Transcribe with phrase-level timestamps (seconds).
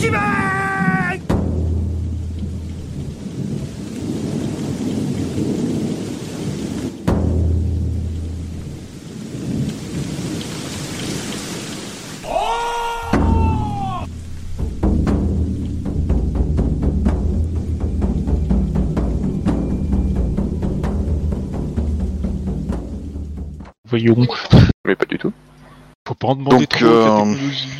[0.00, 0.18] j'y vais
[23.84, 24.16] Voyons.
[24.86, 25.32] Mais pas du tout.
[26.06, 27.79] Faut pas en demander Donc, trop de euh, la technologie.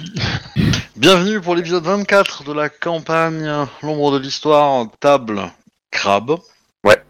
[1.00, 3.50] Bienvenue pour l'épisode 24 de la campagne
[3.82, 5.50] L'ombre de l'histoire, table
[5.90, 6.38] crabe.
[6.84, 7.02] Ouais.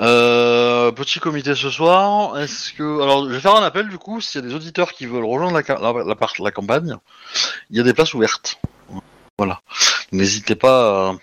[0.00, 2.38] Euh, petit comité ce soir.
[2.38, 4.92] Est-ce que alors je vais faire un appel du coup s'il y a des auditeurs
[4.92, 6.94] qui veulent rejoindre la, ca- la, la part- la campagne,
[7.70, 8.60] il y a des places ouvertes.
[9.38, 9.62] Voilà.
[10.12, 11.14] N'hésitez pas à,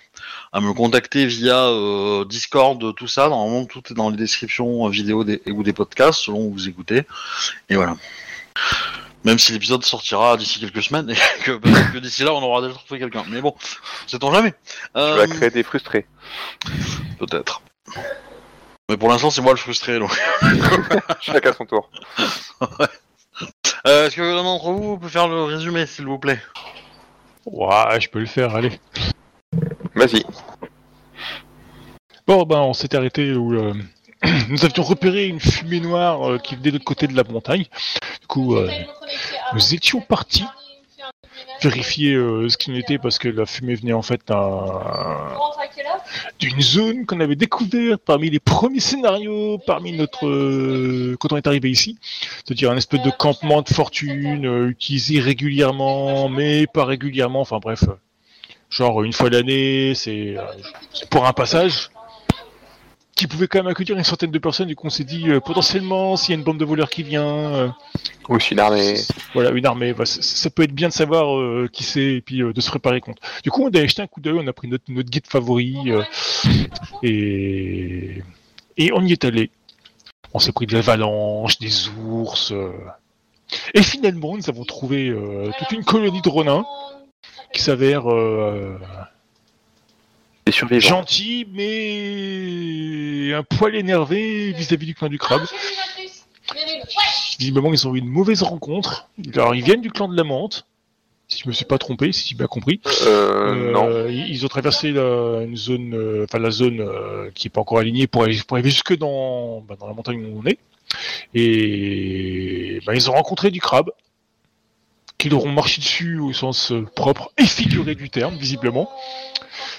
[0.54, 3.30] à me contacter via euh, Discord, tout ça.
[3.30, 6.68] Normalement tout est dans les descriptions euh, vidéo des, ou des podcasts selon où vous
[6.68, 7.04] écoutez.
[7.70, 7.98] Et voilà.
[9.24, 12.62] Même si l'épisode sortira d'ici quelques semaines et que peut-être que d'ici là on aura
[12.62, 13.24] déjà trouvé quelqu'un.
[13.30, 13.56] Mais bon,
[14.08, 14.52] sait-on jamais.
[14.52, 14.58] Tu
[14.96, 16.08] Euh, vas créer des frustrés.
[17.20, 17.62] Peut-être.
[18.90, 20.00] Mais pour l'instant, c'est moi le frustré.
[20.00, 20.12] Donc.
[21.22, 21.90] Chacun son tour.
[23.88, 26.40] Euh, Est-ce que l'un d'entre vous peut faire le résumé, s'il vous plaît?
[27.48, 28.80] Ouais, je peux le faire, allez.
[29.96, 30.24] Vas-y.
[32.28, 33.74] Bon, ben, on s'était arrêté où euh,
[34.50, 37.66] nous avions repéré une fumée noire euh, qui venait de l'autre côté de la montagne.
[38.22, 38.70] Du coup, euh,
[39.54, 40.46] nous étions partis
[41.62, 44.82] vérifier euh, ce qu'il en était parce que la fumée venait en fait d'un-
[46.40, 51.46] d'une zone qu'on avait découverte parmi les premiers scénarios, parmi notre euh, quand on est
[51.48, 51.98] arrivé ici,
[52.46, 57.42] c'est-à-dire un espèce de campement de fortune utilisé régulièrement, mais pas régulièrement.
[57.42, 57.84] Enfin bref,
[58.70, 60.36] genre une fois l'année, c'est
[61.12, 61.90] pour un passage
[63.16, 64.68] qui pouvait quand même accueillir une centaine de personnes.
[64.68, 67.04] Du coup, on s'est dit euh, potentiellement s'il y a une bande de voleurs qui
[67.04, 67.26] vient.
[67.54, 67.68] euh,
[68.30, 68.96] Ou une armée.
[69.34, 69.92] voilà, une armée.
[69.92, 72.62] Voilà, c- ça peut être bien de savoir euh, qui c'est et puis euh, de
[72.62, 73.22] se préparer contre.
[73.44, 75.76] Du coup, on a jeté un coup d'œil, on a pris notre, notre guide favori
[77.04, 78.22] et
[78.78, 79.52] et on y est allé.
[80.34, 82.54] On s'est pris de l'avalanche, des ours.
[83.74, 85.14] Et finalement, nous avons trouvé
[85.60, 86.66] toute une colonie de renins
[87.54, 88.04] qui s'avère
[90.46, 90.88] Des survivants.
[90.88, 95.42] gentil, mais un poil énervé vis-à-vis du clan du crabe.
[97.40, 99.08] Visiblement, ils ont eu une mauvaise rencontre.
[99.34, 100.66] Alors, ils viennent du clan de la menthe,
[101.28, 102.82] si je me suis pas trompé, si j'ai bien compris.
[103.06, 103.88] Euh, non.
[103.88, 107.50] Euh, ils ils ont traversé la, une zone, euh, enfin la zone euh, qui est
[107.52, 110.58] pas encore alignée pour, aller- pour jusque dans, bah, dans la montagne où on est.
[111.34, 113.92] Et bah, ils ont rencontré du crabe,
[115.18, 118.90] qui leur ont marché dessus au sens propre et figuré du terme, visiblement.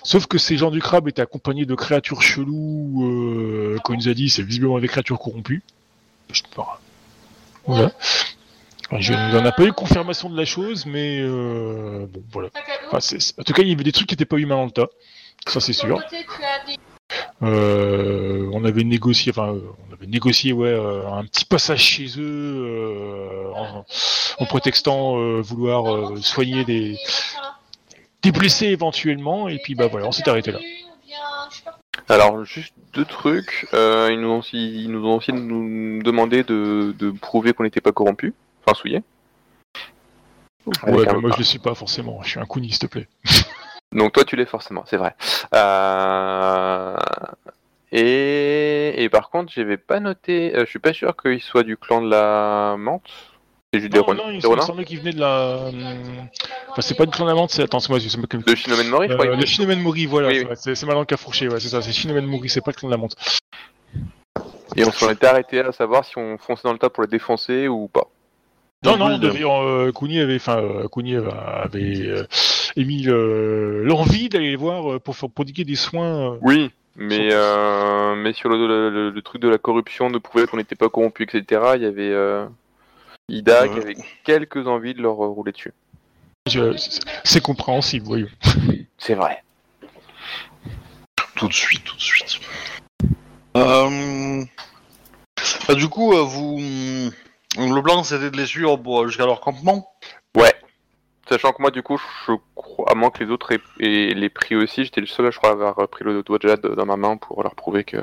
[0.05, 4.09] Sauf que ces gens du crabe étaient accompagnés de créatures cheloues, euh, comme il nous
[4.09, 5.63] a dit, c'est visiblement des créatures corrompues.
[6.33, 6.81] Je sais pas.
[7.67, 7.93] Voilà.
[8.99, 12.49] Je n'en a pas eu confirmation de la chose, mais euh, bon, voilà.
[12.91, 14.71] Enfin, en tout cas, il y avait des trucs qui n'étaient pas humains dans le
[14.71, 14.89] tas.
[15.47, 15.99] Ça, c'est sûr.
[17.43, 22.07] Euh, on avait négocié, enfin, euh, on avait négocié, ouais, euh, un petit passage chez
[22.19, 23.85] eux, euh, en,
[24.39, 26.97] en prétextant euh, vouloir soigner des,
[28.23, 30.59] des blessés éventuellement, et puis bah voilà, on s'est arrêté là.
[32.09, 33.67] Alors, juste deux trucs.
[33.75, 37.65] Euh, ils, nous ont aussi, ils nous ont aussi nous demandé de, de prouver qu'on
[37.65, 38.35] n'était pas corrompu.
[38.65, 39.03] Enfin, souillé.
[40.67, 42.23] Ouais, bah, moi je le suis pas forcément.
[42.23, 43.09] Je suis un couni, s'il te plaît.
[43.93, 45.15] Donc toi tu l'es forcément, c'est vrai.
[45.55, 46.97] Euh,
[47.91, 49.03] Et...
[49.03, 52.01] et par contre, j'avais pas noté, euh, je suis pas sûr qu'il soit du clan
[52.01, 53.11] de la menthe.
[53.75, 55.69] C'est juste Non, ren- non, il, des il me semblait qu'il venait de la.
[55.69, 55.75] hum,
[56.71, 57.63] Enfin, c'est pas du clan de la menthe, c'est.
[57.63, 59.27] Attends, c'est moi, c'est me- De Shinomen Mori, je crois.
[59.27, 60.87] Euh, le Shinomen Mori, voilà, Oui, c'est oui.
[60.89, 62.89] ma langue qui a fourché, ouais, c'est ça, c'est Shinomen Mori, c'est pas le clan
[62.89, 63.17] de la menthe.
[64.77, 67.09] Et on s'en était arrêté à savoir si on fonçait dans le tas pour les
[67.09, 68.09] défoncer ou pas.
[68.85, 72.25] Non, non, euh, Kuni avait, enfin, euh, Kuni avait, avait, euh,
[72.77, 76.33] émis euh, l'envie d'aller les voir euh, pour faire prodiguer des soins.
[76.35, 76.39] euh.
[76.43, 80.47] Oui, mais, euh, mais sur le, le- le- le truc de la corruption, de prouver
[80.47, 82.45] qu'on n'était pas corrompu, etc., il y avait euh,
[83.29, 83.81] Ida qui Ouais.
[83.83, 85.73] avait quelques envies de leur euh, rouler dessus.
[86.49, 88.29] Je- c'est- C'est compréhensible, voyons.
[88.99, 89.43] C'est vrai.
[91.37, 92.41] Tout de suite, tout de suite.
[93.57, 94.45] Euh...
[95.69, 96.59] bah, du coup, euh, vous...
[97.59, 99.89] Le plan, c'était de les suivre pour- jusqu'à leur campement?
[101.29, 104.29] Sachant que moi, du coup, je crois, à moins que les autres aient, aient les
[104.29, 106.85] pris aussi, j'étais le seul, je crois, à avoir pris le doigt de jade dans
[106.85, 107.97] ma main pour leur prouver que.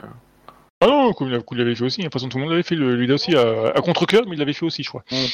[0.81, 2.75] Ah non, comme il l'avait fait aussi, de toute façon tout le monde l'avait fait,
[2.75, 5.03] le- lui aussi à, à contre-cœur, mais il l'avait fait aussi, je crois.
[5.11, 5.27] Ouais,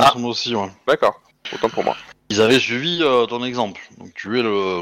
[0.00, 0.10] Ah.
[0.12, 0.70] semble aussi, ouais.
[0.86, 1.20] D'accord,
[1.54, 1.96] autant pour moi.
[2.30, 3.80] Ils avaient suivi euh, ton exemple.
[3.98, 4.80] Donc tu es le,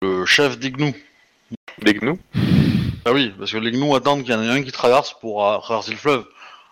[0.00, 0.94] le chef des gnous.
[1.82, 2.18] Les gnous?
[3.04, 5.44] Ah oui, parce que les gnous attendent qu'il y en ait un qui traverse pour
[5.46, 6.24] euh, traverser le fleuve.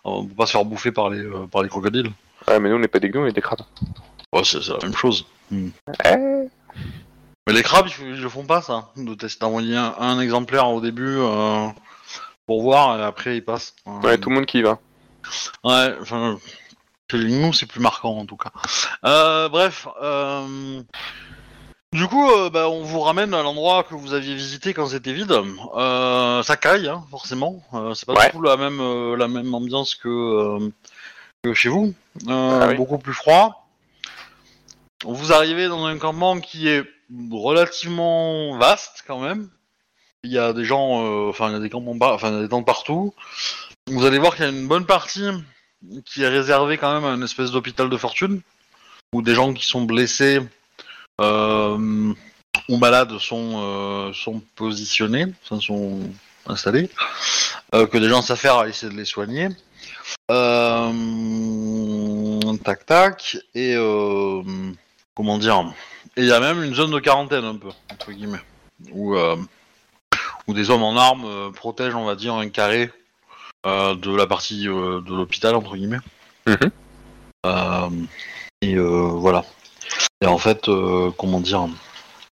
[0.07, 2.11] Euh, pour pas se faire bouffer par les, euh, par les crocodiles.
[2.49, 3.61] Ouais, mais nous, on n'est pas des gnous, on est des crabes.
[4.33, 5.27] Ouais, c'est c'est la même chose.
[5.53, 6.17] Eh
[7.47, 8.91] Mais les crabes, ils, f- ils le font pas ça.
[8.97, 11.67] De tester d'envoyer un, un exemplaire au début euh,
[12.51, 13.77] pour voir et après ils passent.
[13.87, 14.81] Euh, Ouais, tout le monde qui y va.
[15.63, 16.37] Ouais, enfin,
[17.13, 18.51] nous c'est plus marquant en tout cas.
[19.05, 20.83] Euh, bref, euh,
[21.93, 25.13] du coup, euh, bah, on vous ramène à l'endroit que vous aviez visité quand c'était
[25.13, 25.31] vide.
[25.77, 27.63] Euh, ça caille, hein, forcément.
[27.75, 28.27] Euh, c'est pas Ouais.
[28.27, 30.73] du tout la même euh, la même ambiance que, euh,
[31.45, 31.95] que chez vous.
[32.29, 32.75] Euh, Ah oui.
[32.75, 33.69] Beaucoup plus froid.
[35.05, 36.83] Vous arrivez dans un campement qui est
[37.31, 39.49] relativement vaste quand même.
[40.23, 42.67] Il y a des gens, euh, enfin il y a des campements, enfin des tentes
[42.67, 43.15] partout.
[43.87, 45.31] Vous allez voir qu'il y a une bonne partie
[46.05, 48.43] qui est réservée quand même à une espèce d'hôpital de fortune
[49.15, 50.41] où des gens qui sont blessés
[51.23, 52.13] euh,
[52.69, 54.13] ou malades sont euh,
[54.57, 56.01] positionnés, sont
[56.47, 56.91] installés,
[57.73, 59.49] que des gens faire à essayer de les soigner.
[62.63, 63.75] Tac tac et
[65.15, 65.73] comment dire
[66.17, 68.43] et il y a même une zone de quarantaine un peu entre guillemets
[68.93, 69.17] où
[70.51, 72.91] où des hommes en armes euh, protègent on va dire un carré
[73.67, 76.01] euh, de la partie euh, de l'hôpital entre guillemets
[76.47, 76.71] Mhm.
[77.47, 77.89] Euh,
[78.63, 79.45] et euh, voilà
[80.23, 81.67] et en fait euh, comment dire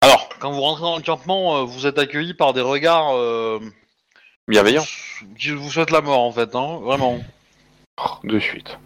[0.02, 3.60] alors quand vous rentrez dans le campement euh, vous êtes accueillis par des regards euh,
[4.48, 4.84] Bienveillant.
[5.40, 7.20] qui vous souhaitent la mort en fait hein, vraiment
[8.04, 8.78] Oh, de suite.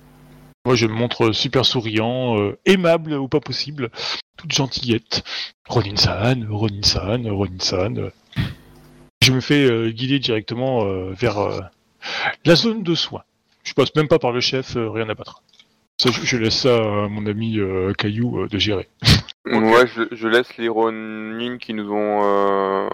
[0.66, 3.92] Moi, je me montre super souriant, euh, aimable au pas possible,
[4.36, 5.24] toute gentillette.
[5.70, 8.12] Ronin-san, Ronin-san, Ronin-san.
[9.26, 11.60] Je me fais euh, guider directement euh, vers euh,
[12.46, 13.24] la zone de soins.
[13.64, 15.42] Je passe même pas par le chef, euh, rien à battre.
[16.00, 18.88] Ça, je, je laisse ça à mon ami euh, Caillou euh, de gérer.
[19.46, 22.88] Moi, je, je laisse les Ronin qui nous ont euh,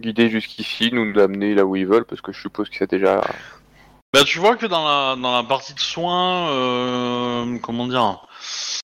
[0.00, 3.20] guidés jusqu'ici nous amener là où ils veulent parce que je suppose que c'est déjà.
[4.12, 8.26] Bah, tu vois que dans la, dans la partie de soins, euh, comment dire,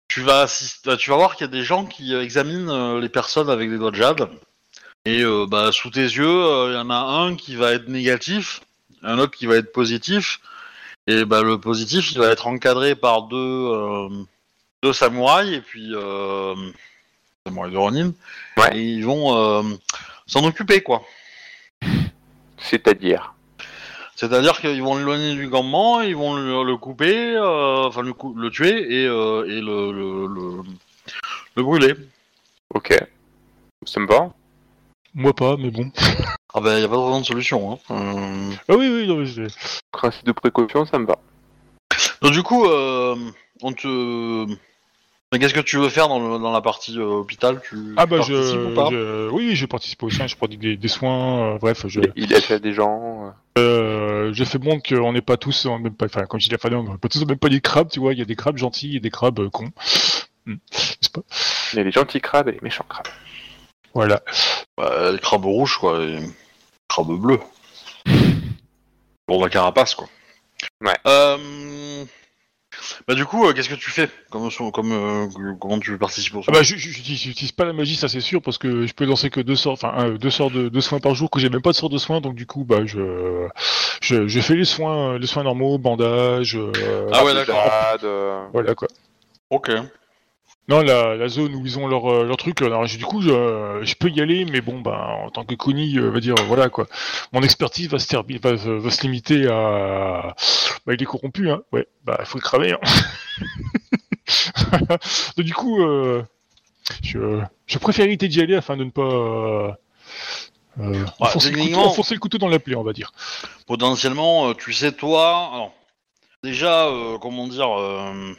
[0.07, 3.01] tu vas assister, bah, tu vas voir qu'il y a des gens qui examinent euh,
[3.01, 4.29] les personnes avec des doigts de jade.
[5.07, 7.89] Et euh, bah, sous tes yeux, euh, il y en a un qui va être
[7.89, 8.63] négatif,
[9.03, 10.41] un autre qui va être positif.
[11.07, 14.09] Et bah, le positif, il va être encadré par deux, euh,
[14.83, 16.55] deux samouraïs et puis euh,
[17.47, 18.13] samouraïs de Ronin.
[18.57, 18.79] Ouais.
[18.79, 19.63] Et ils vont euh,
[20.27, 21.03] s'en occuper, quoi.
[22.57, 23.35] C'est-à-dire?
[24.17, 28.35] C'est-à-dire qu'ils vont l'éloigner du campement, ils vont le, le couper, euh, enfin le, cou-
[28.35, 30.63] le tuer et, euh, le,
[31.57, 31.95] le brûler.
[32.73, 32.97] Ok.
[33.85, 34.33] Ça me va.
[35.15, 35.91] Moi pas, mais bon.
[36.53, 37.73] Ah ben, y a pas vraiment de solution.
[37.73, 37.79] Hein.
[37.91, 39.43] Euh, Ah oui, oui, non, mais je-
[39.93, 41.17] Principe de précaution, ça me va.
[42.23, 43.15] Donc du coup, euh,
[43.63, 44.47] on te...
[45.33, 47.61] Mais qu'est-ce que tu veux faire dans, le- dans la partie euh, hôpital?
[47.69, 48.89] Tu Ah bah participes je, ou pas?
[48.91, 52.01] je- oui, oui, je participe aux soins, je prodigue des, des soins, euh, bref, je,
[52.17, 53.35] Il, achète des gens.
[53.59, 53.61] euh.
[53.61, 56.57] euh, je fais bon qu'on n'est pas tous, en même pas, enfin, comme je dis
[56.63, 58.37] la on n'est pas tous même panier de crabes, tu vois, il y a des
[58.37, 59.71] crabes gentils et des crabes euh, cons.
[60.47, 61.23] Hmm, n'est-ce pas?
[61.73, 63.07] Il y a les gentils crabes et les méchants crabes.
[63.95, 64.21] Voilà.
[64.77, 66.03] bah, Les crabes rouges, quoi.
[66.03, 66.19] Et...
[66.89, 67.41] Crabes bleus.
[69.27, 70.09] Pour la carapace, quoi.
[70.81, 70.97] Ouais.
[71.07, 72.05] Euh...
[73.07, 76.43] Bah du coup, euh, qu'est-ce que tu fais comme, comme euh, Comment tu participes au
[76.47, 79.41] Ah bah, j'utilise pas la magie, ça c'est sûr, parce que je peux lancer que
[79.41, 81.77] deux sorts, enfin deux sorts de, de soins par jour, que j'ai même pas de
[81.77, 83.47] sort de soins, donc du coup, bah je,
[84.03, 87.63] je, je fais les soins, les soins normaux, bandage, euh, Ah ouais, d'accord.
[88.53, 88.89] Voilà quoi.
[89.51, 89.71] Ok.
[90.67, 93.81] Non, la, la zone où ils ont leur, euh, leur truc, alors, du coup, je,
[93.83, 96.71] je peux y aller, mais bon, bah, en tant que Kuni, euh, va dire, voilà,
[96.71, 96.87] quoi.
[97.33, 100.35] Mon expertise va se, va, se- va se limiter à...
[100.87, 101.61] Bah, il est corrompu, hein.
[101.73, 102.81] Ouais, bah, il faut le cramer, hein.
[105.37, 106.23] Donc, du coup, euh,
[107.03, 109.03] je, je préfère éviter d'y aller afin de ne pas...
[109.03, 109.71] Euh,
[110.81, 113.13] euh, enfoncer, le couteau, enfoncer le couteau dans la plaie, on va dire.
[113.67, 115.73] Potentiellement, euh, tu sais, toi, alors,
[116.43, 118.35] déjà, euh, comment dire, euh, euh,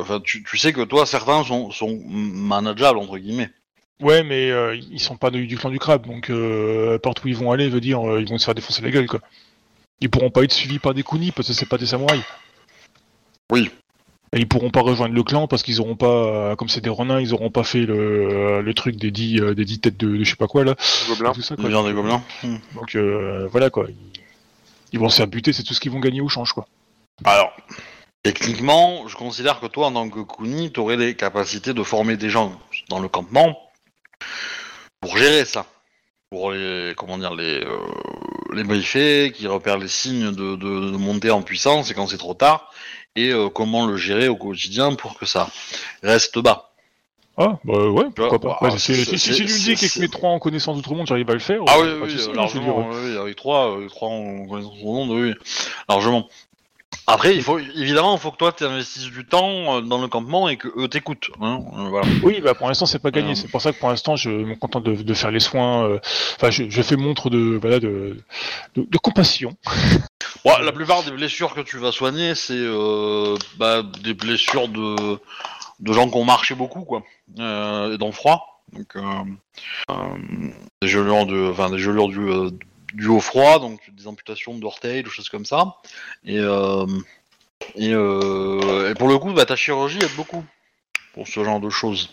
[0.00, 3.50] enfin, tu, tu sais que toi, certains sont, sont manageables, entre guillemets.
[4.00, 7.28] Ouais, mais euh, ils sont pas du, du clan du crabe, donc euh, partout où
[7.28, 9.20] ils vont aller, veut dire, euh, ils vont se faire défoncer la gueule, quoi.
[10.00, 12.24] Ils pourront pas être suivis par des kunis parce que c'est pas des samouraïs.
[13.52, 13.70] Oui.
[14.34, 16.90] Et ils pourront pas rejoindre le clan parce qu'ils auront pas, euh, comme c'est des
[16.90, 20.16] renins, ils auront pas fait le, le truc des dix, euh, des dix têtes de,
[20.16, 20.74] de je sais pas quoi là.
[21.06, 21.32] gobelins.
[21.32, 21.68] Tout ça, quoi.
[21.68, 22.22] des gobelins.
[22.42, 22.56] Hmm.
[22.74, 23.86] Donc euh, voilà quoi.
[23.88, 24.20] Ils,
[24.92, 26.66] ils vont se faire buter, c'est tout ce qu'ils vont gagner au change quoi.
[27.24, 27.52] Alors,
[28.22, 32.16] techniquement, je considère que toi, en tant que Kuni, tu aurais les capacités de former
[32.16, 33.58] des gens dans le campement
[35.00, 35.66] pour gérer ça.
[36.30, 37.78] Pour les, comment dire, les, euh,
[38.54, 42.32] les qui repèrent les signes de, de, de montée en puissance et quand c'est trop
[42.32, 42.72] tard,
[43.16, 45.50] et euh, comment le gérer au quotidien pour que ça
[46.02, 46.70] reste bas.
[47.36, 48.58] Ah bah ouais, pourquoi pas.
[48.60, 51.06] bah, Ouais, si, tu me dis qu'avec mes trois en connaissance de tout le monde,
[51.06, 51.60] j'arrive à le faire.
[51.66, 52.32] Ah oui, de oui, dire.
[52.32, 55.34] largement, oui, oui, avec trois, euh, trois en connaissance du monde, oui,
[55.88, 56.28] largement.
[57.06, 60.06] Après, il faut évidemment, il faut que toi tu investisses du temps euh, dans le
[60.08, 61.30] campement et que eux t'écoutent.
[61.40, 62.06] Hein, euh, voilà.
[62.22, 63.32] Oui, bah pour l'instant c'est pas gagné.
[63.32, 63.34] Euh.
[63.34, 65.84] C'est pour ça que pour l'instant je me contente de, de faire les soins.
[65.88, 65.98] euh,
[66.36, 68.16] Enfin, je, je fais montre de voilà de,
[68.76, 69.56] de, de compassion.
[70.44, 75.20] Ouais, la plupart des blessures que tu vas soigner, c'est euh, bah, des blessures de,
[75.78, 77.04] de gens qui ont marché beaucoup, quoi,
[77.38, 78.64] euh, et dans le froid.
[78.72, 79.00] Donc, euh,
[79.90, 79.94] euh,
[80.80, 82.50] des gelures de, enfin des gelures du, euh,
[82.94, 85.76] du au froid, donc des amputations d'orteils, des choses comme ça.
[86.24, 86.86] Et, euh,
[87.76, 90.44] et, euh, et pour le coup, bah, ta chirurgie aide beaucoup
[91.14, 92.10] pour ce genre de choses.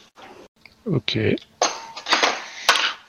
[0.85, 1.17] Ok.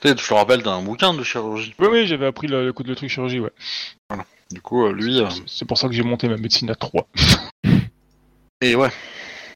[0.03, 1.75] Je te rappelle, t'as un bouquin de chirurgie.
[1.79, 3.51] Oui, oui, j'avais appris le, le coup de le truc chirurgie, ouais.
[4.51, 5.21] Du coup, euh, lui.
[5.29, 7.07] C'est- C'est pour ça que j'ai monté ma médecine à 3.
[8.61, 8.89] Et ouais.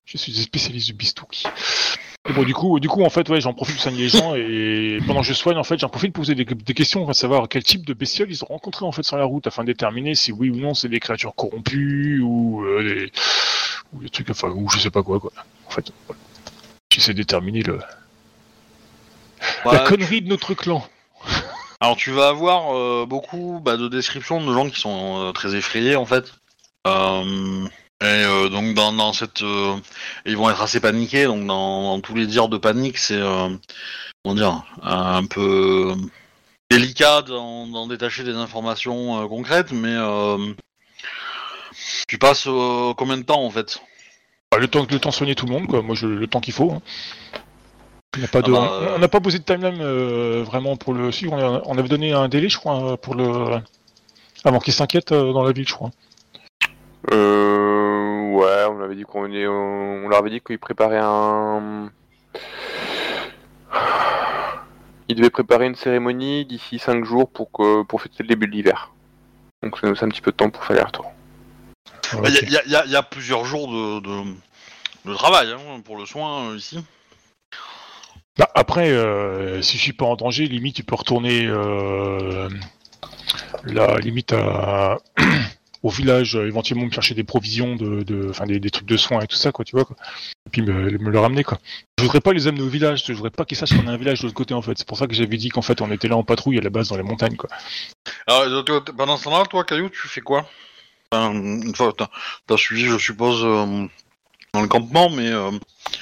[0.05, 1.45] Je suis spécialiste du bistouki.
[2.27, 4.33] Et bon, du coup, du coup, en fait, ouais, j'en profite pour soigner les gens
[4.35, 7.13] et pendant que je soigne, en fait, j'en profite pour poser des, des questions, à
[7.13, 9.67] savoir quel type de bestioles ils ont rencontré en fait sur la route, afin de
[9.67, 13.11] déterminer si oui ou non c'est des créatures corrompues ou euh, des,
[13.93, 15.31] ou des trucs, enfin, ou je sais pas quoi, quoi.
[15.67, 16.19] En fait, voilà.
[16.91, 17.79] j'essaie de déterminer le,
[19.71, 20.85] la connerie de notre clan.
[21.81, 25.55] Alors tu vas avoir euh, beaucoup bah, de descriptions de gens qui sont euh, très
[25.55, 26.33] effrayés en fait.
[26.87, 27.67] Euh,
[28.01, 29.75] et euh, donc dans, dans cette, euh,
[30.25, 31.25] ils vont être assez paniqués.
[31.25, 33.49] Donc dans, dans tous les dires de panique, c'est euh,
[34.23, 35.93] comment dire, un peu
[36.69, 39.95] délicat d'en détacher des informations concrètes, mais
[42.07, 42.45] tu passes
[42.97, 43.79] combien de temps en fait?
[44.51, 45.81] Bah, le temps, le temps soigner tout le monde, quoi.
[45.81, 46.71] Moi, je, le temps qu'il faut.
[46.71, 46.81] hein.
[48.31, 49.81] Pas de, Ah bah, on- on n'a pas posé de timeline
[50.43, 51.09] vraiment pour le.
[51.29, 53.59] On, a- on avait donné un délai, je crois, pour le
[54.45, 55.91] avant qu'il s'inquiète euh, dans la ville, je crois.
[57.13, 61.89] Euh, ouais, on avait dit qu'on est, on leur avait dit qu'ils préparaient un.
[65.07, 68.51] Ils devaient préparer une cérémonie d'ici 5 jours pour que pour fêter le début de
[68.53, 68.91] l'hiver.
[69.61, 71.11] Donc ça nous laisse un petit peu de temps pour faire les retours.
[72.23, 74.23] Il y, a- y a- y a- y a plusieurs jours de, de,
[75.05, 76.83] de travail hein, pour le soin euh, ici.
[78.37, 82.49] Bah, après, euh, si je suis pas en danger, limite, tu peux retourner euh,
[83.63, 84.97] là, limite à
[85.85, 89.27] au village, euh, éventuellement me chercher des provisions, de, des, des trucs de soins et
[89.27, 89.95] tout ça, quoi, tu vois, quoi.
[90.47, 91.59] Et puis me, me le ramener, quoi.
[91.99, 93.97] Je voudrais pas les amener au village, je voudrais pas qu'ils sachent qu'on a un
[93.97, 94.75] village de l'autre côté, en fait.
[94.79, 96.71] C'est pour ça que j'avais dit qu'en fait, on était là en patrouille à la
[96.71, 97.51] base dans les montagnes, quoi.
[98.25, 100.49] Alors, euh, pendant ce temps-là, toi, Caillou, tu fais quoi?
[101.11, 102.03] Enfin, Une fois que
[102.47, 103.85] t'as- suivi, je suppose, euh,
[104.55, 105.51] dans le campement, mais euh,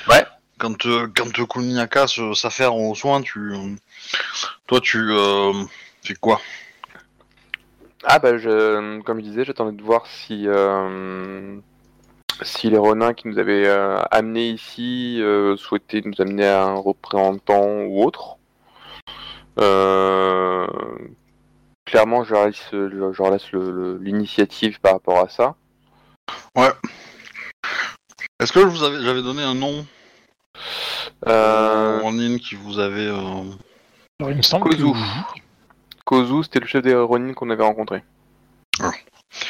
[0.07, 0.25] Ouais.
[0.59, 3.75] quand euh, quand Kuniaka se- s'affaire aux soins, tu, euh,
[4.65, 5.51] toi, tu euh,
[6.05, 6.39] fais quoi?
[8.05, 11.57] Ah bah je, comme je disais, j'attendais de voir si euh,
[12.41, 16.75] si les renins qui nous avaient euh, amenés ici euh, souhaitaient nous amener à un
[16.75, 18.37] représentant ou autre.
[19.59, 20.67] Euh,
[21.85, 22.77] clairement, je leur laisse, je
[23.17, 23.51] leur laisse
[24.01, 25.55] l'initiative par rapport à ça.
[28.39, 29.85] Est-ce que je vous avais, j'avais donné un nom?
[31.27, 33.43] Euh, en ligne qui vous avait euh,
[34.19, 34.91] Alors, il me semble Kozu.
[34.91, 35.42] que...
[36.05, 38.03] Kozu, c'était le chef des renins qu'on avait rencontré.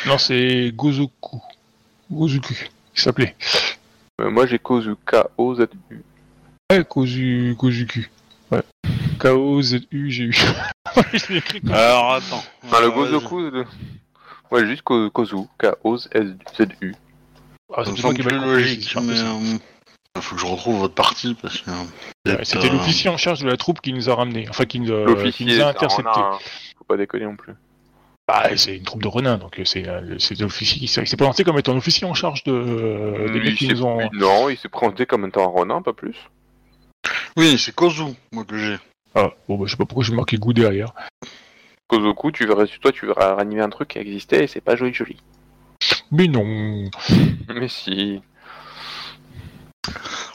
[0.06, 1.42] Non, c'est Gozoku.
[2.12, 2.54] Gozoku,
[2.96, 3.36] il s'appelait.
[4.22, 6.04] Euh, moi, j'ai Kozu, K-O-Z-U.
[6.72, 7.56] Ouais, Kozu...
[7.58, 8.08] Gozuku.
[8.52, 8.62] Ouais.
[9.20, 10.34] K-O-Z-U, j'ai eu.
[11.14, 12.44] je l'ai écrit comme Alors attends.
[12.64, 12.92] Enfin, le Euh.
[12.92, 13.66] Gozoku, de...
[14.52, 16.96] ouais, juste Ko- Kozu, K-O-Z-U.
[17.76, 19.58] Ah, logique, c'est mais euh,
[20.22, 21.70] faut que je retrouve votre partie parce que.
[21.72, 21.76] Ouais,
[22.24, 24.80] peut-être, C'était euh, l'officier en charge de la troupe qui nous a ramenés, enfin qui
[24.80, 26.10] nous a, qui nous a c'est un interceptés.
[26.10, 26.40] renard, hein.
[26.78, 27.54] Faut pas déconner non plus.
[28.28, 31.18] Bah, c'est une troupe de renins, donc euh, c'est euh, l'officier qui s'est il s'est
[31.18, 34.10] présenté comme étant l'officier en charge de, euh, des Lui, mecs qui nous ont.
[34.14, 36.16] Non, il s'est présenté comme étant un renard, pas plus.
[37.36, 38.78] Oui, c'est Kozu, moi que j'ai.
[39.16, 40.94] Ah, bon, bah, je sais pas pourquoi j'ai marqué goût derrière.
[41.88, 44.94] Kozoku, tu verrais, toi, tu verras ranimer un truc qui existait et c'est pas joli
[44.94, 45.18] joli.
[46.12, 46.90] Mais non.
[47.54, 48.22] Mais si.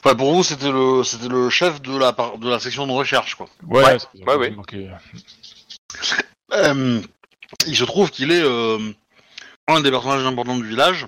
[0.04, 2.92] Enfin, pour vous, c'était le, c'était le chef de la, par- de la section de
[2.92, 3.48] recherche, quoi.
[3.66, 4.54] Ouais, Ouais, c'est- ouais.
[6.52, 7.00] Euh,
[7.66, 8.78] il se trouve qu'il est euh,
[9.68, 11.06] un des personnages importants du village.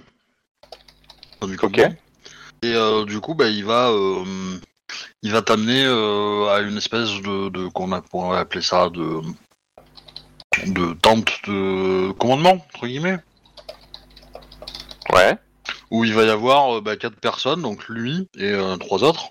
[1.37, 1.61] Enfin, du Ok.
[1.61, 1.95] campement.
[2.63, 4.59] Et euh, du coup, bah, il va, euh,
[5.23, 8.91] il va t'amener euh, à une espèce de, de qu'on a, on va appeler ça
[8.91, 9.21] de,
[10.67, 13.19] de tente de commandement entre guillemets,
[15.13, 15.37] Ouais.
[15.91, 19.31] Où il va y avoir euh, bah, quatre personnes, donc lui et euh, trois autres.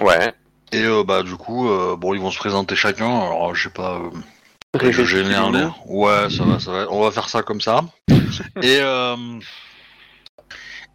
[0.00, 0.32] Ouais.
[0.72, 3.06] Et euh, bah du coup, euh, bon, ils vont se présenter chacun.
[3.08, 4.00] Alors, je sais pas.
[4.00, 5.58] euh, Je génère dis-nous.
[5.58, 5.74] l'air.
[5.86, 6.86] Ouais, ça va, ça va.
[6.90, 7.84] On va faire ça comme ça.
[8.62, 9.16] et euh,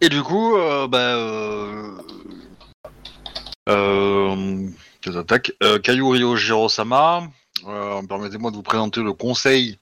[0.02, 1.92] et du coup, euh, bah, euh,
[3.70, 4.68] euh,
[5.02, 5.80] quelles attaques euh,
[6.36, 7.24] Jirosama.
[7.68, 9.80] Euh, Permettez-moi de vous présenter le conseil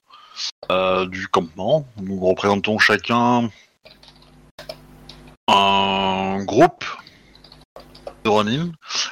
[0.71, 1.87] euh, du campement.
[2.01, 3.49] Nous représentons chacun
[5.51, 6.85] un groupe
[8.23, 8.71] de Ronin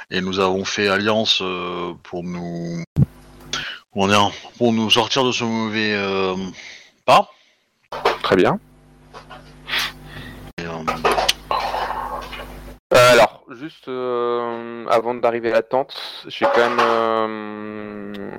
[0.09, 2.83] et nous avons fait alliance euh, pour nous
[3.95, 6.35] dire, pour nous sortir de ce mauvais euh,
[7.05, 7.29] pas.
[8.23, 8.59] Très bien.
[10.59, 10.83] Et, euh,
[12.91, 18.31] alors, juste avant d'arriver à la tente, j'ai quand même.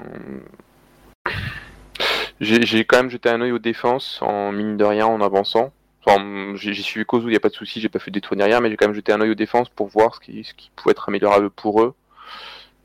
[2.40, 5.73] j'ai j'ai quand même jeté un œil aux défenses en mine de rien en avançant.
[6.04, 8.37] Enfin, j'ai suivi Kozu, il n'y a pas de souci, j'ai pas fait de détour
[8.37, 10.45] ni rien, mais j'ai quand même jeté un œil aux défenses pour voir ce qui,
[10.45, 11.95] ce qui pouvait être améliorable pour eux,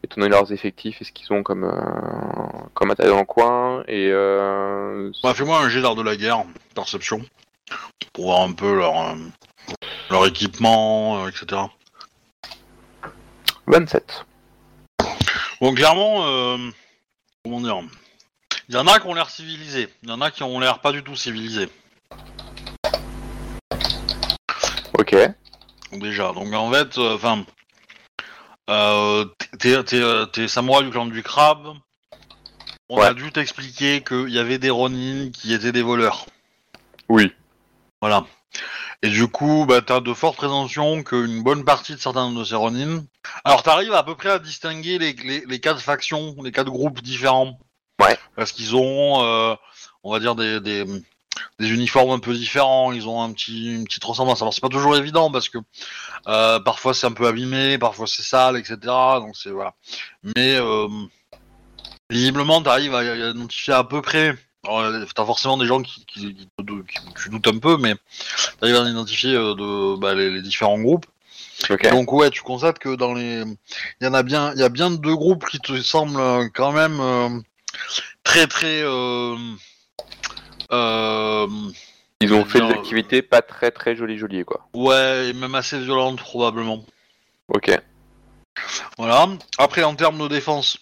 [0.04, 3.84] étant donné leurs effectifs et ce qu'ils ont comme, euh, comme attaque dans le coin.
[3.88, 6.44] Et euh, bah, fais-moi un jet d'art de la guerre,
[6.74, 7.22] perception,
[8.12, 9.16] pour voir un peu leur euh,
[10.10, 11.62] leur équipement, etc.
[13.68, 14.26] 27.
[15.62, 16.58] Bon, clairement,
[17.44, 17.80] comment dire
[18.68, 20.80] Il y en a qui ont l'air civilisés, il y en a qui ont l'air
[20.82, 21.70] pas du tout civilisés.
[25.06, 25.16] Ok.
[25.92, 27.46] Déjà, donc en fait, enfin,
[28.70, 29.26] euh,
[29.60, 31.74] t'es t'es, euh, t'es samouraï du clan du crabe.
[32.90, 33.06] On Ouais.
[33.06, 36.26] a dû t'expliquer qu'il y avait des Ronin qui étaient des voleurs.
[37.10, 37.32] Oui.
[38.02, 38.26] Voilà.
[39.04, 42.56] Et du coup, bah, t'as de fortes présomptions qu'une bonne partie de certains de ces
[42.56, 43.04] Ronin.
[43.44, 47.02] Alors, t'arrives à peu près à distinguer les, les, les quatre factions, les quatre groupes
[47.02, 47.60] différents.
[48.02, 48.18] Ouais.
[48.36, 49.56] Parce qu'ils ont, euh,
[50.04, 50.86] on va dire, des, des,
[51.60, 52.92] des uniformes un peu différents.
[52.92, 54.42] Ils ont un petit, une petite ressemblance.
[54.42, 55.58] Alors, c'est pas toujours évident parce que
[56.28, 58.78] euh, parfois c'est un peu abîmé, parfois c'est sale, etc.
[59.20, 59.74] Donc, c'est voilà.
[60.36, 60.88] Mais euh,
[62.10, 64.36] visiblement, t'arrives à, à identifier à peu près.
[64.68, 67.94] Euh, T'as forcément des gens qui, qui, qui, te- qui- tu doutes un peu, mais
[68.60, 71.06] t'arrives à identifier euh, de, bah, les, les différents groupes.
[71.92, 73.44] Donc ouais, tu constates que dans les,
[74.02, 76.72] il y en a bien, il y a bien deux groupes qui te semblent quand
[76.72, 77.30] même euh,
[78.24, 78.82] très très,
[80.76, 81.48] euh,
[82.22, 84.68] Ils ont fait des activités pas très très jolies jolies quoi.
[84.74, 86.84] ouais, et même assez violentes probablement.
[87.54, 87.72] Ok.
[88.98, 89.28] Voilà.
[89.58, 90.80] Après, en termes de défense,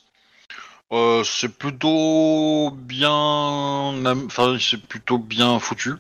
[0.92, 5.94] euh, c'est plutôt bien, enfin c'est plutôt bien foutu.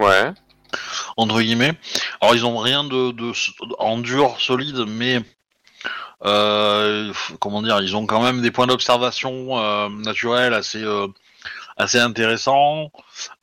[0.00, 0.32] Ouais.
[1.16, 1.72] entre guillemets.
[2.20, 3.32] Alors ils ont rien de, de,
[3.78, 5.20] en dur solide, mais
[6.24, 10.82] euh, comment dire, ils ont quand même des points d'observation euh, naturels assez
[11.80, 12.90] assez intéressants,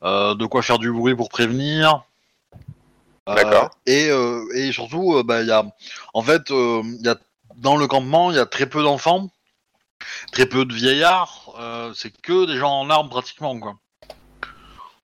[0.02, 2.02] euh, de quoi faire du bruit pour prévenir.
[3.28, 3.70] Euh, D'accord.
[3.86, 5.64] et, euh, et surtout, bah, y a,
[6.14, 7.16] en fait, y a
[7.56, 9.28] dans le campement, il y a très peu d'enfants,
[10.32, 11.50] très peu de vieillards.
[11.94, 13.74] c'est que des gens en armes pratiquement, quoi.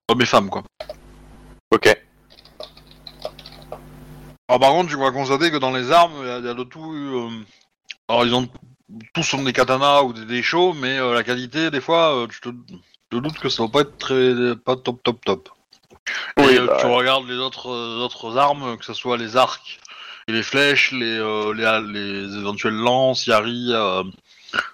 [0.09, 0.63] Hommes et femmes, quoi.
[1.71, 1.95] Ok.
[4.47, 6.49] Alors par contre, tu vas constater que dans les armes, il y, a- il y
[6.49, 6.93] a de tout.
[6.93, 7.29] euh,
[8.07, 8.47] Alors ils ont
[9.13, 12.39] tous sont des katanas ou des déchaux, mais euh, la qualité, des fois, euh, tu
[12.39, 12.49] te,
[13.15, 15.49] tu te doutes que ça va pas être très pas top top top.
[16.37, 19.37] Oui, et euh, bah, tu regardes les autres euh, autres armes, que ce soit les
[19.37, 19.79] arcs
[20.27, 24.03] et les flèches, les euh, les, les éventuelles lances, yari, euh,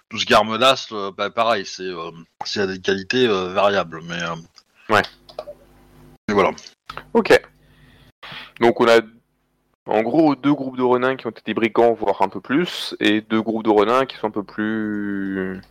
[0.10, 4.19] tout ce qui est arme euh, bah, pareil, c'est à des qualités variables, mais
[4.89, 5.04] Ouais.
[6.27, 6.51] Et voilà.
[7.13, 7.39] Ok.
[8.60, 8.99] Donc on a
[9.86, 12.95] en gros deux groupes de renins qui ont été des brigands, voire un peu plus,
[12.99, 15.62] et deux groupes de renins qui sont un peu plus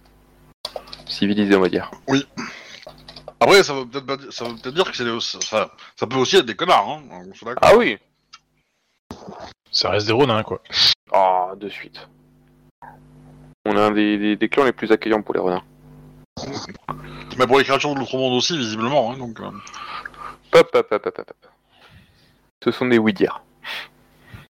[1.10, 1.90] civilisés, on va dire.
[3.40, 6.06] Après, ça veut peut-être pas dire- ça veut peut-être dire que c'est des- enfin, ça
[6.06, 7.02] peut aussi être des connards, hein.
[7.10, 7.70] on soit d'accord.
[7.72, 7.98] Ah oui
[9.72, 10.62] Ça reste des ronins, quoi.
[11.12, 12.06] Ah, de suite.
[13.66, 15.62] On a un des, des- des clans les plus accueillants pour les renins.
[17.38, 19.12] Mais pour les créatures de l'outre-monde aussi, visiblement.
[19.12, 19.50] Hein, donc, euh.
[20.52, 21.46] Hop, hop, hop, hop, hop, hop.
[22.64, 23.42] Ce sont des oui-dire.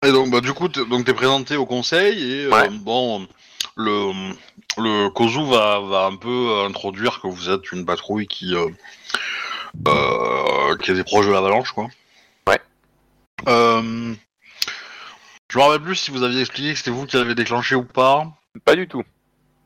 [0.06, 2.70] Et donc, bah, du coup, t'es, donc t'es présenté au conseil et euh, Ouais.
[2.70, 3.26] bon,
[3.76, 4.34] le
[4.78, 8.70] le Kozu va, va un peu introduire que vous êtes une patrouille qui euh,
[9.88, 11.88] euh, qui était proche de l'avalanche, quoi.
[12.48, 12.60] Ouais.
[13.48, 14.14] Euh,
[15.50, 17.84] je me rappelle plus si vous aviez expliqué que c'était vous qui l'avez déclenché ou
[17.84, 18.28] pas.
[18.66, 19.04] Pas du tout.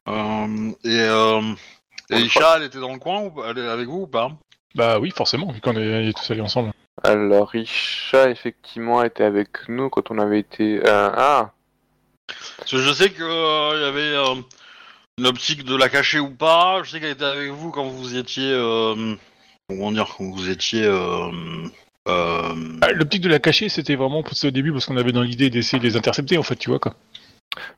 [0.07, 1.41] Euh, et euh,
[2.09, 4.31] et Isha, elle était dans le coin ou Elle est avec vous ou pas?
[4.75, 6.71] Bah oui, forcément, vu qu'on est tous allés ensemble.
[7.03, 10.79] Alors, Isha, effectivement, était avec nous quand on avait été...
[10.85, 11.51] euh, ah
[12.57, 14.35] Parce que je sais qu'il y avait euh,
[15.17, 16.81] une optique de la cacher ou pas.
[16.83, 18.51] Je sais qu'elle était avec vous quand vous étiez.
[18.51, 19.15] euh,
[19.69, 20.83] comment dire Quand vous étiez.
[20.83, 21.31] euh,
[22.07, 25.21] euh, Ah, L'optique de la cacher, c'était vraiment pour au début parce qu'on avait dans
[25.23, 26.93] l'idée d'essayer de les intercepter, en fait, tu vois, quoi.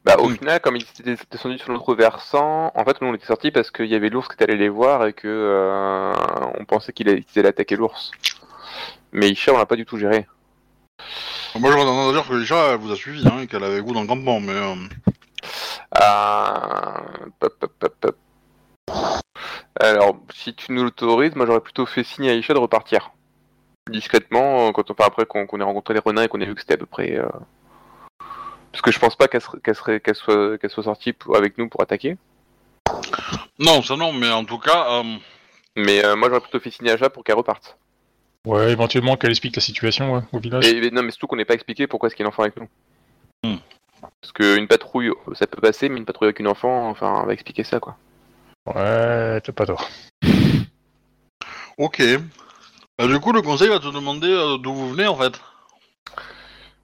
[0.03, 3.25] Bah, au final, comme ils étaient descendus sur l'autre versant, en fait, nous on était
[3.27, 6.13] sortis parce qu'il y avait l'ours qui était allé les voir et que euh,
[6.59, 8.11] on pensait qu'il allait, qu'ils allaient attaquer l'ours.
[9.13, 10.27] Mais Isha, on l'a pas du tout géré.
[11.55, 13.67] Moi, j'aurais tendance à dire que Isha elle vous a suivi hein, et qu'elle est
[13.67, 14.53] avec vous dans le campement, mais.
[14.53, 14.75] euh,
[17.39, 18.17] pop, pop, pop, pop.
[19.79, 23.11] Alors, si tu nous l'autorises, moi j'aurais plutôt fait signe à Isha de repartir.
[23.89, 26.45] discrètement, euh, quand on, enfin, après qu'on qu'on ait rencontré les renins et qu'on ait
[26.45, 27.15] vu que c'était à peu près.
[27.17, 27.27] euh,
[28.71, 31.35] Parce que je pense pas qu'elle serait- qu'elle serait- qu'elle soit, qu'elle soit sortie pour-
[31.35, 32.17] avec nous pour attaquer.
[33.57, 35.17] Non, ça non, mais en tout cas, euh,
[35.75, 37.77] Mais euh, moi j'aurais plutôt fait signer à Jap pour qu'elle reparte.
[38.49, 40.65] Ouais, éventuellement qu'elle explique la situation ouais, au village.
[40.65, 42.41] Et, non, mais surtout qu'on n'ait pas expliqué pourquoi est-ce qu'il y a un enfant
[42.41, 42.67] avec nous.
[43.43, 43.57] Hmm.
[44.01, 47.33] Parce qu'une patrouille, ça peut passer, mais une patrouille avec un enfant, enfin, on va
[47.33, 47.95] expliquer ça quoi.
[48.65, 49.87] Ouais, t'as pas tort.
[51.77, 52.01] ok.
[52.97, 55.39] Bah, du coup, le conseil va te demander euh, d'où vous venez en fait.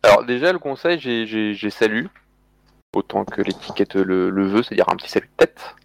[0.04, 2.10] Alors déjà le conseil, j'ai salut,
[2.94, 5.76] autant que l'étiquette le, le veut, c'est-à-dire un petit salut de tête.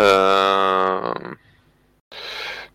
[0.00, 1.14] Euh,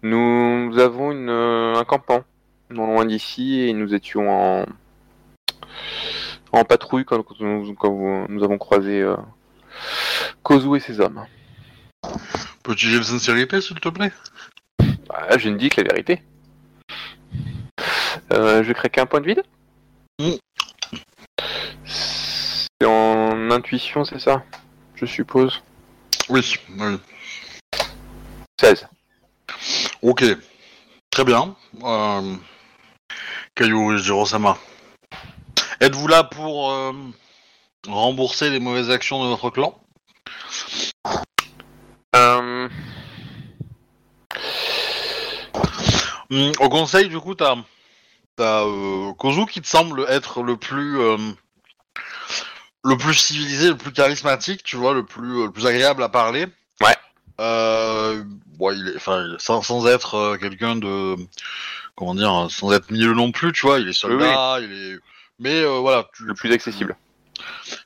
[0.03, 2.23] Nous avons une, euh, un campement
[2.69, 4.65] non loin d'ici et nous étions en,
[6.51, 9.15] en patrouille quand, quand nous, quand nous avons croisé euh,
[10.43, 11.25] Kozu et ses hommes.
[12.63, 14.11] Peux-tu dire le sincérité, s'il te plaît?
[15.07, 16.21] Bah, je ne dis que la vérité.
[18.33, 19.43] Euh, je crée qu'un point de vide.
[21.85, 24.43] C'est en intuition, c'est ça?
[24.95, 25.63] Je suppose.
[26.29, 26.41] Oui,
[26.77, 26.99] oui.
[28.59, 28.87] 16.
[30.07, 30.23] Ok.
[31.11, 31.53] Très bien.
[31.83, 32.35] Euh...
[33.55, 34.57] Caillou Jirosama.
[35.81, 36.93] Êtes-vous là pour euh,
[37.85, 39.77] rembourser les mauvaises actions de votre clan?
[42.15, 42.69] Euh...
[46.31, 47.57] Hum, Au conseil, du coup, t'as
[48.37, 50.99] t'as euh, Kozu qui te semble être le plus
[52.85, 56.45] le plus civilisé, le plus charismatique, tu vois, le plus le plus agréable à parler.
[56.79, 56.95] Ouais.
[58.57, 61.15] Bon, il est, sans, sans être euh, quelqu'un de
[61.95, 64.99] comment dire, sans être milieu non plus, tu vois, il est soldat, il est,
[65.39, 66.95] mais euh, voilà, tu, Le plus accessible.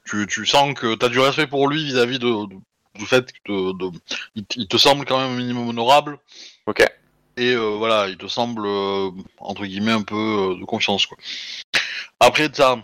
[0.06, 2.56] tu, tu sens que tu as du respect pour lui vis-à-vis de, de-
[2.96, 3.98] du fait que de,
[4.36, 6.20] il, te semble quand même un minimum honorable.
[6.68, 6.82] Ok.
[7.38, 8.66] Et euh, voilà, il te semble,
[9.40, 11.18] entre guillemets, un peu de confiance, quoi.
[12.20, 12.78] Après, t'as,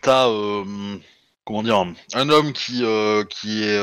[0.00, 0.26] t'as,
[1.44, 2.84] comment dire, un homme qui,
[3.30, 3.78] qui est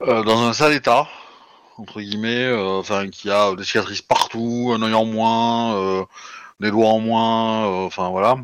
[0.00, 1.08] dans un sale état,
[1.80, 6.04] entre guillemets, euh, enfin, qui a des cicatrices partout, un œil en moins, euh,
[6.60, 8.36] des doigts en moins, euh, enfin, voilà.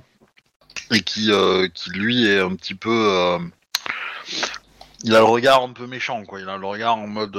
[0.92, 1.30] Et qui,
[1.74, 3.38] qui, lui, est un petit peu...
[5.02, 6.40] il a le regard un peu méchant, quoi.
[6.40, 7.36] Il a le regard en mode...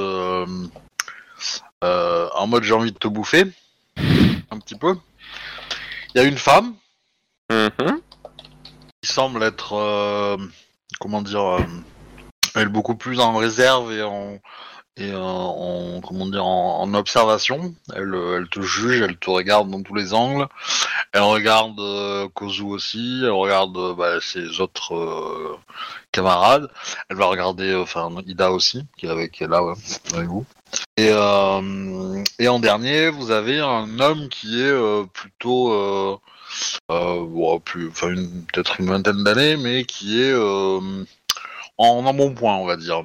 [1.82, 3.46] en mode j'ai envie de te bouffer,
[3.98, 4.96] un petit peu.
[6.14, 6.76] Il y a une femme
[7.50, 10.38] qui semble être,
[11.00, 11.60] comment dire,
[12.56, 14.40] elle beaucoup plus en réserve et en
[14.98, 17.76] et euh, en observation.
[17.96, 20.48] Elle, euh, elle te juge, elle te regarde dans tous les angles.
[21.14, 25.60] Elle regarde euh, Kozu aussi, elle regarde euh, bah, ses autres
[26.12, 26.70] camarades.
[27.10, 29.62] Elle va regarder, enfin Ida aussi, qui est avec qui est là,
[30.14, 30.46] avec vous.
[30.98, 36.20] Et, en dernier, vous avez un homme qui est plutôt,
[37.64, 40.36] plus, peut-être une vingtaine d'années, mais qui est
[41.78, 43.04] en bon point, on va dire.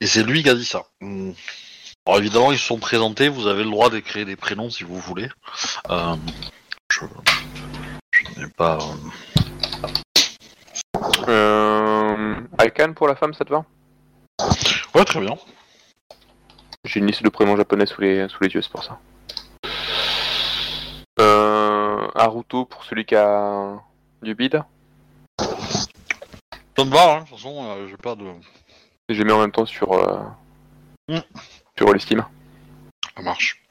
[0.00, 0.84] Et c'est lui qui a dit ça.
[1.00, 3.28] Alors évidemment, ils se sont présentés.
[3.28, 5.28] Vous avez le droit d'écrire des prénoms si vous voulez.
[5.90, 6.16] Euh,
[6.90, 7.00] je,
[8.12, 8.78] je n'ai pas.
[8.78, 9.88] euh,
[11.28, 12.36] Euh...
[12.58, 13.64] Alkan pour la femme, ça te va?
[14.94, 15.36] Ouais, très bien.
[16.84, 18.98] J'ai une liste de prénoms japonais sous les, sous les yeux, c'est pour ça.
[21.20, 22.06] Euh...
[22.14, 23.74] Haruto pour celui qui a
[24.22, 24.62] du bide?
[25.40, 27.16] Ça me va.
[27.16, 28.24] Hein, de toute façon, euh, j'ai pas de.
[29.08, 30.18] Et je les mets en même temps sur, euh...
[31.08, 31.20] Mm.
[31.78, 32.24] sur l'estime.
[33.16, 33.62] Ça marche.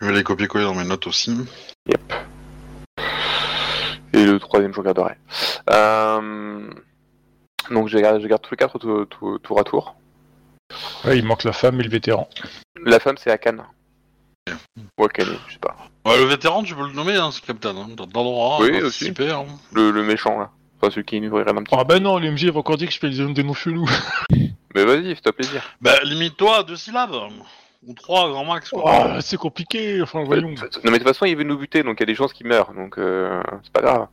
[0.00, 1.36] Je vais les copier-coller dans mes notes aussi.
[1.88, 2.12] Yep.
[4.12, 5.14] Et le troisième, je regarderai.
[5.70, 6.70] Euh...
[7.70, 9.96] Donc je garde, je garde tous les quatre tour, tour- tour à tour.
[11.04, 12.28] Ouais, il manque la femme et le vétéran.
[12.84, 13.58] La femme, c'est Akan.
[14.98, 15.76] Ou Akane, je sais pas.
[16.04, 17.76] Ouais, le vétéran, tu peux le nommer, hein, c'est Captain.
[17.76, 17.88] Hein.
[17.96, 18.80] Oui, à aussi.
[18.80, 19.46] participer, hein.
[19.72, 20.50] Le, le méchant, là.
[20.80, 22.94] Enfin, celui qui nous ouvrirait un petit Ah bah non, l'MG va encore dire que
[22.94, 23.88] je fais des, des noms chelous.
[24.74, 25.62] Mais vas-y, fais-toi plaisir.
[25.80, 27.16] Bah, limite-toi à deux syllabes.
[27.86, 28.70] Ou trois, grand max.
[28.70, 28.82] Quoi.
[28.86, 30.48] Ah, c'est compliqué, enfin voyons.
[30.50, 32.32] Non mais de toute façon, il veut nous buter, donc il y a des chances
[32.32, 34.08] qu'il meure, donc euh, c'est pas grave.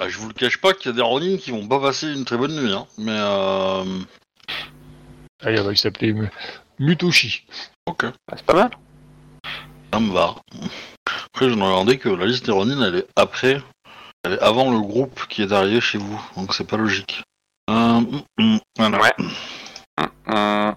[0.00, 2.10] Ah, je vous le cache pas qu'il y a des Ronin qui vont pas passer
[2.12, 2.86] une très bonne nuit, hein.
[2.98, 3.84] Mais euh...
[5.42, 6.30] Allez, il s'appeler M-
[6.78, 7.44] Mutoshi.
[7.86, 8.70] Ok, Ah, c'est pas mal.
[9.92, 10.36] ça me va.
[11.26, 13.60] Après, je me regardais que la liste des Ronin, elle est après...
[14.22, 17.22] Elle est avant le groupe qui est arrivé chez vous, donc c'est pas logique.
[17.70, 19.00] Euh, hum, hum, voilà.
[19.00, 19.12] Ouais.
[20.26, 20.74] Hum.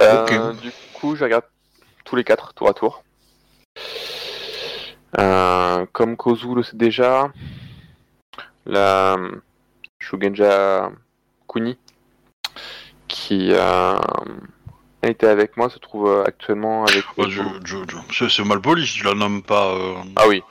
[0.00, 1.44] Euh, Du coup, je regarde
[2.04, 3.02] tous les quatre, tour à tour.
[5.18, 7.30] Euh, comme Kozu le sait déjà,
[8.64, 9.16] la
[10.00, 10.90] Shugenja
[11.48, 11.76] Kuni,
[13.08, 13.96] qui, euh,
[15.02, 17.04] était avec moi se trouve euh, actuellement avec.
[17.18, 17.76] Je- je-
[18.10, 19.68] je- c'est- mal poli si tu la nommes pas.
[19.74, 20.42] euh, Ah oui.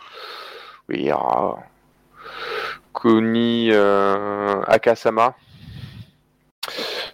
[2.93, 5.35] Koni euh, Akasama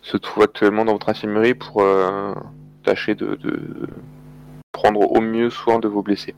[0.01, 2.33] se trouve actuellement dans votre infirmerie pour euh,
[2.83, 3.87] tâcher de, de
[4.71, 6.35] prendre au mieux soin de vos blessés.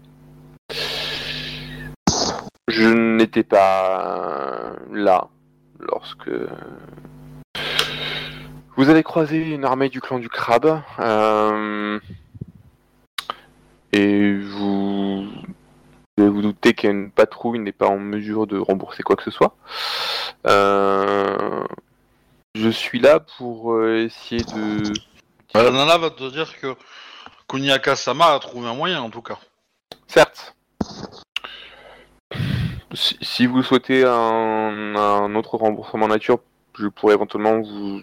[2.67, 5.27] Je n'étais pas là
[5.79, 6.31] lorsque
[8.75, 11.99] vous avez croisé une armée du clan du crabe euh,
[13.91, 15.27] et vous
[16.17, 19.55] vous vous doutez qu'une patrouille n'est pas en mesure de rembourser quoi que ce soit.
[20.45, 21.63] Euh,
[22.55, 24.93] je suis là pour euh, essayer de.
[25.53, 26.75] bah, la nana va te dire que
[27.47, 29.39] Kuniaka Sama a trouvé un moyen en tout cas.
[30.07, 30.55] Certes.
[32.93, 36.39] Si, si vous souhaitez un, un autre remboursement nature,
[36.77, 38.01] je pourrais éventuellement vous,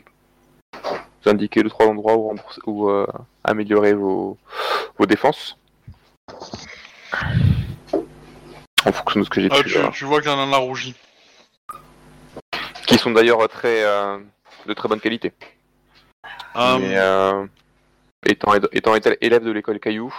[0.74, 3.06] vous indiquer deux trois endroits où, rembourser- où, euh,
[3.44, 4.36] améliorer vos,
[4.98, 5.56] vos défenses.
[8.86, 10.94] En fonction de ce que j'ai Ah, pu tu, vois que la nana rougit.
[12.86, 14.18] Qui sont d'ailleurs très euh,
[14.66, 15.32] de très bonne qualité.
[16.56, 17.46] Euh, Mais euh,
[18.26, 20.12] étant, étant élève de l'école Caillou,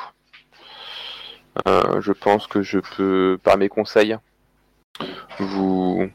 [1.67, 4.15] euh, je pense que je peux, par mes conseils,
[5.39, 6.09] vous,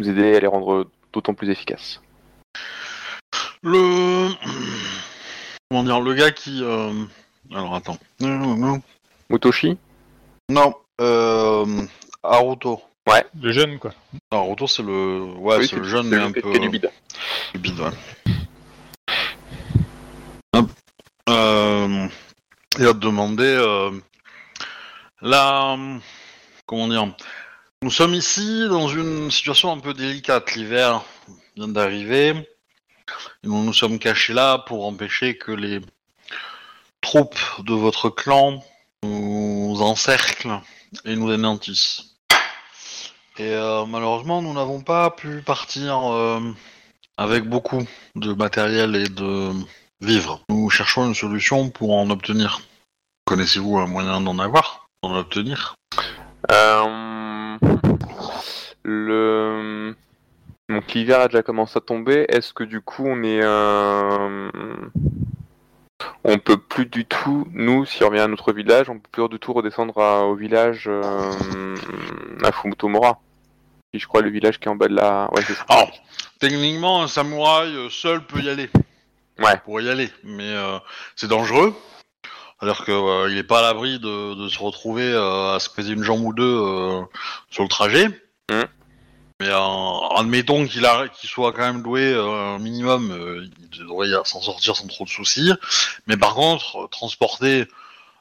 [0.00, 2.00] vous aider à les rendre d'autant plus efficaces.
[3.62, 4.28] Le.
[5.70, 6.62] Comment dire, le gars qui.
[6.62, 6.92] euh,
[7.52, 7.98] Alors attends.
[9.30, 9.78] Mutoshi?
[10.48, 11.86] Non, euh.
[12.22, 12.82] Haruto.
[13.40, 13.92] Le jeune, quoi.
[14.32, 15.24] Non, Haruto, c'est le.
[15.38, 16.52] Ouais, Oui, c'est le jeune, mais un peu.
[16.54, 16.90] a du bide.
[17.54, 17.90] du bide, ouais.
[21.28, 22.08] Euh,
[22.78, 23.44] Il va te demander.
[23.44, 23.90] euh,
[25.22, 25.76] La.
[26.66, 27.14] Comment dire
[27.82, 30.54] Nous sommes ici dans une situation un peu délicate.
[30.54, 31.02] L'hiver
[31.56, 32.34] vient d'arriver.
[33.44, 35.80] Nous nous sommes cachés là pour empêcher que les
[37.00, 38.64] troupes de votre clan
[39.04, 40.60] nous encerclent
[41.04, 42.16] et nous anéantissent.
[43.38, 46.40] Et euh, malheureusement, nous n'avons pas pu partir euh,
[47.18, 47.82] avec beaucoup
[48.14, 49.50] de matériel et de
[50.00, 50.40] vivres.
[50.48, 52.60] Nous cherchons une solution pour en obtenir.
[53.26, 55.74] Connaissez-vous un moyen d'en avoir D'en obtenir?
[56.50, 57.58] Euh,
[58.82, 59.94] le...
[60.68, 62.24] Donc l'hiver a déjà commencé à tomber.
[62.28, 63.42] Est-ce que du coup on est...
[66.28, 69.28] On peut plus du tout, nous, si on revient à notre village, on peut plus
[69.28, 71.76] du tout redescendre à- au village euh,
[72.42, 73.20] à Fumutomura.
[73.92, 75.28] Qui je crois le village qui est en bas de la...
[75.32, 75.42] Ouais.
[75.68, 75.88] Alors,
[76.40, 78.68] techniquement, un samouraï euh, seul peut y aller.
[79.38, 79.56] Ouais.
[79.64, 80.78] Pour y aller, mais euh,
[81.14, 81.72] c'est dangereux.
[82.58, 85.90] C'est-à-dire que euh, il est pas à l'abri de, de se retrouver à se péter
[85.90, 87.04] une jambe ou deux
[87.50, 88.08] sur le trajet.
[88.50, 88.64] Mhm.
[89.40, 93.78] Mais euh, admettons qu'il a- qu'il soit quand même doué euh, un minimum, euh, il
[93.80, 95.52] devrait y- s'en sortir sans trop de soucis.
[96.06, 97.66] Mais par contre, euh, transporter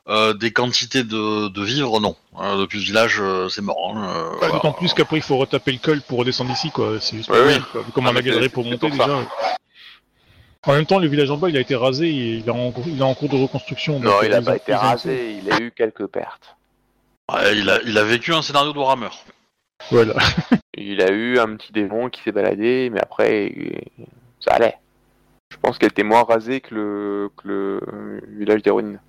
[0.10, 2.16] euh, des quantités de, de vivres, non.
[2.42, 3.94] Euh, depuis le village, euh, c'est mort.
[3.96, 4.54] hein, euh, Bah, voilà.
[4.56, 7.00] D'autant plus qu'après, il faut retaper le col pour redescendre ici, quoi.
[7.00, 7.48] C'est juste Ouais, pas oui.
[7.54, 7.82] possible, quoi.
[7.84, 9.20] Vu Comment Ah, on a galéré pour monter pour déjà.
[10.68, 12.74] En même temps, le village en bas, il a été rasé et il est en,
[12.88, 14.00] il est en cours de reconstruction.
[14.00, 16.56] Non, il a ils pas été rasé, il a eu quelques pertes.
[17.32, 19.10] Ouais, il, a, il a vécu un scénario de Warhammer.
[19.92, 20.14] Voilà.
[20.78, 23.54] Il a eu un petit démon qui s'est baladé, mais après,
[24.40, 24.78] ça allait.
[25.52, 29.00] Je pense qu'elle était moins rasée que le, que le village d'Héroïne.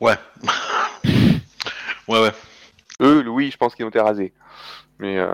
[0.00, 0.14] Ouais.
[2.08, 2.32] ouais, ouais.
[3.00, 4.32] Eux, oui, je pense qu'ils ont été rasés.
[4.98, 5.28] Mais euh,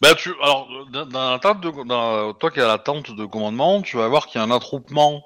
[0.00, 3.24] Bah, tu, alors, dans la tente de, dans- toi qui es à la tente de
[3.24, 5.24] commandement, tu vas voir qu'il y a un attroupement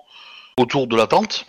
[0.57, 1.47] autour de la tente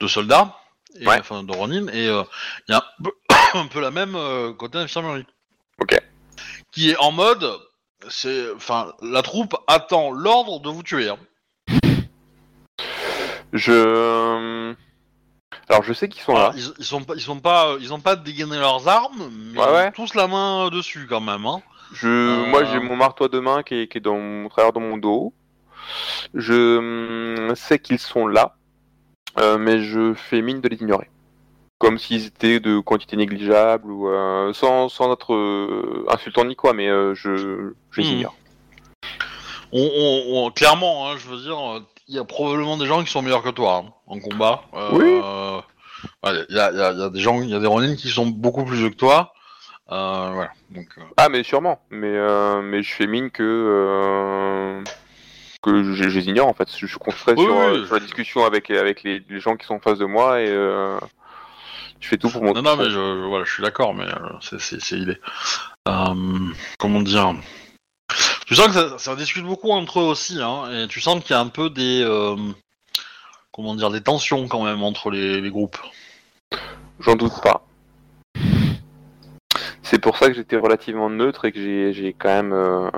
[0.00, 0.56] de soldats,
[0.98, 1.18] et, Ouais.
[1.20, 2.22] enfin de Ronin, et euh,
[2.68, 3.10] il y a un peu,
[3.58, 5.26] un peu la même euh, côté infirmerie.
[5.80, 6.00] Ok.
[6.72, 7.48] Qui est en mode,
[8.08, 11.08] c'est, enfin, la troupe attend l'ordre de vous tuer.
[11.08, 11.18] hein.
[13.52, 14.74] je.
[15.70, 16.52] Alors, je sais qu'ils sont là.
[16.54, 19.66] ils, ils sont pas, ils sont pas, ils ont pas dégainé leurs armes, mais Ouais,
[19.66, 19.92] ils ont ouais.
[19.92, 21.44] tous la main dessus quand même.
[21.46, 21.62] Hein.
[21.92, 22.46] Je, Euh.
[22.46, 24.80] Moi, j'ai mon marteau à deux mains qui est, qui est dans mon travers dans
[24.80, 25.32] mon dos.
[26.34, 26.78] Je
[27.48, 28.56] hum, sais qu'ils sont là,
[29.38, 31.08] euh, mais je fais mine de les ignorer.
[31.78, 36.72] Comme s'ils étaient de quantité négligeable ou euh, sans, sans être euh, insultant ni quoi,
[36.72, 38.12] mais euh, je, je les Hmm.
[38.14, 38.34] ignore.
[39.72, 41.56] On, on- on- clairement, hein, je veux dire,
[42.08, 44.62] il y a probablement des gens qui sont meilleurs que toi hein, en combat.
[44.92, 45.04] Oui.
[45.22, 45.60] euh,
[46.24, 47.66] ouais, Il y, a, il y il y a des gens, il y a des
[47.68, 49.32] Ronin qui sont beaucoup plus vieux que toi.
[49.88, 50.50] Voilà.
[50.70, 50.86] Donc,
[51.16, 51.80] Ah, mais sûrement.
[51.90, 52.12] Mais,
[52.62, 54.82] mais je fais mine que,
[55.62, 56.68] que je, les ignore en fait.
[56.76, 57.86] Je, suis concentré Oui, sur, oui, oui.
[57.86, 60.48] sur la discussion avec, avec les, les gens qui sont en face de moi et
[62.00, 62.52] je fais tout pour mon.
[62.52, 65.18] non, non, mais je, je- voilà, je suis d'accord, mais euh, c'est, c'est, c'est idée.
[65.88, 66.14] Euh,
[66.78, 67.34] comment dire?
[68.46, 71.32] Tu sens que ça, ça discute beaucoup entre eux aussi, hein, et tu sens qu'il
[71.32, 72.36] y a un peu des, euh,
[73.52, 75.78] comment dire, des tensions quand même entre les, les groupes.
[77.00, 77.64] J'en doute pas.
[79.82, 82.90] C'est pour ça que j'étais relativement neutre et que j'ai- j'ai quand même euh,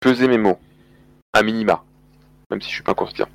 [0.00, 0.58] pesé mes mots.
[1.32, 1.82] À minima.
[2.50, 3.28] Même si je suis pas conscient.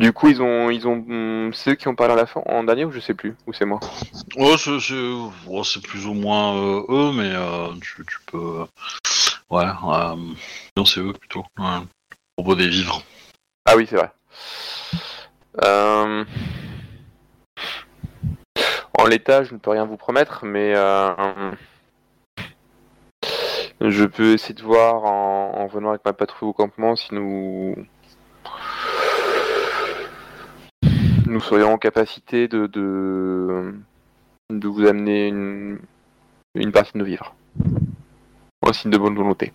[0.00, 2.64] Du coup, ils ont, ils ont, c'est eux qui ont parlé à la fin, en
[2.64, 3.78] dernier ou je sais plus, ou c'est moi.
[4.36, 4.94] Ouais, c'est c'est-
[5.46, 8.64] ouais, c'est plus ou moins euh, eux, mais euh, tu, tu peux.
[9.50, 10.16] Ouais, euh,
[10.76, 11.44] non, c'est eux plutôt.
[11.58, 11.64] Ouais.
[11.66, 11.82] À
[12.36, 13.02] propos des vivres.
[13.66, 14.10] Ah oui, c'est vrai.
[15.64, 16.24] Euh,
[18.98, 21.52] En l'état, je ne peux rien vous promettre, mais euh,
[23.80, 27.74] je peux essayer de voir en, en venant avec ma patrouille au campement si nous
[31.32, 33.74] nous serions en capacité de de,
[34.50, 35.78] de vous amener une,
[36.54, 37.34] une partie de nos vivres.
[38.64, 39.52] Un signe de bonne volonté.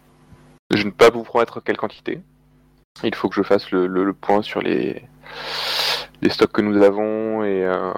[0.73, 2.19] Je ne peux pas vous promettre quelle quantité.
[3.03, 5.01] Il faut que je fasse le, le- point sur les,
[6.21, 7.93] les stocks que nous avons et, euh,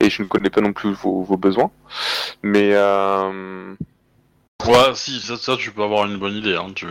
[0.00, 1.70] et je ne connais pas non plus vos, vos besoins.
[2.42, 3.74] Mais euh,
[4.66, 6.56] Ouais, si, ça, ça, tu peux avoir une bonne idée.
[6.56, 6.86] Hein, tu...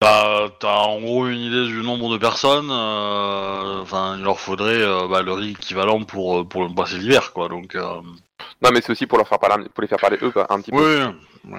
[0.00, 2.70] T'as t'as en gros une idée du nombre de personnes.
[2.70, 7.32] euh, Enfin, il leur faudrait euh, bah, le riz équivalent pour, euh, pour passer l'hiver,
[7.34, 7.48] quoi.
[7.48, 10.60] Donc, non, mais c'est aussi pour leur faire parler, pour les faire parler eux un
[10.60, 11.06] petit peu,
[11.44, 11.52] oui.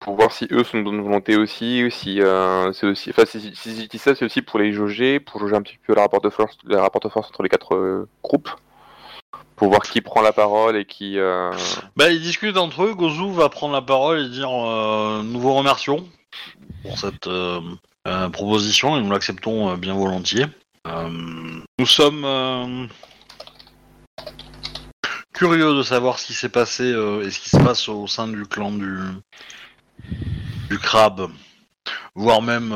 [0.00, 3.24] pour voir si eux sont de bonne volonté aussi, ou si euh, c'est aussi, enfin
[3.24, 6.28] si, ça, c'est aussi pour les jauger, pour jauger un petit peu le rapport de
[6.30, 8.50] force, le rapport de force entre les quatre euh, groupes,
[9.56, 11.18] pour voir qui prend la parole et qui.
[11.18, 11.50] euh,
[11.96, 12.94] Bah, ils discutent entre eux.
[12.94, 16.06] Gozu va prendre la parole et dire euh, Nous vous remercions
[16.82, 17.60] pour cette euh,
[18.06, 20.46] euh, proposition et nous l'acceptons euh, bien volontiers.
[21.78, 22.88] Nous sommes
[25.34, 28.46] curieux de savoir ce qui s'est passé et ce qui se passe au sein du
[28.46, 28.98] clan du,
[30.78, 31.30] crabe,
[32.14, 32.70] voire même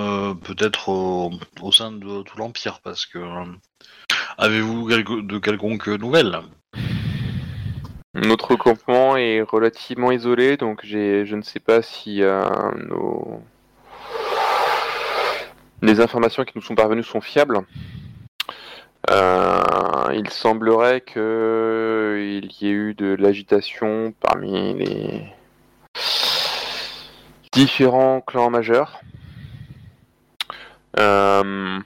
[0.45, 1.33] peut-être au,
[1.73, 3.19] sein de tout l'Empire, parce que.
[4.37, 6.39] Avez-vous de quelconques nouvelles?
[8.13, 13.43] Notre campement est relativement isolé, donc je ne sais pas si nos...
[15.83, 17.59] les informations qui nous sont parvenues sont fiables.
[19.11, 19.63] Euh,
[20.15, 25.27] il semblerait que il y ait eu de l'agitation parmi les
[27.53, 29.01] différents clans majeurs.
[30.99, 31.81] Euh,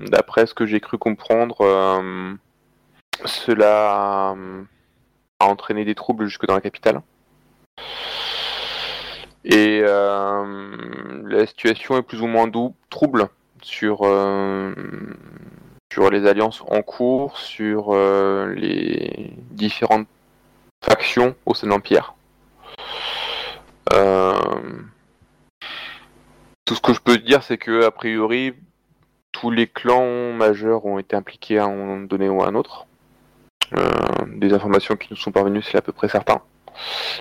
[0.00, 2.34] D'après ce que j'ai cru comprendre, euh,
[3.24, 4.34] cela
[5.38, 7.00] a entraîné des troubles jusque dans la capitale.
[9.44, 12.50] Et euh, la situation est plus ou moins
[12.88, 13.28] trouble
[13.62, 14.74] sur, euh,
[15.92, 20.08] sur les alliances en cours, sur euh, les différentes
[20.82, 22.14] factions au sein de l'Empire.
[26.66, 28.54] Tout ce que je peux dire, c'est que a priori,
[29.32, 32.86] tous les clans majeurs ont été impliqués à un moment donné ou à un autre.
[34.26, 36.40] Des informations qui nous sont parvenues, c'est à peu près certain.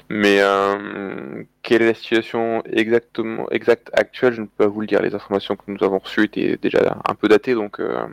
[0.09, 4.87] Mais euh, quelle est la situation exactement exacte actuelle, je ne peux pas vous le
[4.87, 5.01] dire.
[5.01, 8.05] Les informations que nous avons reçues étaient déjà un peu datées, donc euh,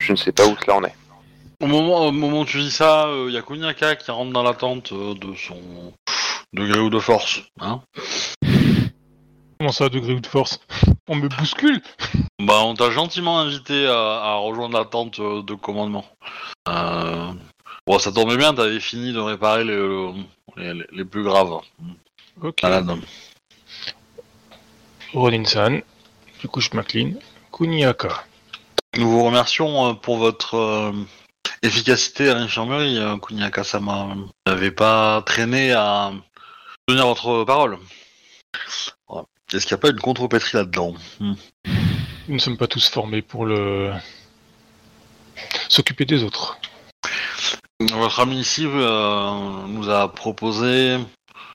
[0.00, 0.94] je ne sais pas où cela en est.
[1.60, 4.44] Au moment, au moment où tu dis ça, il y a Kuniaka qui rentre dans
[4.44, 5.92] la tente euh, de son
[6.52, 7.42] degré ou de force.
[7.60, 7.82] Hein
[9.58, 10.60] Comment ça, degré ou de force?
[11.08, 11.82] On me bouscule
[12.40, 16.04] bah, on t'a gentiment invité à, à rejoindre la tente euh, de commandement.
[16.68, 17.32] Euh,
[17.88, 20.12] Bon, ça tombait bien, t'avais fini de réparer les,
[20.58, 21.58] les, les plus graves
[22.42, 22.62] Ok.
[22.62, 22.90] malades.
[25.14, 25.80] Ronin-san,
[26.38, 27.18] du coup je m'incline.
[27.50, 28.26] Kuniaka.
[28.98, 30.92] Nous vous remercions euh, pour votre euh,
[31.62, 34.08] efficacité à l'infirmerie, euh, Kuniaka-sama.
[34.14, 36.12] Vous n'avez pas traîné à
[36.86, 37.78] tenir votre parole.
[39.50, 40.94] Est-ce qu'il n'y a pas une contrepétrie là-dedans?
[41.20, 41.32] Hmm.
[42.28, 43.94] Nous ne sommes pas tous formés pour le...
[45.70, 46.58] s'occuper des autres.
[47.80, 50.98] Votre ami ici euh, nous a proposé,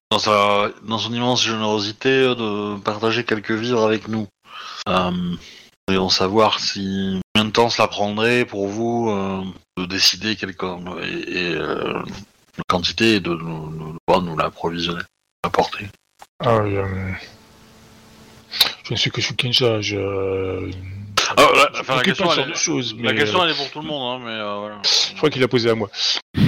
[0.10, 4.28] dans, sa, dans son immense générosité, de partager quelques vivres avec nous.
[4.88, 5.36] Euh,
[5.92, 9.44] et en savoir si combien de temps cela prendrait pour vous euh,
[9.78, 12.02] de décider quelle et, et, euh,
[12.70, 15.04] quantité et de nous, nous, de pouvoir nous l'approvisionner,
[15.44, 15.88] l'apporter.
[16.40, 17.12] Ah, euh,
[18.86, 20.72] Je ne suis que Shukenja, je...
[21.38, 23.70] Ah, la, enfin, la question, elle est, de choses, la mais, question elle est pour
[23.72, 24.82] tout le monde, hein, mais euh, voilà.
[24.84, 25.90] Je crois qu'il a posé à moi.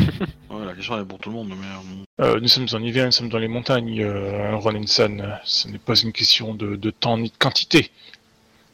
[0.49, 2.81] Ouais, la question elle est pour tout le monde, mais euh, Euh, nous sommes en
[2.81, 5.39] hiver, nous sommes dans les montagnes, euh, Ronin-san.
[5.43, 7.91] Ce n'est pas une question de, de temps ni de quantité,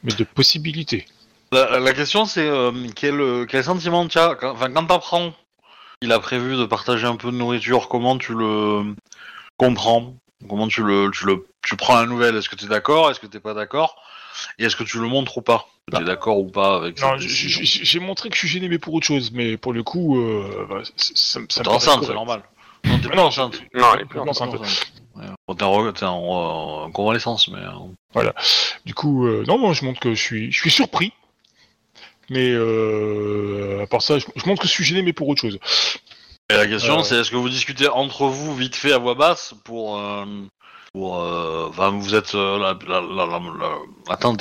[0.04, 1.06] mais de possibilité.
[1.50, 5.34] La, la question c'est euh, quel, quel sentiment tu as quand, quand t'apprends
[6.02, 8.94] il a prévu de partager un peu de nourriture, comment tu le
[9.56, 10.14] comprends?
[10.48, 12.36] Comment tu le, tu le tu prends la nouvelle?
[12.36, 13.10] Est-ce que tu es d'accord?
[13.10, 13.96] Est-ce que t'es pas d'accord?
[14.58, 16.04] Et est-ce que tu le montres ou pas Tu es Bah.
[16.04, 19.30] d'accord ou pas avec Non, j'ai montré que je suis gêné, mais pour autre chose.
[19.32, 22.42] Mais pour le coup, euh, bah, ça, me- ça T'es paraît enceinte, c'est normal.
[22.84, 23.60] Non, t'es pas non, enceinte.
[23.74, 24.54] Non, elle est plus enceinte.
[25.46, 27.58] Bon, T'es en, t'es en, euh, convalescence, mais.
[28.16, 28.32] euh,
[28.86, 31.12] Du coup, euh, non, non, je montre que je suis, je suis surpris.
[32.30, 35.40] Mais euh, à part ça, je, je montre que je suis gêné, mais pour autre
[35.40, 35.58] chose.
[36.50, 37.02] Et la question, Euh.
[37.02, 39.98] c'est est-ce que vous discutez entre vous vite fait à voix basse pour.
[39.98, 40.24] euh,
[40.92, 41.70] pour euh,
[42.00, 42.34] vous êtes.
[42.34, 43.78] euh, la, la, la, la-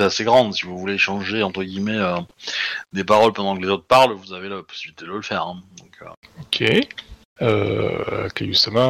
[0.02, 0.54] est assez grande.
[0.54, 2.18] Si vous voulez échanger, entre guillemets, euh,
[2.94, 5.44] des paroles pendant que les autres parlent, vous avez la possibilité de le faire.
[5.44, 5.62] hein.
[5.80, 5.98] Donc,
[6.42, 6.64] Ok.
[7.42, 8.90] Euh, Kayusama,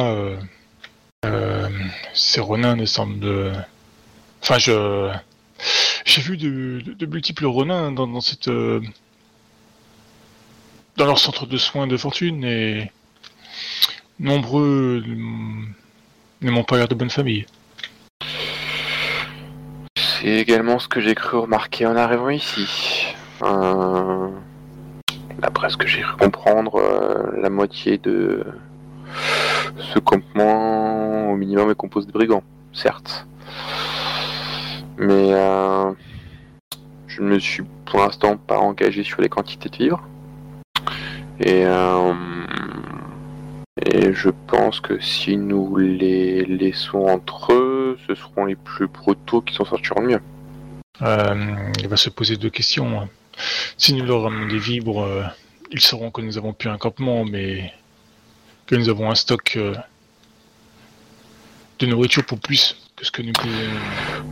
[2.40, 3.52] renins ne semblent de...
[4.42, 5.12] Enfin, je...
[6.04, 8.48] J'ai vu de, de- de multiples renins dans, dans cette...
[10.96, 12.90] dans leur centre de soins de fortune et...
[14.18, 15.64] Nombreux euh,
[16.42, 17.46] ne m'ont pas l'air de bonne famille.
[19.96, 23.06] C'est également ce que j'ai cru remarquer en arrivant ici.
[25.42, 28.44] D'après ce que j'ai cru comprendre, euh, la moitié de
[29.76, 33.26] ce campement, au minimum, est composé de brigands, certes.
[34.98, 35.92] Mais euh,
[37.08, 40.08] je ne me suis pour l'instant pas engagé sur les quantités de vivres.
[41.40, 42.12] Et, euh,
[43.80, 49.40] et je pense que si nous les laissons entre eux, ce seront les plus brutaux
[49.40, 50.20] qui s'en sortiront mieux.
[51.00, 53.08] Euh, il va se poser deux questions.
[53.78, 55.24] Si nous leur ramenons des vibres, euh,
[55.70, 57.72] ils sauront que nous avons plus un campement, mais
[58.66, 59.74] que nous avons un stock euh,
[61.78, 64.31] de nourriture pour plus que ce que nous pouvons.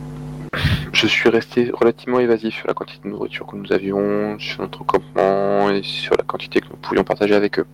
[1.01, 4.83] Je suis resté relativement évasif sur la quantité de nourriture que nous avions, sur notre
[4.83, 7.65] campement et sur la quantité que nous pouvions partager avec eux.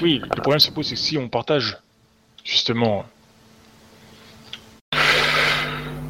[0.00, 1.76] Oui, le problème se pose, c'est que si on partage,
[2.44, 3.04] justement,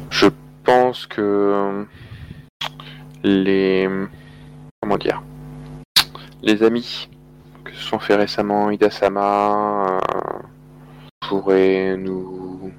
[0.09, 0.27] Je
[0.63, 1.85] pense que
[3.23, 3.89] les
[4.81, 5.21] comment dire
[6.41, 7.09] les amis
[7.65, 10.39] que se sont fait récemment Ida-sama euh,
[11.27, 12.71] pourraient nous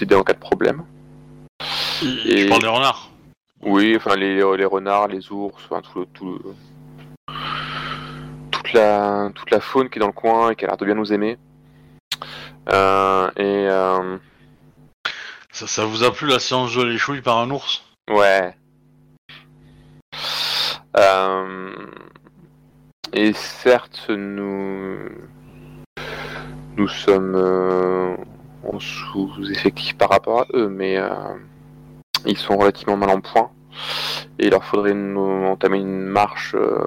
[0.00, 0.84] aider en cas de problème.
[2.00, 3.10] Je parle des renards.
[3.62, 7.34] Oui, enfin les, les renards, les ours, enfin tout, le- tout le-
[8.50, 10.84] toute la toute la faune qui est dans le coin et qui a l'air de
[10.86, 11.36] bien nous aimer.
[12.72, 14.16] Euh, et euh,
[15.52, 17.82] Ça, ça vous a plu la séance de l'échouille par un ours?
[18.08, 18.54] Ouais.
[20.96, 21.72] Euh,
[23.12, 24.96] et certes, nous
[26.76, 28.16] nous sommes euh,
[28.72, 31.08] en sous-effectif par rapport à eux, mais euh,
[32.26, 33.50] ils sont relativement mal en point.
[34.38, 36.84] Et il leur faudrait entamer une marche euh,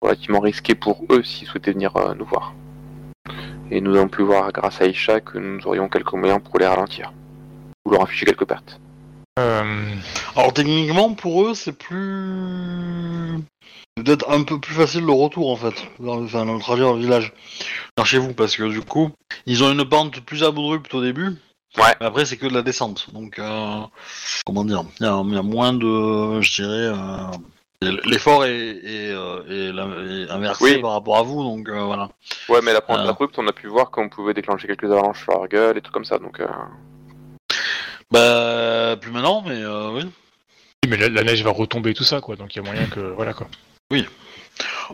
[0.00, 2.54] relativement risquée pour eux s'ils souhaitaient venir euh, nous voir.
[3.70, 6.66] Et nous avons pu voir grâce à Isha que nous aurions quelques moyens pour les
[6.66, 7.12] ralentir.
[7.84, 8.80] Ou leur afficher quelques pertes.
[9.38, 9.94] euh,
[10.36, 13.38] Alors techniquement, pour eux, c'est plus...
[13.96, 17.34] Peut-être un peu plus facile le retour, en fait, dans le, trajet dans le village,
[17.96, 19.10] vers chez vous, parce que du coup,
[19.46, 21.36] ils ont une pente plus abrupte au début,
[21.78, 21.94] Ouais.
[22.00, 23.80] mais après c'est que de la descente, donc, euh,
[24.44, 26.92] comment dire, il y, a il y a moins de, je dirais,
[27.82, 29.84] euh, l'effort est, est, euh, est la-
[30.26, 30.80] est inversé Oui.
[30.82, 32.10] par rapport à vous, donc euh, voilà.
[32.48, 35.32] Ouais, mais la pente abrupte, on a pu voir qu'on pouvait déclencher quelques avalanches sur
[35.32, 36.40] leur gueule et tout comme ça, donc...
[36.40, 36.46] euh,
[38.10, 40.02] Bah, plus maintenant, mais euh, oui.
[40.84, 42.34] oui, mais la, la neige va retomber, tout ça, quoi.
[42.36, 43.46] Donc il y a moyen que, voilà, quoi.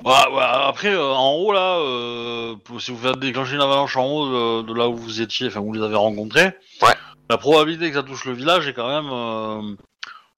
[0.05, 3.97] Ouais, ouais, après, euh, en haut, là, euh, pour- si vous faites déclencher une avalanche
[3.97, 4.27] en haut
[4.63, 6.53] de, de là où vous étiez, enfin, où vous les avez rencontrés,
[6.83, 6.95] Ouais.
[7.31, 9.11] la probabilité que ça touche le village est quand même.
[9.13, 9.75] euh,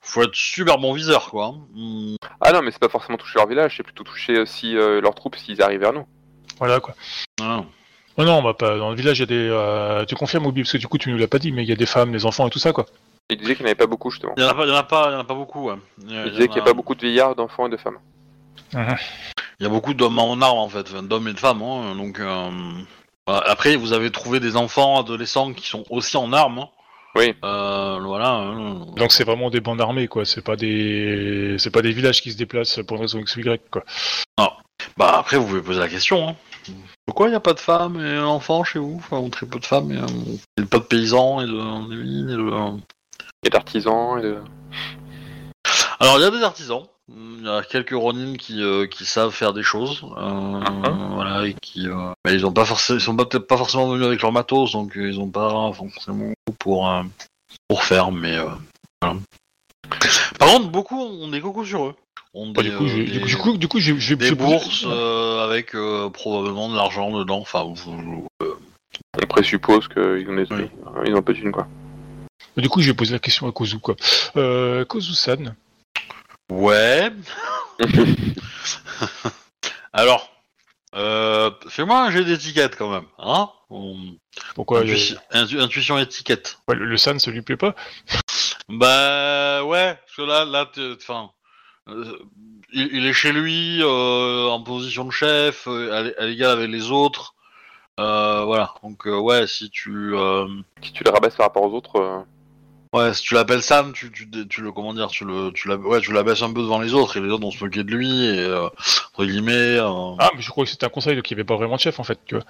[0.01, 1.55] faut être super bon viseur, quoi.
[1.74, 2.14] Hmm.
[2.41, 5.14] Ah non, mais c'est pas forcément toucher leur village, c'est plutôt toucher aussi euh, leurs
[5.14, 6.07] troupes s'ils arrivent vers nous.
[6.59, 6.95] Voilà, quoi.
[7.39, 7.64] Voilà.
[8.16, 8.79] Oh non, on va pas.
[8.79, 9.49] Dans le village, il y a des.
[9.51, 11.68] euh, tu confirmes, Obi, parce que du coup, tu nous l'as pas dit, mais il
[11.68, 12.87] y a des femmes, des enfants et tout ça, quoi.
[13.29, 14.33] Il disait qu'il n'y en avait pas beaucoup, justement.
[14.39, 15.35] Il y en a pas, il y en a pas, il y en a pas
[15.35, 15.74] beaucoup, ouais.
[16.03, 17.99] Il y, disait qu'il n'y a pas beaucoup de vieillards, d'enfants et de femmes.
[18.75, 21.95] Il y a beaucoup d'hommes en armes, en fait, enfin, d'hommes et de femmes, hein,
[21.97, 22.21] donc.
[22.21, 22.51] euh,
[23.27, 23.43] voilà.
[23.51, 26.59] Après, vous avez trouvé des enfants, adolescents qui sont aussi en armes.
[26.61, 26.69] hein.
[27.14, 27.35] Oui.
[27.45, 28.29] Euh, voilà.
[28.31, 28.87] hein.
[28.97, 30.25] Donc c'est vraiment des bandes armées, quoi.
[30.25, 31.57] C'est pas des.
[31.59, 33.85] C'est pas des villages qui se déplacent pour une raison X ou Y, quoi.
[34.97, 36.29] Bah après vous pouvez poser la question.
[36.29, 36.37] Hein.
[37.05, 38.97] Pourquoi il n'y a pas de femmes et d'enfants chez vous?
[38.99, 42.79] Enfin, ou très peu de femmes et, euh, et pas de paysans de, et de...
[43.45, 44.39] Et d'artisans et de...
[46.01, 46.83] Alors il y a des artisans.
[47.11, 50.21] Il y a quelques Ronin qui, euh, qui savent faire des choses, euh,
[50.61, 51.15] Mhm.
[51.15, 53.89] voilà, et qui, euh, mais ils ont pas forcément, ils sont pas- peut-être pas forcément
[53.89, 57.03] venus avec leur matos, donc euh, ils ont pas forcément pour euh,
[57.67, 58.45] pour faire, mais euh,
[59.01, 59.17] voilà.
[60.39, 61.95] Par contre, beaucoup ont des cocos sur eux.
[62.35, 63.99] Ont Bah, des, du coup, euh, je- des- du coup, du coup, du coup, j'ai
[63.99, 67.39] j'ai- des bourses euh, avec euh, probablement de l'argent dedans.
[67.41, 67.63] Enfin,
[69.21, 70.47] On présuppose qu'ils ont, des...
[70.51, 70.69] Oui.
[71.07, 71.67] ils ont peu de quoi.
[72.57, 73.97] Du coup, je vais poser la question à Kozu, quoi.
[74.37, 75.55] Euh, Kozu-san,
[76.51, 77.11] Ouais.
[79.92, 80.30] Alors,
[80.94, 84.16] euh, fais-moi un jeu d'étiquette quand même, hein On-
[84.55, 86.59] pourquoi Intuition, intu- intuition étiquette.
[86.68, 87.74] ouais, le, le san, ça lui plaît pas
[88.68, 91.30] Bah ouais, parce que là, là, t'es- enfin,
[91.88, 92.18] euh,
[92.72, 96.51] il, il est chez lui, euh, en position de chef, euh, à, l'é- à l'égal
[96.53, 97.34] avec les autres.
[98.01, 100.46] Euh, voilà, donc euh, ouais, si tu, euh,
[100.82, 102.20] Si tu les rabaisses par rapport aux autres, euh,
[102.93, 105.76] ouais, si tu l'appelles Sam, tu, tu, tu le, comment dire, tu le, tu la,
[105.76, 107.91] ouais, tu l'abaisses un peu devant les autres et les autres vont se moquer de
[107.95, 109.53] lui et euh, entre guillemets.
[109.78, 111.76] euh, Ah, mais je crois que c'était un conseil, donc il n'y avait pas vraiment
[111.76, 112.45] de chef, en fait, tu vois.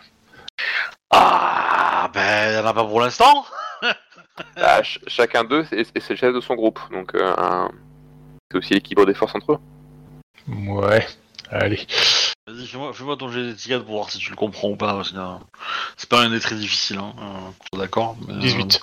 [1.11, 3.47] Ah, ben, y en a pas pour l'instant.
[4.57, 6.78] ch- chacun d'eux, c'est c'est le chef de son groupe.
[6.93, 7.70] Donc, euh, un-
[8.51, 9.59] c'est aussi l'équilibre des forces entre eux.
[10.49, 11.07] Ouais,
[11.51, 11.86] allez.
[12.47, 14.95] Vas-y, fais-moi, fais-moi ton jet d'étiquette pour voir si tu le comprends ou pas.
[14.95, 15.34] parce que, euh,
[15.97, 17.12] c'est pas un des très difficile, hein.
[17.20, 18.16] euh, d'accord.
[18.26, 18.80] mais, euh, 18.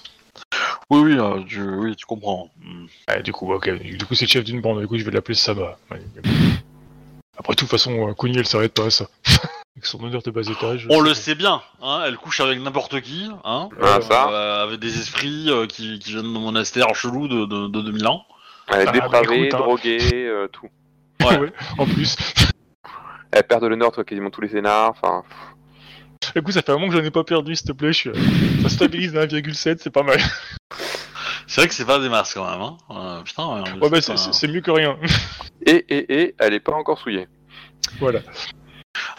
[0.89, 2.49] Oui, oui, euh, tu, oui, tu comprends.
[2.63, 3.21] Hmm.
[3.23, 3.69] Du coup, ok.
[3.81, 5.37] Du coup, c'est le chef d'une bande, du coup, je vais l'appeler.
[5.47, 6.01] Ouais.
[7.37, 9.07] Après, de toute façon, euh, Kuni, elle s'arrête pas à ça.
[9.75, 10.87] Avec son honneur de bas étage.
[10.89, 14.29] On le sait bien, hein, elle couche avec n'importe qui, hein, Ah, ça.
[14.31, 18.07] euh, avec des esprits euh, qui, qui viennent de monastères chelous de, de, de 2000
[18.07, 18.23] ans.
[18.69, 19.57] Elle est Ah, dépravée, écoute, hein.
[19.57, 20.69] droguée, euh, tout.
[21.21, 21.37] Ouais.
[21.39, 22.15] Ouais, en plus.
[23.31, 24.91] Elle perd de l'honneur sur quasiment tous les scénars.
[24.91, 25.23] Enfin,
[26.35, 27.93] Écoute, ça fait un moment que j'en ai pas perdu, s'il te plaît.
[27.93, 28.61] Je suis...
[28.63, 30.19] Ça stabilise à 1,7, c'est pas mal.
[31.47, 32.77] C'est vrai que c'est pas des masses quand même, hein.
[32.89, 34.97] Euh, putain, ouais, Ouais, bah, c'est mieux que rien.
[35.65, 37.27] et, et, et, elle est pas encore souillée.
[37.99, 38.21] voilà.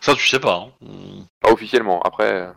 [0.01, 0.67] Ça, tu sais pas.
[0.85, 0.89] hein.
[1.41, 2.03] Pas officiellement.
[2.03, 2.49] Après,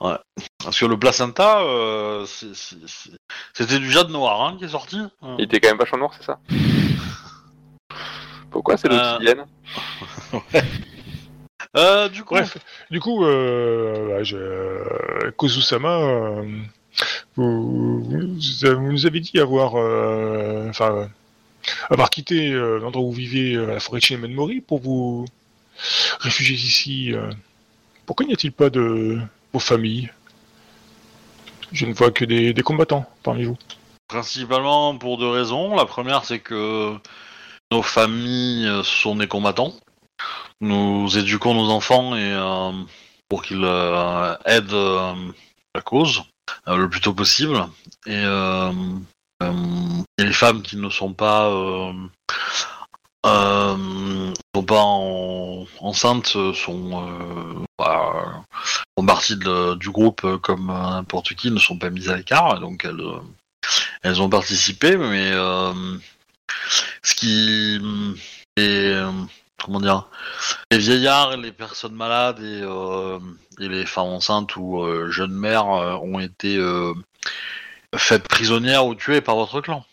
[0.00, 0.16] euh,
[0.58, 3.10] Parce que le placenta, euh, c'est- c'est- c'est-
[3.52, 4.98] c'était du jade noir hein, qui est sorti.
[5.22, 6.40] Euh, il était quand même vachement noir, c'est ça?
[8.50, 9.46] Pourquoi c'est Euh, l'obsidienne
[11.76, 12.58] Euh, du coup, Bref,
[12.90, 14.36] du coup, euh, bah, je...
[14.36, 16.42] euh, Kozu-sama,
[17.36, 19.74] vous, vous- vous nous avez dit avoir,
[20.68, 21.08] enfin,
[21.90, 25.24] avoir quitté l'endroit où vous vivez, la forêt de Shinemenmori, pour vous
[26.20, 27.12] réfugier ici.
[28.04, 29.18] Pourquoi n'y a-t-il pas de
[29.54, 30.10] vos familles
[31.72, 33.56] Je ne vois que des, des combattants parmi vous.
[34.08, 35.74] principalement pour deux raisons.
[35.74, 36.92] La première, c'est que
[37.70, 39.72] nos familles sont des combattants.
[40.62, 42.70] Nous éduquons nos enfants et euh,
[43.28, 45.12] pour qu'ils euh, aident euh,
[45.74, 46.22] la cause
[46.68, 47.66] le plus tôt possible.
[48.06, 48.24] Et,
[50.18, 51.50] les femmes qui ne sont pas
[53.24, 58.44] sont pas en- enceintes sont, bah,
[58.96, 63.02] font partie du groupe comme n'importe qui, ne sont pas mises à l'écart, donc elles,
[64.02, 65.32] elles ont participé, mais
[67.02, 67.80] ce qui
[68.56, 69.02] est
[69.62, 70.08] comment dire,
[70.70, 73.18] les vieillards, les personnes malades et, euh,
[73.60, 76.58] et les femmes enceintes ou euh, jeunes mères euh, ont été
[77.96, 79.84] faites prisonnières ou tuées par votre clan.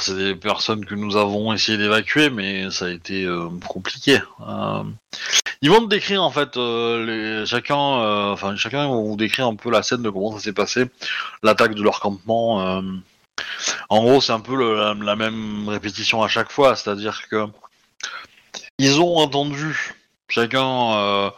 [0.00, 3.26] C'est des personnes que nous avons essayé d'évacuer, mais ça a été
[3.66, 4.20] compliqué.
[5.62, 6.58] Ils vont te décrire en fait,
[7.46, 10.90] chacun, enfin chacun va vous décrire un peu la scène de comment ça s'est passé,
[11.42, 12.82] l'attaque de leur campement.
[13.88, 17.46] en gros, c'est un peu la même répétition à chaque fois, c'est-à-dire que
[18.78, 19.94] ils ont entendu
[20.28, 20.60] chacun.
[20.94, 21.30] euh,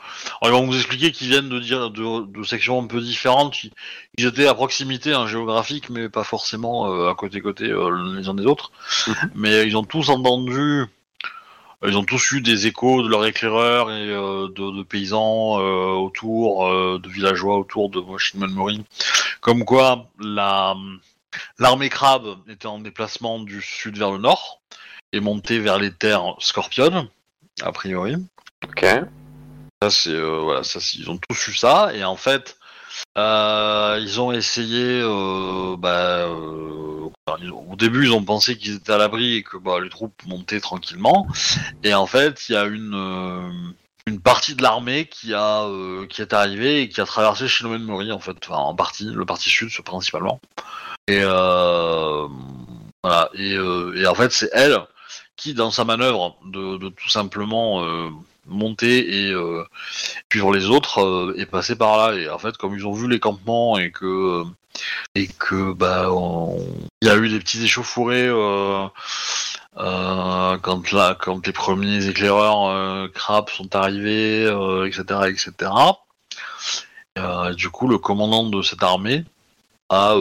[0.42, 3.62] alors ils vont vous expliquer qu'ils viennent de dire de, de sections un peu différentes.
[3.64, 3.72] Ils,
[4.18, 8.28] ils étaient à proximité en géographique, mais pas forcément euh, à côté côté euh, les
[8.28, 8.72] uns des autres.
[9.34, 10.86] Mais ils ont tous entendu.
[11.86, 15.92] Ils ont tous eu des échos de leurs éclaireurs et euh, de, de paysans euh,
[15.94, 18.84] autour, euh, de villageois autour de Shinmonmori,
[19.40, 20.74] comme quoi la
[21.58, 24.60] l'armée crabe était en déplacement du sud vers le nord
[25.12, 27.08] et montait vers les terres scorpionnes,
[27.62, 28.16] a priori.
[28.64, 28.84] Ok.
[29.82, 32.58] Ça c'est euh, voilà, ça c'est- ils ont tous eu ça et en fait
[33.16, 38.58] euh, ils ont essayé euh, bah, euh, enfin, ils ont- au début ils ont pensé
[38.58, 41.26] qu'ils étaient à l'abri et que bah, les troupes montaient tranquillement
[41.82, 43.50] et en fait il y a une euh,
[44.06, 48.12] une partie de l'armée qui a euh, qui est arrivée et qui a traversé Shinomemori
[48.12, 50.40] en fait enfin, en partie le parti sud principalement
[51.08, 52.26] et euh,
[53.02, 54.78] voilà et, euh, et en fait c'est elle
[55.40, 58.10] qui dans sa manœuvre de, tout simplement euh,
[58.46, 59.64] monter et euh,
[60.30, 62.14] suivre les autres euh, est passé par là.
[62.14, 64.44] Et en fait comme ils ont vu les campements et que euh,
[65.14, 66.58] et que bah on-
[67.00, 68.86] il y a eu des petits échauffourées euh,
[70.62, 74.44] quand là quand les premiers éclaireurs crap sont arrivés
[74.86, 75.72] etc etc
[77.16, 79.24] et du coup le commandant de cette armée
[79.88, 80.14] a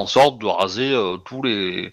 [0.00, 1.92] en sorte de raser euh, tous les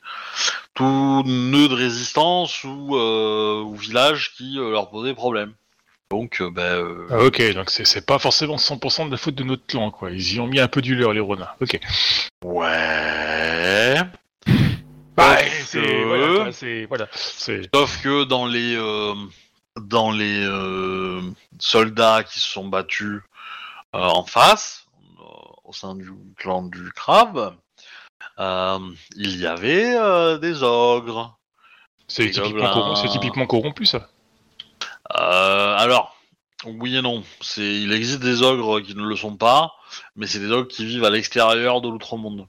[0.74, 5.54] tout nœud de résistance ou, euh, ou village qui euh, leur posait problème.
[6.10, 9.66] Donc, euh, euh, Ah, ok, donc c'est pas forcément 100% de la faute de notre
[9.66, 10.12] clan, quoi.
[10.12, 11.58] Ils y ont mis un peu du leur, les renards.
[11.62, 11.80] Ok.
[12.44, 13.96] ouais.
[15.18, 18.78] Bah, c'est voilà, Sauf que dans les
[19.82, 21.22] dans les euh,
[21.60, 23.22] soldats qui se sont battus
[23.96, 24.86] euh, en face,
[25.20, 25.24] euh,
[25.64, 27.56] au sein du clan du crabe,
[28.40, 31.38] il y avait euh, des ogres.
[32.08, 34.10] c'est typiquement, corrompu, c'est typiquement corrompu, ça.
[35.18, 36.16] Euh, alors,
[36.66, 37.24] oui et non.
[37.58, 39.74] Il existe des ogres qui ne le sont pas,
[40.16, 42.48] mais c'est des ogres qui vivent à l'extérieur de l'outre-monde.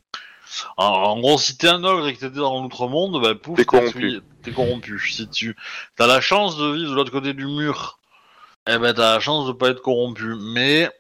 [0.76, 3.64] En, en gros, si t'es un ogre et que t'étais dans l'outre-monde, bah pouf, T'es
[3.64, 4.20] corrompu.
[4.42, 4.98] T'es corrompu.
[5.12, 5.56] Si tu
[5.98, 7.98] as la chance de vivre de l'autre côté du mur,
[8.66, 10.34] eh ben t'as la chance de pas être corrompu.
[10.40, 10.90] Mais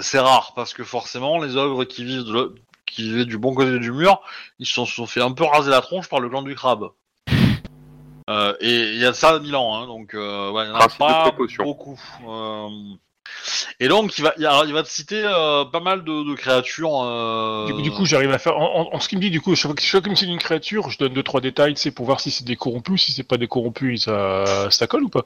[0.00, 2.54] c'est rare parce que forcément, les ogres qui vivent de l'autre-
[2.90, 4.20] qui vivaient du bon côté du mur,
[4.58, 6.90] ils se sont, fait un peu raser la tronche par le clan du crabe.
[8.28, 10.76] Euh, et il y a ça à Milan, hein, donc euh, ouais, il y en
[10.76, 11.32] a de pas
[11.62, 11.98] beaucoup.
[13.80, 16.34] Et donc il va, il, alors, il va te citer euh, pas mal de, de
[16.34, 17.02] créatures.
[17.02, 18.56] euh, Du, du coup, j'arrive à faire.
[18.58, 20.10] En, en- en ce qu'il me dit, du coup, chaque fois que chaque fois qu'il
[20.10, 22.56] me cite une créature, je donne deux trois détails, sais, pour voir si c'est des
[22.56, 25.24] corrompus, si c'est pas des corrompus, ça, ça colle ou pas?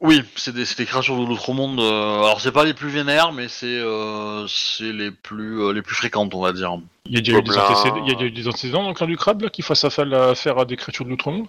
[0.00, 1.80] Oui, c'est des, c'est des créatures de l'autre monde.
[1.80, 5.82] euh, alors c'est pas les plus vénères, mais c'est euh, c'est les plus euh, les
[5.82, 6.78] plus fréquentes, on va dire.
[7.06, 7.64] Il y a déjà eu des Gobelins.
[7.64, 9.62] antécédents, il y a déjà eu des antécédents dans le clan du crabe là qui
[9.62, 11.46] fassent affaire à, faire à des créatures de l'outre-monde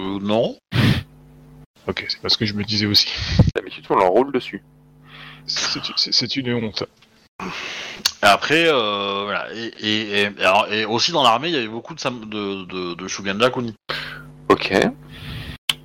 [0.00, 0.56] Euh, non.
[1.86, 3.08] Ok, c'est pas ce que je me disais aussi.
[3.54, 4.62] D'habitude, on leur roule dessus.
[5.46, 6.84] C'est une honte.
[8.22, 9.52] Après, euh, voilà.
[9.54, 12.94] Et, et, et, alors, et aussi dans l'armée, il y avait beaucoup de de, de,
[12.94, 13.74] de Shuganja Kuni.
[14.48, 14.72] Ok.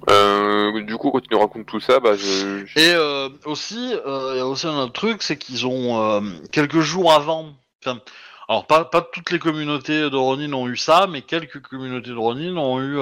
[0.10, 2.66] Euh, du coup, quand tu nous racontes tout ça, bah, je.
[2.66, 6.02] je- Et euh, aussi, euh, il y a aussi un autre truc, c'est qu'ils ont
[6.02, 7.54] euh, quelques jours avant.
[7.84, 8.00] Enfin,
[8.48, 12.16] alors pas, pas toutes les communautés de Ronin ont eu ça, mais quelques communautés de
[12.16, 12.98] Ronin ont eu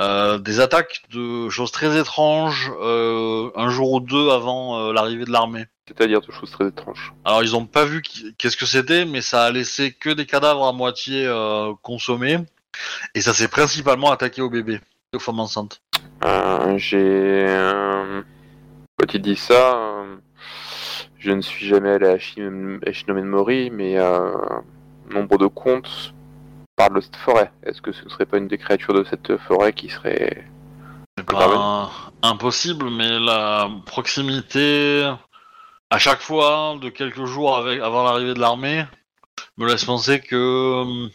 [0.00, 5.24] euh, des attaques de choses très étranges euh, un jour ou deux avant euh, l'arrivée
[5.24, 5.66] de l'armée.
[5.86, 7.12] C'est-à-dire de choses très étranges.
[7.24, 8.02] Alors ils ont pas vu
[8.38, 11.30] qu'est-ce que c'était, mais ça a laissé que des cadavres à moitié
[11.82, 12.38] consommés,
[13.14, 14.80] et ça s'est principalement attaqué aux bébés,
[15.14, 15.82] aux femmes enceintes.
[16.76, 17.46] J'ai.
[18.98, 20.04] Quand il dit ça,
[21.18, 23.98] je ne suis jamais allé à Shin- à Shinomen Mori, mais
[25.10, 26.13] nombre de contes
[26.76, 27.52] parlent de cette forêt.
[27.64, 30.44] Est-ce que ce ne serait pas une des créatures de cette forêt qui serait.
[31.16, 31.90] Peut pas
[32.22, 35.08] impossible, mais la proximité
[35.90, 38.84] à chaque fois de quelques jours avec, avant l'arrivée de l'armée
[39.56, 41.08] me laisse penser que euh,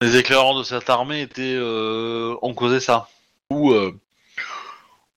[0.00, 3.08] les éclaireurs de cette armée étaient euh, ont causé ça,
[3.50, 3.92] ou euh,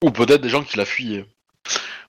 [0.04, 1.26] ou peut-être des gens qui la fuyaient.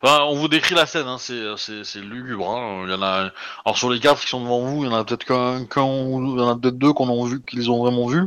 [0.02, 2.50] Enfin, on vous décrit la scène, hein, c'est c'est c'est lugubre.
[2.50, 2.84] Hein.
[2.88, 3.32] Il y en a,
[3.66, 5.84] alors sur les quatre qui sont devant vous, il y en a peut-être qu'un, qu'un
[5.84, 8.22] ou- il y en a peut-être deux qu'on ont vu, qu'ils ont vraiment vu.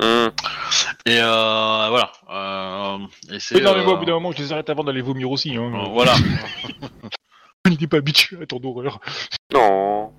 [0.00, 0.28] Hmm.
[1.06, 2.12] Et euh, voilà.
[2.30, 2.98] Euh,
[3.32, 3.54] et c'est.
[3.56, 5.30] Oui, non, mais moi, euh, au bout d'un moment, je les arrête avant d'aller vomir
[5.30, 5.54] aussi.
[5.56, 5.72] Hein.
[5.74, 6.14] euh, voilà.
[7.64, 8.98] Je n'étais pas habitué à tant d'horreur.
[9.52, 10.12] Non.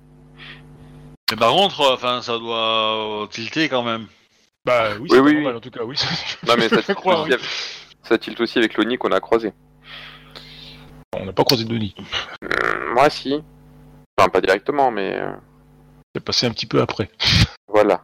[1.30, 4.06] Mais par contre, euh, enfin, ça doit euh, tilter quand même.
[4.64, 5.34] Bah oui, Oui, c'est oui, pas oui.
[5.36, 5.96] normal, en tout cas, oui.
[6.46, 7.34] Non, mais ça tilte crois, aussi, oui.
[7.34, 7.46] avec...
[8.04, 9.52] ça tilte aussi avec l'ONI qu'on a croisé.
[11.18, 11.94] On n'a pas croisé de nid.
[12.42, 13.42] Hmm, moi, si.
[14.16, 15.14] Enfin, pas directement, mais.
[15.16, 15.32] euh,
[16.14, 17.10] C'est passé un petit peu après.
[17.68, 18.02] Voilà.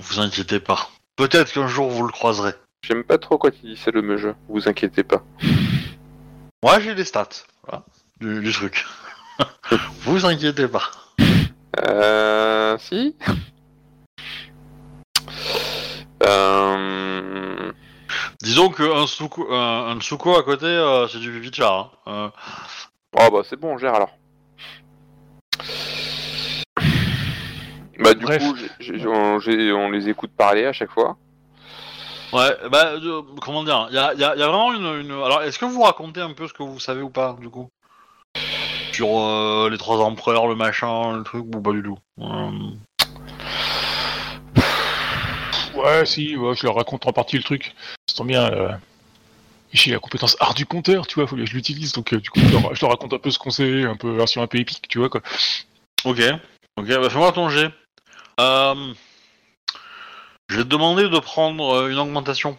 [0.00, 0.88] Vous inquiétez pas.
[1.16, 2.52] Peut-être qu'un jour vous le croiserez.
[2.86, 4.34] J'aime pas trop quand il dit ça le me jeu.
[4.48, 5.22] Vous inquiétez pas.
[6.62, 7.28] Moi, j'ai les stats
[7.66, 7.84] voilà,
[8.20, 8.86] du, du truc.
[10.02, 10.90] vous inquiétez pas.
[11.84, 12.78] Euh.
[12.78, 13.16] Si
[16.22, 16.59] Euh.
[18.42, 21.92] Disons qu'un Tsuko, un, un Tsuko à côté, euh, c'est du Vivichar.
[22.06, 22.12] Hein.
[22.12, 22.28] Euh,
[23.18, 24.10] Oh bah c'est bon, on gère alors.
[27.98, 28.40] Bah du Bref.
[28.42, 31.16] coup, j'ai- j'ai- on, j'ai- on les écoute parler à chaque fois.
[32.32, 35.10] Ouais, bah, euh, comment dire, il y a, y a- y a vraiment une, une-
[35.22, 37.68] Alors, est-ce que vous racontez un peu ce que vous savez ou pas, du coup?
[38.92, 41.98] Sur euh, les trois empereurs, le machin, le truc, ou pas du tout?
[42.20, 42.50] Euh,
[45.74, 47.74] Ouais, si, ouais, je leur raconte en partie le truc.
[48.10, 48.50] Ça tombe bien.
[48.52, 48.72] Euh...
[49.72, 52.28] J'ai la compétence art du compteur, tu vois, faut que je l'utilise, donc euh, du
[52.28, 54.48] coup, je leur, je leur raconte un peu ce qu'on sait, un peu version un
[54.48, 55.20] peu épique, tu vois, quoi.
[56.04, 56.20] Ok,
[56.76, 57.70] ok, bah fais-moi ton jet.
[58.40, 58.92] Euh,
[60.48, 62.58] je vais te demander de prendre euh, une augmentation.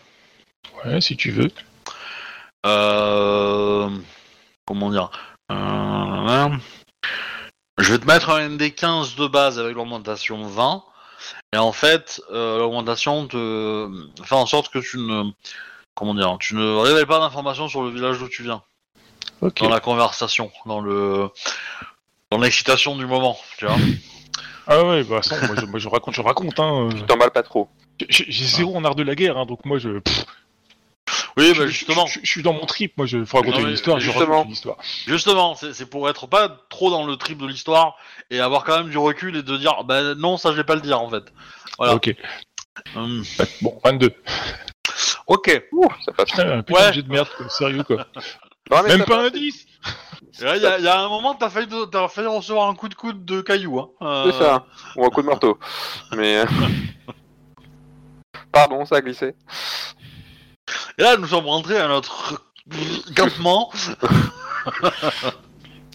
[0.86, 1.52] Ouais, si tu veux.
[2.66, 3.90] Euh,
[4.66, 5.12] comment dire
[5.52, 6.50] Euh,
[7.78, 10.86] Je vais te mettre un ND15 de base avec l'augmentation 20.
[11.54, 13.90] Et en fait, euh, l'augmentation te
[14.24, 15.32] fait en sorte que tu ne...
[15.94, 18.62] Comment dire Tu ne révèles pas d'informations sur le village d'où tu viens.
[19.42, 21.30] Dans la conversation, dans le...
[22.32, 23.76] Dans l'excitation du moment, tu vois.
[24.68, 26.88] Ah ouais, bah ça, moi je, moi, je raconte, je raconte, hein.
[26.96, 27.68] Tu t'emballes pas trop.
[28.08, 30.00] J'ai j'ai zéro en art de la guerre, hein, donc moi je.
[30.00, 30.26] pff,
[31.38, 33.68] Oui, je, bah justement, je, je suis dans mon trip, moi, je faut raconter Non,
[33.68, 34.26] une histoire, je justement.
[34.38, 34.78] raconte une histoire.
[35.08, 37.96] justement, c'est c'est pour être pas trop dans le trip de l'histoire
[38.30, 40.76] et avoir quand même du recul et de dire, bah non, ça je vais pas
[40.76, 41.24] le dire en fait.
[41.78, 41.96] Voilà.
[41.96, 42.14] Ok,
[42.96, 43.24] Hum,
[43.62, 44.14] bon, 22.
[45.28, 45.64] ok.
[45.72, 46.30] Ouh, ça passe.
[46.32, 46.92] Putain, un Ouais.
[47.02, 47.50] de merde, quoi.
[47.50, 48.06] sérieux quoi.
[48.70, 49.40] Non, mais Même pas un passe.
[49.40, 49.66] 10
[50.40, 52.94] Il y, a- y a un moment, t'as failli, de- failli recevoir un coup de
[52.96, 53.80] coude de caillou.
[53.80, 53.90] Hein.
[54.02, 54.66] Euh, C'est ça.
[54.96, 55.60] Ou un coup de marteau.
[56.16, 56.38] Mais.
[56.38, 56.46] euh,
[58.52, 59.34] Pardon, ça a glissé.
[60.98, 62.42] Et là, nous sommes rentrés à notre
[63.16, 63.72] campement.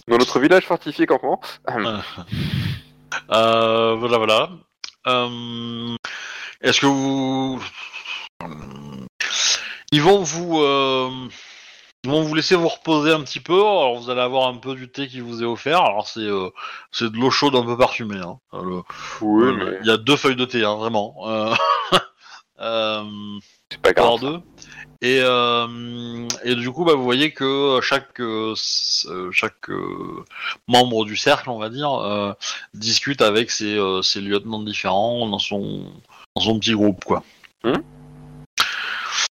[0.07, 1.39] Dans notre village fortifié campement.
[3.31, 4.49] Euh, voilà, voilà.
[5.07, 5.95] Euh,
[6.61, 7.59] Est-ce que vous...
[9.91, 10.59] Ils vont vous...
[10.61, 11.09] euh,
[12.03, 13.55] Ils vont vous laisser vous reposer un petit peu.
[13.59, 15.81] Alors, vous allez avoir un peu du thé qui vous est offert.
[15.81, 16.27] Alors, c'est
[16.91, 18.19] c'est de l'eau chaude un peu parfumée.
[18.19, 18.39] Hein.
[18.53, 18.81] Le-
[19.21, 21.15] Oui, le- mais Il y a deux feuilles de thé, hein, vraiment.
[22.59, 23.39] Euh, euh,
[23.71, 24.21] c'est pas par grave.
[24.21, 24.39] deux.
[25.01, 28.55] Et, euh, et du coup, bah, vous voyez que chaque, euh,
[29.05, 30.25] euh, chaque euh,
[30.67, 32.33] membre du cercle, on va dire, euh,
[32.73, 35.85] discute avec ses, euh, ses lieutenants différents dans son,
[36.35, 37.23] dans son petit groupe, quoi.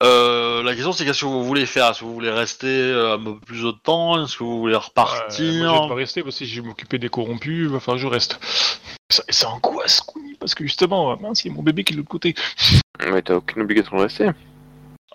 [0.03, 1.88] Euh, la question c'est qu'est-ce que vous voulez faire?
[1.88, 4.24] Est-ce que vous voulez rester euh, un peu plus de temps?
[4.24, 6.61] Est-ce que vous voulez Euh, repartir moi, je vais pas rester parce que si je
[6.61, 8.39] vais m'occuper des corrompus, il va falloir que je reste.
[9.09, 11.91] Ça, ça angoisse, quoi, parce que justement, euh, mince, il y a mon bébé qui
[11.91, 12.34] est de l'autre côté.
[13.12, 14.30] Mais t'as aucune obligation de rester.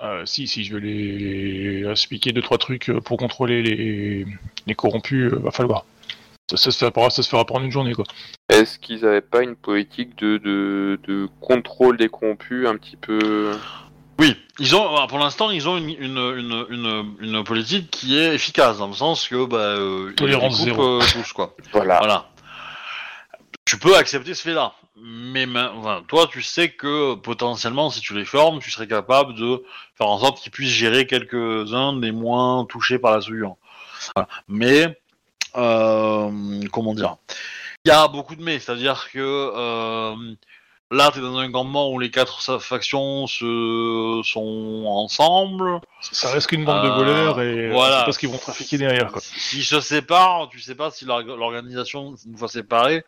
[0.03, 4.27] Euh, si, si, je vais les, les expliquer deux trois trucs euh, pour contrôler les,
[4.67, 5.87] les corrompus, euh, va falloir.
[6.51, 8.05] Ça, ça se fera, ça se fera en une journée, quoi.
[8.51, 13.53] Est-ce qu'ils avaient pas une politique de, de, de contrôle des corrompus un petit peu?
[14.19, 18.35] Oui, ils ont, pour l'instant, ils ont une, une, une, une, une politique qui est
[18.35, 21.01] efficace, dans le sens que bah, euh, ils Tolérance coupent, zéro.
[21.01, 21.57] euh, tous, quoi.
[21.73, 21.99] Voilà.
[22.01, 22.29] Voilà.
[23.65, 24.75] Tu peux accepter ce fait-là,
[25.05, 29.65] mais enfin, toi, tu sais que potentiellement, si tu les formes, tu serais capable de
[29.97, 33.57] faire en sorte qu'ils puissent gérer quelques-uns des moins touchés par la souillure.
[34.15, 34.29] Voilà.
[34.47, 35.01] Mais,
[35.57, 37.17] euh, comment dire?
[37.85, 40.15] Il y a beaucoup de mais, c'est-à-dire que euh,
[40.93, 45.81] là, tu es dans un campement où les quatre factions se sont ensemble.
[46.01, 48.01] Ça reste qu'une bande de Euh, voleurs et voilà.
[48.01, 49.21] c'est pas ce qu'ils vont trafiquer derrière, quoi.
[49.21, 53.05] S'ils se séparent, tu sais pas si l'org- l'organisation, une fois séparée,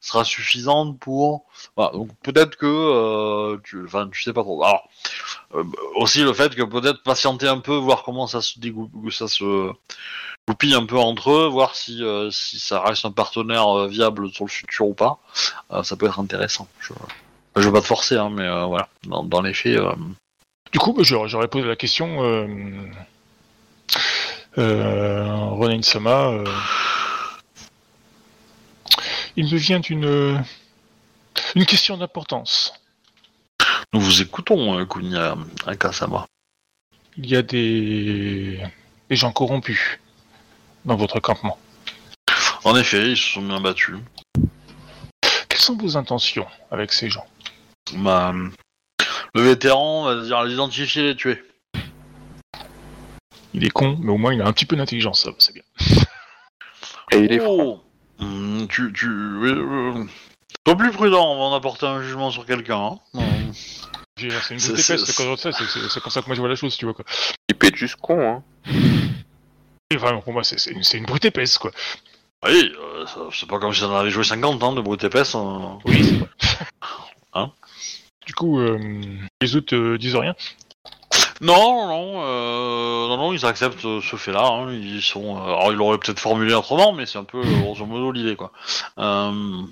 [0.00, 1.44] sera suffisante pour.
[1.76, 2.66] Voilà, donc peut-être que.
[2.66, 3.84] euh, tu...
[3.84, 4.62] Enfin, tu sais pas trop.
[4.64, 4.88] Alors,
[5.54, 5.64] euh,
[5.96, 8.90] aussi le fait que peut-être patienter un peu, voir comment ça se dégou...
[9.10, 9.70] ça se
[10.48, 14.44] goupille un peu entre eux, voir si, euh, si ça reste un partenaire viable sur
[14.44, 15.18] le futur ou pas.
[15.82, 16.66] Ça peut être intéressant.
[16.80, 16.92] Je,
[17.56, 18.88] je veux pas te forcer, hein, mais voilà.
[19.06, 19.78] Dans, dans les faits.
[20.72, 22.22] Du coup, j'aurais posé la question.
[22.22, 22.46] Euh,
[24.58, 26.44] euh, Ronin Sama, euh,
[29.36, 30.42] il me vient une
[31.54, 32.74] une question d'importance.
[33.92, 36.26] Nous vous écoutons, euh, Kunya Akasama.
[37.16, 38.60] Il y a des
[39.08, 39.98] des gens corrompus
[40.84, 41.58] dans votre campement.
[42.64, 43.96] En effet, ils se sont bien battus.
[45.48, 47.26] Quelles sont vos intentions avec ces gens?
[47.94, 48.32] Bah,
[49.34, 51.42] le vétéran va dire l'identifier et les tuer.
[53.52, 55.62] Il est con, mais au moins il a un petit peu d'intelligence, ça, c'est bien.
[57.12, 57.40] Et il est.
[57.42, 57.82] Oh
[58.20, 60.04] Hum, tu, tu, oui, euh,
[60.66, 62.98] Sois plus prudent avant d'apporter un jugement sur quelqu'un.
[63.14, 63.22] Hein.
[64.18, 66.40] C'est une c'est- épaisse, c'est comme ça, c'est- c'est c'est comme ça que moi je
[66.40, 67.04] vois la chose, tu vois quoi.
[67.48, 68.42] Il être juste con, hein.
[69.90, 71.70] Et vraiment, pour moi, c'est une, brute épaisse, quoi.
[72.46, 75.34] Oui, euh, c'est pas comme si on avait joué 50 ans de brute épaisse.
[75.34, 75.78] hein.
[75.84, 76.28] Oui, c'est vrai.
[77.34, 77.52] Hein
[78.26, 78.78] Du coup, euh,
[79.40, 80.34] les autres euh, disent rien.
[81.40, 84.44] Non, non, euh, non, non, ils acceptent euh, ce fait-là.
[84.46, 84.72] hein.
[84.72, 87.86] Ils sont, euh, alors ils l'auraient peut-être formulé autrement, mais c'est un peu euh, grosso
[87.86, 88.52] modo l'idée, quoi.
[88.98, 89.62] Euh,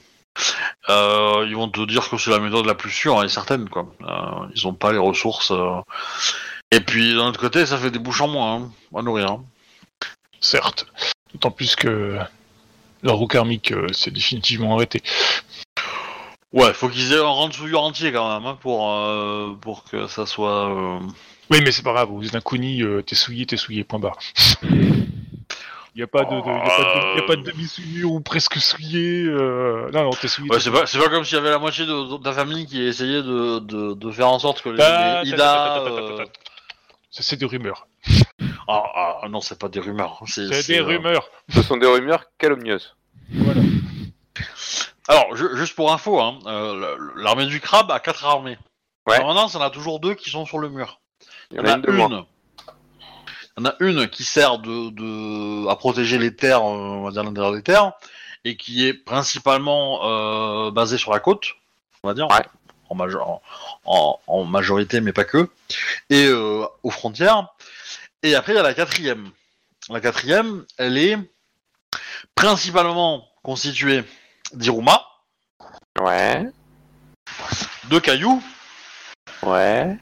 [0.88, 3.86] euh, ils vont te dire que c'est la méthode la plus sûre et certaine, quoi.
[4.02, 5.50] Euh, ils ont pas les ressources.
[5.50, 5.80] euh.
[6.70, 9.30] Et puis d'un autre côté, ça fait des bouches en moins hein, à nourrir.
[9.32, 9.44] hein.
[10.40, 10.86] Certes.
[11.34, 12.18] D'autant plus que
[13.02, 15.02] leur roue karmique euh, s'est définitivement arrêté.
[16.52, 19.84] Ouais, faut qu'ils aient un rang de souillure entier quand même hein, pour euh, pour
[19.84, 20.70] que ça soit.
[20.70, 20.98] euh,
[21.50, 23.98] Oui, mais c'est pas grave, vous êtes un Kuni, euh, t'es souillé, t'es souillé, point
[23.98, 24.18] barre.
[25.94, 28.12] Il n'y a pas de, de, y a pas de, y a pas de demi-souillure
[28.12, 29.24] ou presque souillé.
[29.24, 29.90] Euh...
[29.92, 30.48] Non, non, t'es souillé.
[30.48, 32.32] Ouais, t'es c'est pas, c'est pas comme s'il y avait la moitié de, de ta
[32.32, 35.36] famille qui essayait de, de, de faire en sorte que les, Ta- les ta- Ida.
[35.38, 36.26] ta- ta- ta- ta- ta- euh,
[37.10, 37.88] Ça, c'est des rumeurs.
[38.68, 40.20] Ah, ah, non, c'est pas des rumeurs.
[40.26, 41.28] C'est C'est des euh, rumeurs.
[41.48, 42.94] Ce sont des rumeurs calomnieuses.
[43.32, 43.62] Voilà.
[45.08, 48.58] Alors, ju- juste pour info, hein, euh, l'armée du crabe a quatre armées.
[49.08, 49.18] Ouais.
[49.18, 51.00] Maintenant, il y en a toujours deux qui sont sur le mur.
[51.50, 52.26] Il y en a une de moins.
[53.56, 57.02] Il y en a une qui sert de, de à protéger les terres, euh, on
[57.02, 57.92] va dire l'intérieur des terres,
[58.44, 61.46] et qui est principalement euh, basée sur la côte,
[62.02, 62.28] on va dire.
[62.28, 62.44] Ouais.
[62.90, 63.40] en, majo-
[63.84, 65.48] en, en majorité, mais pas que,
[66.10, 67.48] et euh, aux frontières.
[68.22, 69.30] Et après, il y a la quatrième.
[69.90, 71.16] La quatrième, elle est
[72.34, 74.04] principalement constituée
[74.52, 75.04] d'Iruma,
[76.00, 76.44] Ouais.
[77.90, 78.42] de cailloux
[79.42, 79.96] Ouais.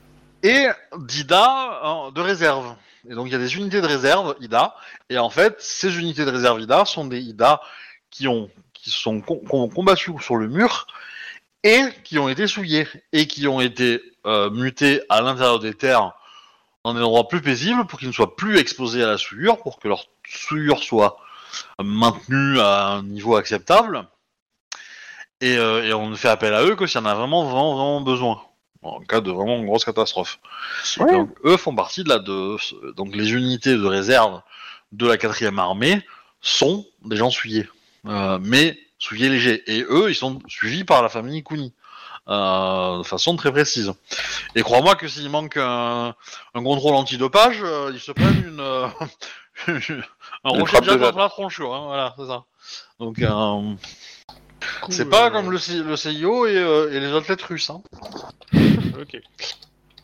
[0.47, 0.69] Et
[0.99, 2.77] d'IDA de réserve.
[3.09, 4.75] Et donc il y a des unités de réserve IDA,
[5.11, 7.61] et en fait ces unités de réserve IDA sont des IDA
[8.11, 10.87] qui ont qui sont com- com- combattus sur le mur
[11.65, 16.13] et qui ont été souillés et qui ont été euh, mutés à l'intérieur des terres
[16.85, 19.81] dans des endroits plus paisibles pour qu'ils ne soient plus exposés à la souillure, pour
[19.81, 21.19] que leur souillure soit
[21.83, 24.07] maintenue à un niveau acceptable.
[25.41, 28.01] Et, euh, on ne fait appel à eux que s'il y en a vraiment, vraiment
[28.01, 28.41] besoin
[28.83, 30.39] en cas de vraiment grosse catastrophe.
[30.99, 31.13] Ouais.
[31.13, 32.57] Donc eux font partie de la de
[32.93, 34.41] donc les unités de réserve
[34.93, 36.03] de la quatrième armée
[36.41, 37.69] sont des gens souillés,
[38.07, 39.63] euh, mais souillés légers.
[39.67, 41.73] Et eux, ils sont suivis par la famille Kuni.
[42.29, 43.93] euh, de façon très précise.
[44.55, 46.15] Et crois-moi que s'il manque un,
[46.55, 48.87] un contrôle antidopage, euh, ils se prennent une, euh,
[49.69, 51.01] un Une rocher jade.
[51.01, 52.45] dans la tronchure, hein, voilà, c'est ça.
[52.99, 53.75] Donc euh,
[54.89, 57.71] c'est pas euh, comme le, C- le CIO et, euh, et les athlètes russes.
[57.71, 57.83] Hein.
[59.01, 59.21] Ok.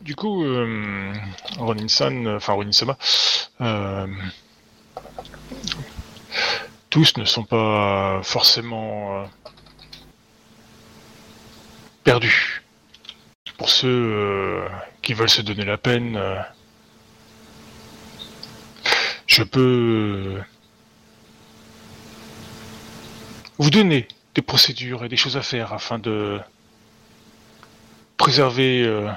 [0.01, 1.11] Du coup, euh,
[1.57, 2.97] Ronin-san, euh, enfin Ronin-sama,
[3.61, 4.05] euh,
[6.89, 9.25] tous ne sont pas forcément euh,
[12.03, 12.61] perdus.
[13.57, 14.67] Pour ceux euh,
[15.01, 16.35] qui veulent se donner la peine, euh,
[19.25, 20.41] je peux
[23.57, 26.39] vous donner des procédures et des choses à faire afin de
[28.17, 29.09] préserver euh,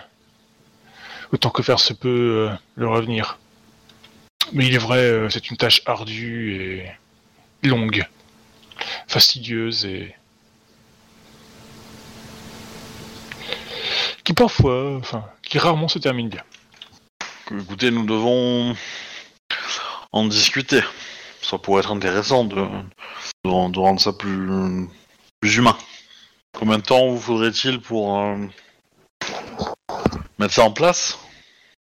[1.33, 3.39] autant que faire se peut euh, leur avenir.
[4.53, 8.07] Mais il est vrai, euh, c'est une tâche ardue et longue,
[9.09, 10.15] fastidieuse et
[14.23, 16.43] qui parfois, enfin, qui rarement se termine bien.
[17.51, 18.75] Écoutez, nous devons
[20.13, 20.83] en discuter.
[21.43, 24.89] Ça pourrait être intéressant de, de, rend- de rendre ça plus,
[25.41, 25.77] plus humain.
[26.53, 28.37] Combien de temps vous faudrait-il pour euh,
[30.39, 31.19] mettre ça en place?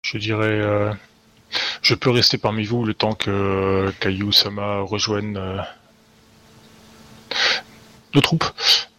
[0.04, 0.91] Je dirais, euh,
[1.82, 5.62] je peux rester parmi vous le temps que Caillou Sama rejoigne euh,
[8.14, 8.45] nos troupes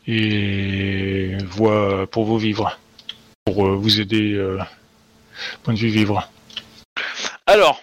[0.06, 2.78] et voit pour vos vivres,
[3.44, 4.58] pour euh, vous aider, euh,
[5.62, 6.28] point de vue vivre.
[7.46, 7.80] Alors,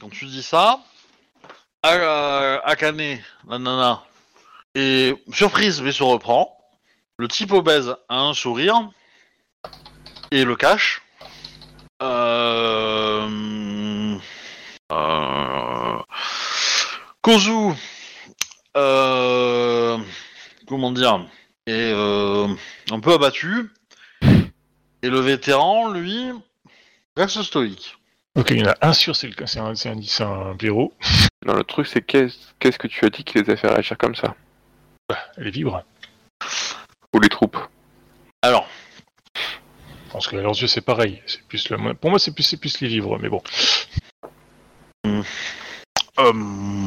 [0.00, 0.80] quand tu dis ça,
[1.82, 4.02] Akane, la nana,
[4.78, 6.56] est surprise mais se reprend.
[7.18, 8.90] Le type obèse a un sourire
[10.30, 11.02] et le cache.
[12.02, 14.18] Euh...
[14.92, 15.98] Euh...
[17.22, 17.72] Kozu,
[18.76, 19.98] euh...
[20.68, 21.26] comment dire,
[21.66, 22.48] est euh,
[22.90, 23.70] un peu abattu.
[25.02, 26.30] Et le vétéran, lui,
[27.16, 27.96] reste stoïque.
[28.34, 30.24] Ok, il y en a un sûr, c'est le cas, c'est un, c'est un, c'est
[30.24, 30.92] un blaireau.
[31.46, 33.96] Non, le truc, c'est qu'est-ce qu'est-ce que tu as dit qui les a fait réagir
[33.96, 34.34] comme ça?
[35.36, 35.84] Elle est vivre.
[37.14, 37.56] Ou les troupes
[38.42, 38.68] Alors,
[40.06, 41.22] Je pense que à leurs yeux c'est pareil.
[41.26, 43.42] C'est plus le, pour moi c'est plus, plus les vivres, mais bon.
[46.18, 46.86] Euh,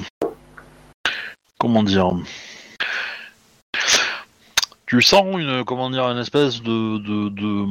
[1.57, 2.11] comment dire?
[4.85, 7.65] Tu sens une comment dire une espèce de de, de,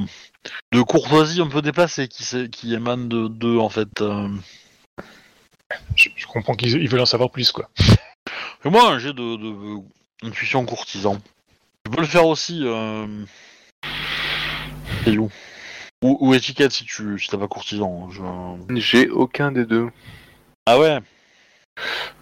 [0.72, 4.01] de courtoisie un peu déplacée qui émane de d'eux en fait.
[4.01, 4.28] euh.
[5.94, 7.68] Je, je comprends qu'ils ils veulent en savoir plus, quoi.
[8.64, 9.82] Et moi j'ai de, de
[10.22, 11.20] intuition courtisan.
[11.84, 12.60] Tu peux le faire aussi.
[12.64, 13.24] Euh...
[15.04, 15.30] Caillou.
[16.02, 18.10] Ou, ou étiquette si tu si t'as pas courtisan.
[18.10, 19.88] je- J'ai aucun des deux.
[20.66, 20.98] Ah ouais?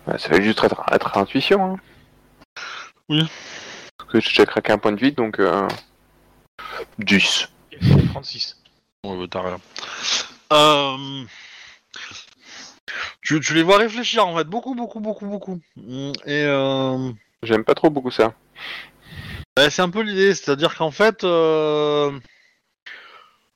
[0.07, 1.65] Ouais, ça va juste être, être intuition.
[1.75, 1.77] Hein.
[3.09, 3.27] Oui.
[3.99, 5.39] Parce que j'ai craqué un point de vie, donc...
[5.39, 5.67] Euh...
[6.99, 7.49] 10.
[8.11, 8.57] 36.
[9.05, 9.61] Ouais, bah, t'as rien.
[10.53, 11.25] Euh...
[13.23, 15.61] Tu, tu les vois réfléchir en fait, beaucoup, beaucoup, beaucoup, beaucoup.
[15.77, 17.13] Mm, Et euh...
[17.43, 18.35] J'aime pas trop beaucoup ça.
[19.57, 22.19] bah, c'est un peu l'idée, c'est-à-dire qu'en fait, euh...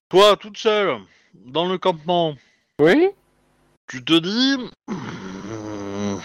[0.08, 0.98] toi, toute seule,
[1.34, 2.34] dans le campement,
[2.78, 3.10] Oui
[3.92, 4.56] tu te dis...
[4.88, 6.16] Mm,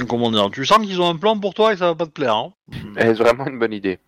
[0.08, 2.12] Comment dire Tu sens qu'ils ont un plan pour toi et ça va pas te
[2.12, 2.34] plaire.
[2.36, 2.52] Hein
[2.96, 3.98] Est-ce vraiment une bonne idée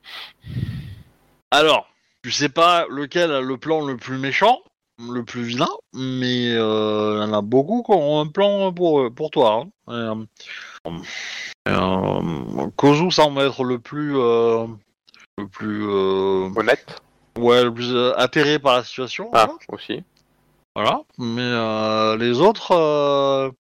[1.51, 1.89] Alors,
[2.23, 4.61] tu sais pas lequel a le plan le plus méchant,
[5.01, 9.13] le plus vilain, mais euh, il y en a beaucoup qui ont un plan pour,
[9.13, 9.65] pour toi.
[9.65, 9.71] Hein.
[9.89, 10.25] Et, euh,
[11.69, 14.67] euh, Kozu semble être le plus, euh,
[15.39, 17.03] le plus, euh, Honnête
[17.39, 19.31] ouais, le plus euh, atterré par la situation.
[19.33, 19.59] Ah, voilà.
[19.69, 20.03] aussi.
[20.75, 21.01] Voilà.
[21.19, 23.51] Mais euh, les autres, euh,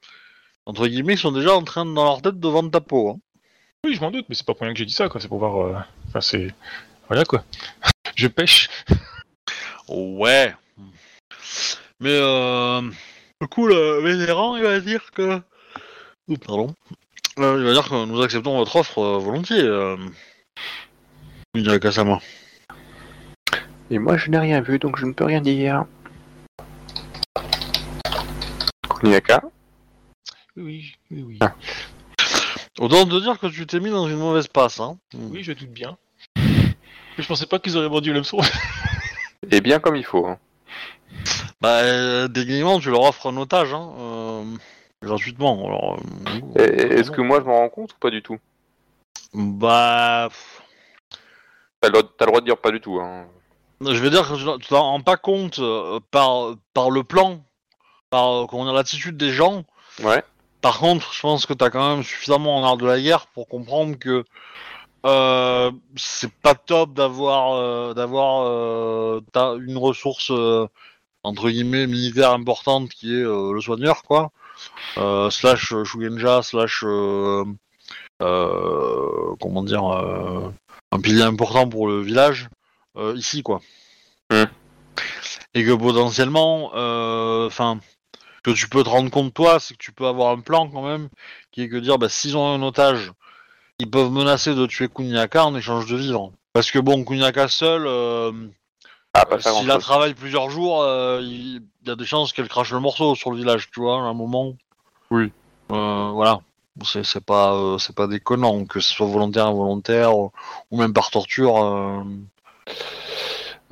[0.67, 3.11] entre guillemets, ils sont déjà en train de, dans leur tête de vendre ta peau.
[3.11, 3.19] hein.
[3.85, 5.21] Oui, je m'en doute, mais c'est pas pour rien que j'ai dit ça, quoi.
[5.21, 5.57] C'est pour voir.
[5.61, 5.77] euh,
[6.09, 6.55] Enfin, c'est.
[7.09, 7.45] Voilà, quoi.
[8.17, 8.69] Je pêche.
[9.89, 10.55] Ouais.
[12.01, 12.81] Mais euh,
[13.41, 15.41] du coup, le vétéran, il va dire que.
[16.29, 16.75] Oups, pardon.
[17.39, 19.61] Euh, il va dire que nous acceptons votre offre euh, volontiers.
[19.61, 19.97] Euh...
[21.55, 22.19] Mia Kasama.
[23.91, 25.85] Et moi, je n'ai rien vu, donc je ne peux rien dire.
[28.99, 29.43] Kuniaka
[30.57, 31.39] Oui, oui, oui.
[31.41, 31.55] Ah.
[32.79, 34.99] Autant te dire que tu t'es mis dans une mauvaise passe, hein.
[35.15, 35.97] Oui, je doute bien.
[36.37, 38.39] Mais je pensais pas qu'ils auraient vendu l'hameçon.
[39.51, 40.27] Et bien comme il faut.
[40.27, 40.39] hein.
[41.61, 43.93] Bah, euh, tu leur offres un otage, hein.
[43.99, 44.45] euh,
[45.03, 45.67] gratuitement.
[45.67, 45.99] Alors,
[46.59, 48.39] euh, Est-ce que moi, je m'en rends compte ou pas du tout?
[49.35, 50.29] Bah.
[51.81, 53.01] T'as le, le droit de dire pas du tout.
[53.01, 53.27] Hein.
[53.81, 57.45] Je vais dire que tu t'en rends pas compte euh, par, par le plan,
[58.11, 59.65] par euh, l'attitude des gens.
[60.03, 60.23] Ouais.
[60.63, 63.47] Par contre, je pense que t'as quand même suffisamment en art de la guerre pour
[63.47, 64.25] comprendre que
[65.05, 70.33] euh, c'est pas top d'avoir euh, d'avoir euh, t'as une ressource
[71.23, 74.33] entre guillemets militaire importante qui est le soigneur quoi,
[75.31, 77.45] slash euh, Shugenja slash euh,
[78.23, 80.51] euh, comment dire euh,
[80.93, 82.49] un pilier important pour le village
[82.97, 83.61] euh, ici quoi.
[84.31, 84.45] Hmm.
[85.55, 87.81] Et que potentiellement, euh, enfin,
[88.43, 90.87] que tu peux te rendre compte toi, c'est que tu peux avoir un plan quand
[90.87, 91.09] même,
[91.51, 93.13] qui est que dire, bah, s'ils ont un otage,
[93.79, 96.33] ils peuvent menacer de tuer Kunyaka en échange de vivres.
[96.53, 98.33] Parce que bon, Kunyaka seul, euh,
[99.19, 102.49] Ah, pas faire s'il la travaille plusieurs jours, euh, il y a des chances qu'elle
[102.49, 104.55] crache le morceau sur le village, tu vois, à un moment.
[105.11, 105.33] Oui.
[105.73, 106.41] Euh, voilà.
[106.85, 110.31] C'est pas, euh, c'est pas déconnant, que ce soit volontaire, involontaire, ou
[110.73, 111.57] même par torture.
[111.63, 112.03] euh,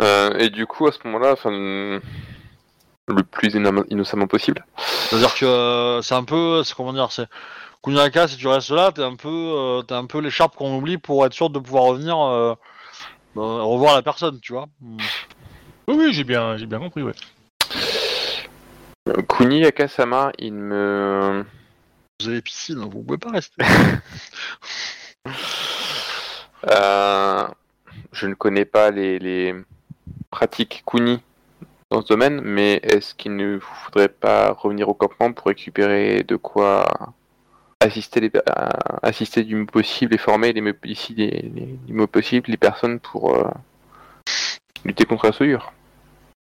[0.01, 2.01] Euh, et du coup, à ce moment-là, enfin, le
[3.31, 4.65] plus inno- innocemment possible.
[4.79, 7.27] C'est-à-dire que euh, c'est un peu, c'est comment dire, c'est
[7.83, 10.99] Kunyaka, si tu restes là, t'es un peu, euh, t'es un peu l'écharpe qu'on oublie
[10.99, 12.55] pour être sûr de pouvoir revenir euh,
[13.37, 14.67] euh, revoir la personne, tu vois.
[15.89, 17.13] Oui, oui, j'ai bien, j'ai bien compris, ouais.
[19.29, 21.45] Kuni Akasama, il me.
[22.21, 23.63] Vous avez piscine, vous pouvez pas rester.
[26.71, 27.47] Euh,
[28.13, 29.55] je ne connais pas les, les
[30.31, 31.21] pratiques Kuni
[31.91, 36.37] dans ce domaine, mais est-ce qu'il ne faudrait pas revenir au campement pour récupérer de
[36.37, 37.13] quoi
[37.81, 38.33] assister, les,
[39.03, 40.73] assister du mieux possible et former les les,
[41.17, 43.51] les- du mieux possible les personnes pour euh,
[44.85, 45.73] lutter contre la souillure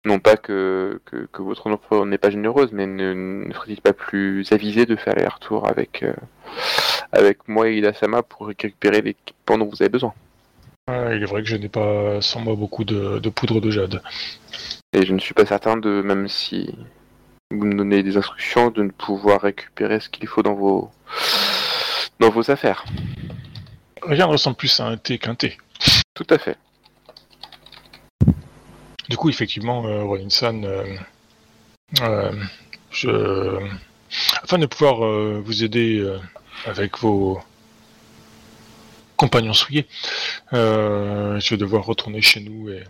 [0.06, 3.94] Non pas que, que, que votre offre n'est pas généreuse, mais ne, ne serait-il pas
[3.94, 6.14] plus avisé de faire les retours avec, euh,
[7.12, 10.14] avec moi et Ida-sama pour récupérer l'équipement dont vous avez besoin?
[10.88, 13.72] Ah, il est vrai que je n'ai pas sans moi beaucoup de, de poudre de
[13.72, 14.02] jade.
[14.91, 16.76] Et je ne suis pas certain de, même si
[17.52, 20.91] vous me donnez des instructions, de ne pouvoir récupérer ce qu'il faut dans vos
[22.20, 22.84] dans vos affaires.
[24.02, 25.58] Rien ne ressemble plus à un thé qu'un thé.
[26.14, 26.58] Tout à fait.
[29.14, 30.97] Du coup, effectivement, euh, Ronin-san, euh,
[32.01, 32.32] euh,
[32.89, 33.59] je...
[34.41, 36.03] afin de pouvoir euh, vous aider
[36.66, 37.39] avec vos
[39.16, 39.86] compagnons souillés,
[40.51, 42.84] je vais devoir retourner chez nous et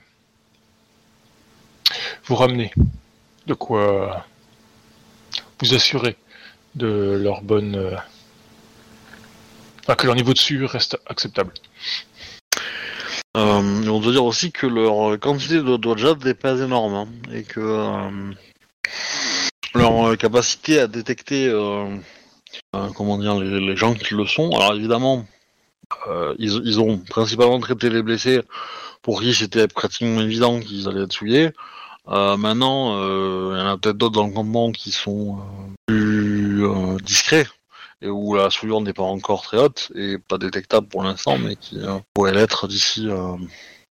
[2.23, 2.71] vous ramener
[3.47, 4.25] de quoi
[5.59, 6.15] vous assurer
[6.75, 7.99] de leur bonne...
[9.81, 11.51] enfin, que leur niveau de sueur reste acceptable.
[13.35, 17.43] Euh, on doit dire aussi que leur quantité de dojad n'est pas énorme hein, et
[17.43, 18.31] que euh,
[19.73, 21.51] leur euh, capacité à détecter
[22.95, 24.51] comment dire les, gens qui le sont.
[24.51, 25.25] Alors évidemment,
[26.37, 28.41] ils, ils ont principalement traité les blessés
[29.01, 31.49] pour qui c'était pratiquement évident qu'ils allaient être souillés.
[32.05, 32.95] Maintenant,
[33.51, 35.39] il y en a peut-être d'autres dans le campement qui sont
[35.87, 36.67] plus
[37.03, 37.47] discrets
[38.03, 41.55] et où la souillure n'est pas encore très haute et pas détectable pour l'instant, mais
[41.55, 43.37] qui euh, pourrait l'être d'ici euh,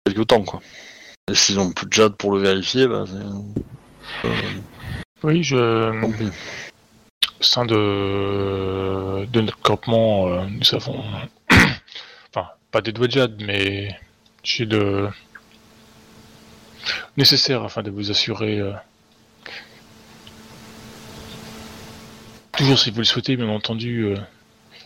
[0.05, 0.61] quelques temps, quoi.
[1.29, 4.31] Et s'ils ont plus de jade pour le vérifier, bah, c'est euh,
[5.23, 6.01] Oui, je...
[6.01, 6.29] tant pis.
[7.39, 11.01] au sein de, de notre campement, nous avons,
[11.49, 13.97] enfin, pas des doigts de jade, mais
[14.43, 15.07] j'ai le
[17.15, 18.59] nécessaire afin de vous assurer,
[22.55, 24.17] toujours si vous le souhaitez, bien entendu, euh,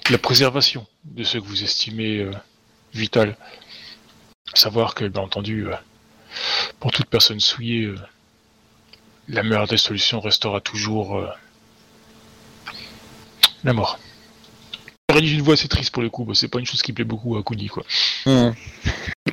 [0.10, 2.32] la préservation de ce que vous estimez euh,
[2.94, 3.36] vital.
[4.54, 5.76] Savoir que, bien entendu, euh,
[6.80, 7.98] pour toute personne souillée, euh,
[9.28, 11.28] la meilleure des solutions restera toujours euh,
[13.64, 14.00] la mort.
[15.10, 17.06] J'aurais dit une voix assez triste pour le coup, c'est pas une chose qui plaît
[17.06, 17.84] beaucoup à Kuni quoi.
[18.26, 18.52] Hmm.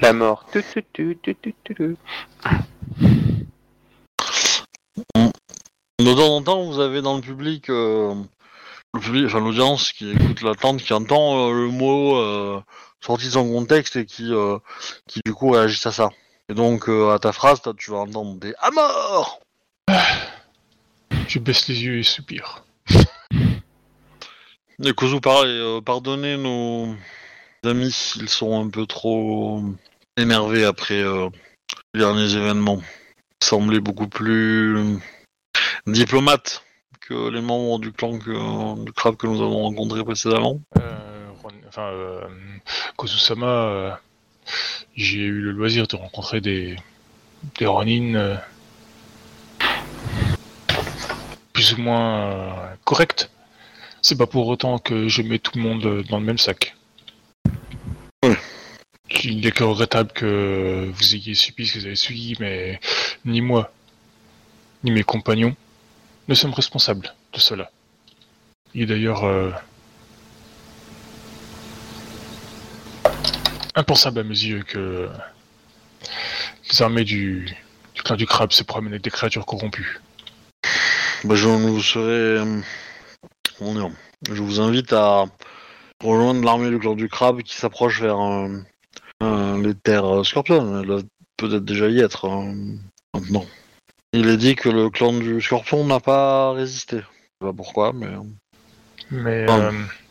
[0.00, 0.46] La mort.
[0.52, 1.96] Tu, tu, tu, tu, tu, tu, tu.
[6.02, 8.12] De temps en temps, vous avez dans le public, euh,
[8.92, 12.60] le public, enfin l'audience qui écoute l'attente, qui entend euh, le mot euh,
[13.00, 14.32] sorti de son contexte et qui,
[15.06, 16.10] qui du coup réagissent à ça.
[16.48, 19.38] Et donc, à ta phrase, tu vas entendre des à mort
[21.28, 22.64] Je baisse les yeux et soupire.
[24.84, 26.96] Et Kozu, pareil, pardonnez nos
[27.64, 29.62] amis, ils sont un peu trop
[30.16, 31.04] énervés après
[31.94, 32.82] les derniers événements.
[33.40, 34.98] Ils semblaient beaucoup plus
[35.86, 36.62] diplomates
[37.00, 40.60] que les membres du clan que, du crabe que nous avons rencontré précédemment.
[40.78, 42.20] Euh, Ron- enfin, euh,
[42.96, 43.90] Kozusama, euh,
[44.96, 46.76] j'ai eu le loisir de rencontrer des,
[47.58, 48.38] des Ronin
[51.52, 53.28] plus ou moins corrects.
[54.00, 56.74] C'est pas pour autant que je mets tout le monde dans le même sac.
[58.24, 58.36] Ouais.
[59.24, 62.80] Il n'est que regrettable que vous ayez subi ce que vous avez subi, mais
[63.24, 63.72] ni moi,
[64.84, 65.54] ni mes compagnons
[66.32, 67.70] ne sommes responsables de cela.
[68.74, 69.50] Il est d'ailleurs euh,
[73.74, 75.10] impensable à mes yeux que
[76.70, 77.54] les armées du,
[78.02, 80.00] clan du crabe se promènent avec des créatures corrompues.
[81.24, 82.00] Bah, je vous serai.
[82.00, 82.60] euh,
[83.60, 85.26] Je vous invite à
[86.02, 90.80] rejoindre l'armée du clan du crabe qui s'approche vers euh, les terres euh, scorpion.
[90.80, 91.02] Elle
[91.36, 92.54] peut-être déjà y être euh,
[93.12, 93.44] maintenant.
[94.12, 96.96] Il est dit que le clan du scorpion n'a pas résisté.
[96.98, 98.20] Je sais pas pourquoi, mais euh,
[99.10, 99.46] Mais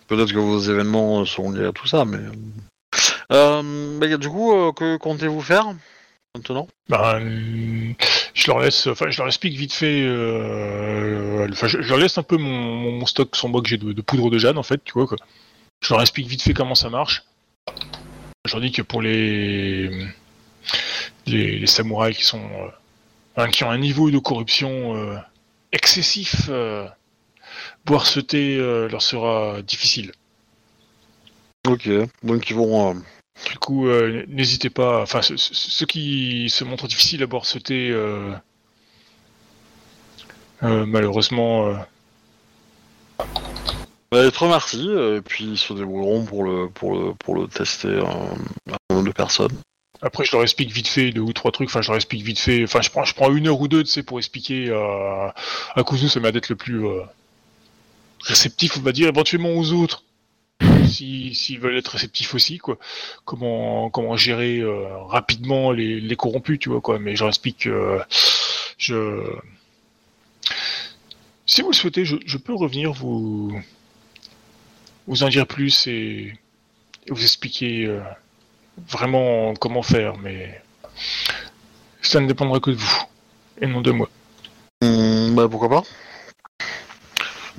[0.08, 2.04] peut-être que vos événements sont liés à tout ça.
[2.06, 2.32] Mais euh,
[3.32, 5.68] euh, bah, du coup, euh, que comptez-vous faire
[6.36, 6.68] maintenant?
[6.89, 7.93] ben,
[8.34, 10.02] je leur laisse, enfin, je leur explique vite fait,
[11.52, 13.91] enfin, je, je leur laisse un peu mon, mon- stock sur moi que j'ai de,
[13.93, 15.18] de poudre de Jeanne en fait, tu vois quoi.
[15.84, 17.24] Je leur explique vite fait comment ça marche.
[18.45, 19.89] Je leur dis que pour les
[21.28, 22.41] les, les samouraïs qui sont
[23.38, 25.18] hein, qui ont un niveau de corruption euh,
[25.72, 26.88] excessif, euh,
[27.86, 30.12] boire ce thé euh, leur sera difficile.
[31.68, 31.90] Ok,
[32.24, 32.96] donc ils vont.
[33.50, 35.02] Du coup, euh, n'hésitez pas.
[35.02, 37.90] Enfin, ce- ce- ceux qui se montrent difficiles à boire ce thé,
[40.62, 41.74] malheureusement,
[44.12, 44.18] Bah,
[44.98, 48.10] euh, et puis ils se débrouilleront pour le, pour le, pour le tester à
[48.74, 49.58] un nombre de personnes.
[50.02, 51.70] Après, je leur explique vite fait deux ou trois trucs.
[51.70, 52.64] Enfin, je leur explique vite fait.
[52.64, 55.34] Enfin, je prends, je prends une heure ou deux, tu sais, pour expliquer à
[55.76, 57.02] à Kuzu, ça m'a d'être le plus euh,
[58.22, 60.04] réceptif, on va dire, éventuellement aux autres.
[60.88, 62.78] Si, s'ils veulent être réceptifs aussi, quoi.
[63.26, 66.99] Comment, comment gérer euh, rapidement les, les corrompus, tu vois, quoi.
[66.99, 67.99] Mais je leur explique que
[68.78, 69.24] je.
[71.45, 73.60] Si vous le souhaitez, je, je peux revenir vous
[75.08, 76.34] vous en dire plus et,
[77.08, 78.02] et vous expliquer euh,
[78.90, 80.62] vraiment comment faire, mais
[82.02, 83.04] ça ne dépendra que de vous
[83.60, 84.10] et non de moi.
[84.82, 85.84] Hum, bah pourquoi pas.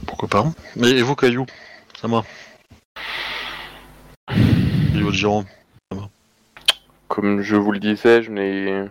[0.06, 0.44] Pourquoi pas.
[0.76, 1.46] Mais et vous, Caillou?
[2.00, 2.24] Ça va.
[4.30, 5.44] Et votre giron
[7.08, 8.84] Comme je vous le disais, je n'ai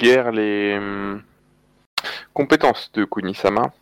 [0.00, 1.22] guère les hum,
[2.34, 3.72] compétences de Kunisama.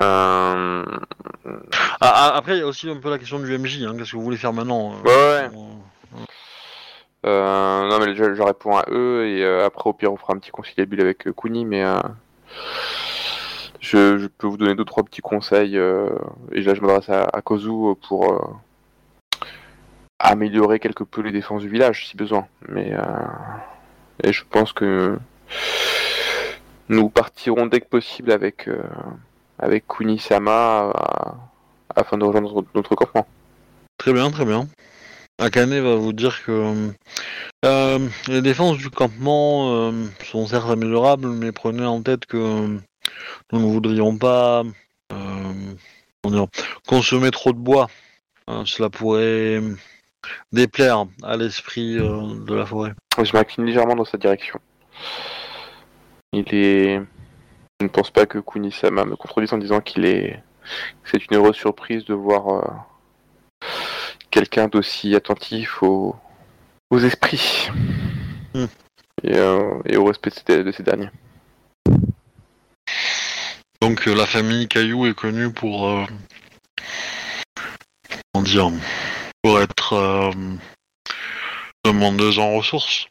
[0.00, 0.84] Euh...
[0.84, 1.56] ah,
[2.00, 4.16] ah, Après, il y a aussi un peu la question du MJ, hein, qu'est-ce que
[4.16, 5.58] vous voulez faire maintenant euh, Ouais, ouais.
[5.58, 6.24] euh,
[7.24, 10.38] Euh, non, mais je, réponds à eux et euh, après, au pire, on fera un
[10.38, 11.98] petit conciliabule avec euh, Kuni, mais euh,
[13.80, 18.60] je, peux vous donner deux trois petits conseils et là, je m'adresse à, Kozu pour
[20.18, 22.46] améliorer quelque peu les défenses du village si besoin.
[22.68, 22.92] Mais
[24.22, 25.18] et je pense que
[26.88, 28.68] nous partirons dès que possible avec
[29.58, 30.92] avec Kuni-sama
[31.94, 33.26] afin de rejoindre notre campement.
[33.98, 34.66] Très bien, très bien.
[35.38, 36.92] Akane va vous dire que
[37.64, 42.78] euh, les défenses du campement euh, sont certes améliorables, mais prenez en tête que euh,
[43.52, 44.62] nous ne voudrions pas
[45.12, 45.74] euh,
[46.86, 47.88] consommer trop de bois.
[48.48, 49.60] Euh, cela pourrait
[50.52, 52.92] déplaire à l'esprit euh, de la forêt.
[53.22, 54.60] Je m'incline légèrement dans sa direction.
[56.32, 57.00] Il est.
[57.80, 60.42] Je ne pense pas que Kunisama me contredise en disant qu'il est.
[61.04, 63.66] C'est une heureuse surprise de voir euh,
[64.34, 66.16] quelqu'un d'aussi attentif aux,
[66.90, 67.70] aux esprits
[68.52, 68.66] Hmm.
[69.24, 71.10] et, euh, et au respect de ces, de ces derniers.
[73.80, 76.04] Donc euh, la famille Caillou est connue pour euh,
[78.32, 78.70] comment dire
[79.42, 80.30] pour être euh,
[81.84, 83.06] demandeuse en ressources.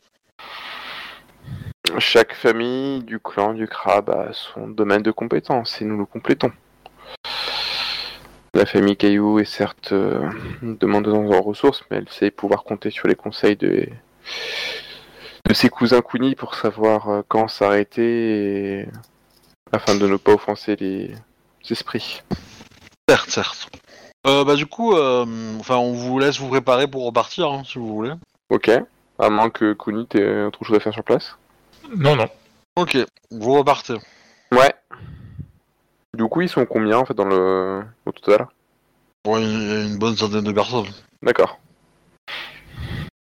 [2.00, 6.54] Chaque famille du clan du crabe a son domaine de compétence et nous le complétons.
[8.56, 10.30] La famille Caillou est certes euh,
[10.62, 13.88] demandeuse en ressources, mais elle sait pouvoir compter sur les conseils de,
[15.48, 18.88] de ses cousins Kuni pour savoir euh, quand s'arrêter et-
[19.72, 21.16] afin de ne pas offenser les
[21.68, 22.22] esprits.
[23.10, 23.70] Certes, certes.
[24.28, 25.26] Euh, bah du coup, euh,
[25.60, 28.12] enfin on vous laisse vous préparer pour repartir hein, si vous voulez.
[28.50, 28.70] Ok,
[29.20, 31.36] à moins que Kuni t'aies autre chose à faire sur place.
[31.98, 32.28] Non, non.
[32.76, 32.98] Ok,
[33.32, 33.96] vous repartez.
[34.52, 34.74] Ouais.
[36.16, 38.48] Du coup, ils sont combien en fait dans le au total?
[39.24, 40.86] Bon, il y a une bonne centaine de personnes.
[41.22, 41.60] D'accord.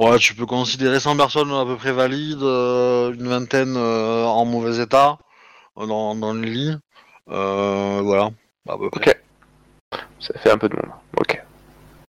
[0.01, 4.45] Ouais, tu peux considérer 100 personnes à peu près valides, euh, une vingtaine euh, en
[4.45, 5.19] mauvais état,
[5.77, 6.75] euh, dans, dans le lit.
[7.29, 8.31] Euh, voilà,
[8.67, 9.11] à peu près.
[9.11, 9.99] Ok.
[10.19, 10.91] Ça fait un peu de monde.
[11.17, 11.39] Ok.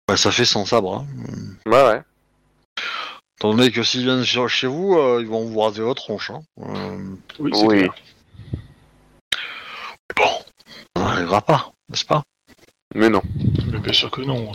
[0.09, 0.95] Ouais, ça fait sans sabre.
[0.97, 1.07] Hein.
[1.67, 2.03] Ouais, ouais.
[3.39, 6.31] Étant donné que s'ils viennent sur- chez vous, euh, ils vont vous raser votre tronche.
[6.31, 6.41] Hein.
[6.61, 7.79] Euh, Oui, c'est Oui.
[7.81, 7.95] clair.
[10.17, 10.31] bon,
[10.97, 12.23] ça n'arrivera pas, n'est-ce pas?
[12.95, 13.23] Mais non.
[13.71, 14.53] Mais bien sûr que non.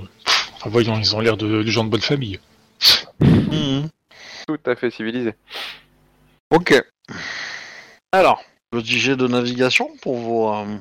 [0.55, 2.39] Enfin, voyons, ils ont l'air de, de gens de bonne famille.
[3.19, 3.89] Mhm.
[4.47, 5.33] Tout à fait civilisé.
[6.51, 6.73] Ok.
[8.11, 8.41] Alors,
[8.71, 10.47] petit jet de navigation pour vous.
[10.47, 10.77] euh,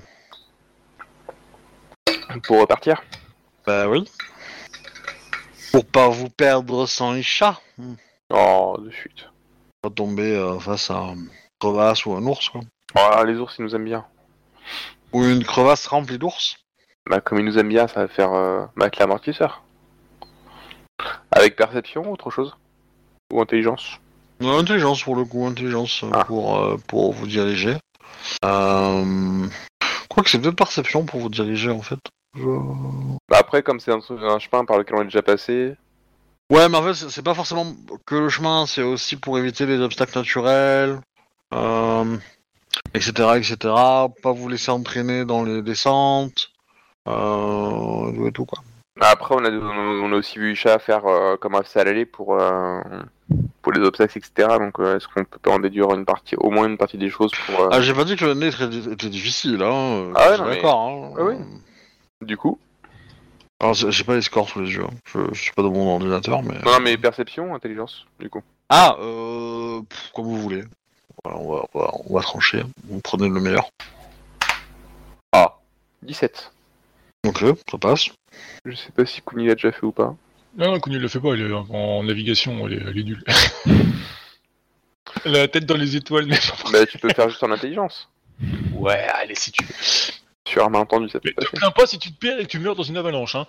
[2.45, 3.03] Pour repartir
[3.66, 4.05] Bah oui.
[5.73, 7.61] Pour pas vous perdre sans les chats.
[8.31, 9.27] Oh, de suite.
[9.83, 11.28] Pas tomber euh, face à une
[11.59, 12.61] crevasse ou un ours, quoi.
[12.95, 14.05] Oh, les ours, ils nous aiment bien.
[15.16, 16.56] Ou une crevasse remplie d'ours.
[17.09, 19.62] Bah, comme ils nous aiment bien, ça va faire euh, battre l'amortisseur.
[21.30, 22.55] Avec perception, autre chose?
[23.32, 23.98] Ou intelligence?
[24.43, 26.24] Euh, Intelligence pour le coup, intelligence euh, Ah.
[26.26, 27.78] pour, euh, pour vous diriger.
[28.44, 29.47] Euh...
[30.10, 31.98] Quoique c'est peut-être perception pour vous diriger en fait.
[32.34, 32.43] Je-
[33.30, 35.76] Bah, après, comme c'est un, un chemin par lequel on est déjà passé,
[36.52, 37.74] Ouais, mais en fait, c'est c'est pas forcément
[38.06, 41.01] que le chemin, c'est aussi pour éviter les obstacles naturels,
[41.55, 42.16] euh,
[42.97, 43.56] etc., etc.
[44.23, 46.51] Pas vous laisser entraîner dans les descentes,
[47.09, 48.59] euh, tout et tout quoi.
[49.01, 52.40] Après, on a, on a aussi vu Isha faire euh, comme ça à l'aller pour,
[52.40, 52.81] euh,
[53.60, 54.48] pour les obstacles, etc.
[54.59, 57.10] Donc, euh, est-ce qu'on peut pas en déduire une partie, au moins une partie des
[57.10, 57.60] choses pour.
[57.60, 60.12] euh, Ah, j'ai pas dit que le nez était, difficile, hein.
[60.14, 60.81] Ah ouais, mais- d'accord.
[60.81, 61.14] Hein.
[61.18, 61.35] Ah oui.
[62.23, 62.59] Du coup?
[63.60, 64.85] Alors, j'ai j'ai pas les scores sous les yeux.
[64.85, 64.94] hein.
[65.05, 66.55] Je, je suis pas dans mon ordinateur, mais.
[66.64, 68.43] Non, mais perception, intelligence, du coup.
[68.70, 70.62] Ah, euh, pff, comme vous voulez.
[71.24, 72.62] Voilà, on, va, on, va, on va trancher.
[72.84, 73.68] Vous prenez le meilleur.
[75.32, 75.56] Ah
[76.02, 76.52] 17.
[77.26, 78.09] Ok, ça passe.
[78.64, 80.14] Je sais pas si Kuni l'a déjà fait ou pas.
[80.56, 83.24] Non, non, Connu le fait pas, elle est en navigation, elle est, elle est nulle.
[85.24, 87.51] elle a la tête dans les étoiles, mais pas Bah, tu peux faire juste en
[87.51, 88.09] intelligence.
[88.72, 89.74] Ouais, allez, si tu veux.
[90.47, 91.56] Sur un malentendu, ça peut Mais te passer.
[91.56, 93.47] plains pas si tu te perds et que tu meurs dans une avalanche, hein.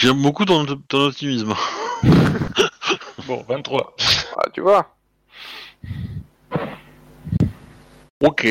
[0.00, 1.54] J'aime beaucoup ton, ton optimisme.
[3.26, 3.96] Bon, 23.
[4.36, 4.94] Ah, tu vois
[8.26, 8.44] Ok.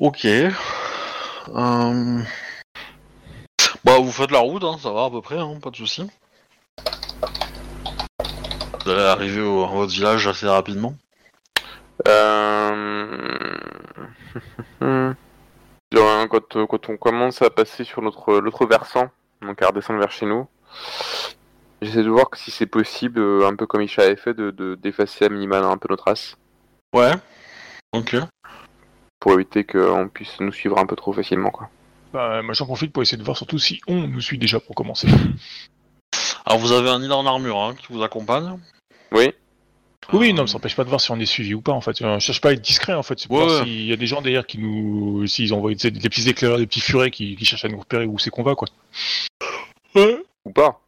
[0.00, 0.24] Ok.
[0.24, 0.50] Euh...
[3.84, 6.10] Bah, vous faites la route, hein, ça va à peu près, hein, pas de soucis.
[8.84, 10.94] Vous allez arriver au, à votre village assez rapidement.
[12.08, 13.54] Euh...
[16.30, 19.08] Quand, quand on commence à passer sur notre l'autre versant,
[19.42, 20.48] donc à redescendre vers chez nous,
[21.80, 24.74] j'essaie de voir si c'est possible, euh, un peu comme Isha avait fait, de de-
[24.74, 26.36] d'effacer à minima un peu nos traces,
[26.92, 27.12] Ouais.
[27.94, 28.16] Ok.
[29.20, 31.50] pour éviter qu'on puisse nous suivre un peu trop facilement.
[31.50, 31.70] Quoi.
[32.12, 34.74] Bah, moi j'en profite pour essayer de voir surtout si on nous suit déjà pour
[34.74, 35.08] commencer.
[36.46, 38.58] Alors, vous avez un île en armure hein, qui vous accompagne.
[39.12, 39.32] Oui
[40.12, 41.72] Oui, Euh, non, mais ça n'empêche pas de voir si on est suivi ou pas
[41.72, 42.02] en fait.
[42.02, 43.64] Euh, Je cherche pas à être discret en fait, c'est pour Ouais, voir ouais.
[43.64, 45.26] s'il y a des gens derrière qui nous.
[45.26, 48.04] S'ils envoient sais, des petits éclaireurs, des petits furets qui, qui cherchent à nous repérer
[48.06, 48.68] où c'est qu'on va quoi.
[49.94, 50.22] Ouais.
[50.44, 50.80] Ou pas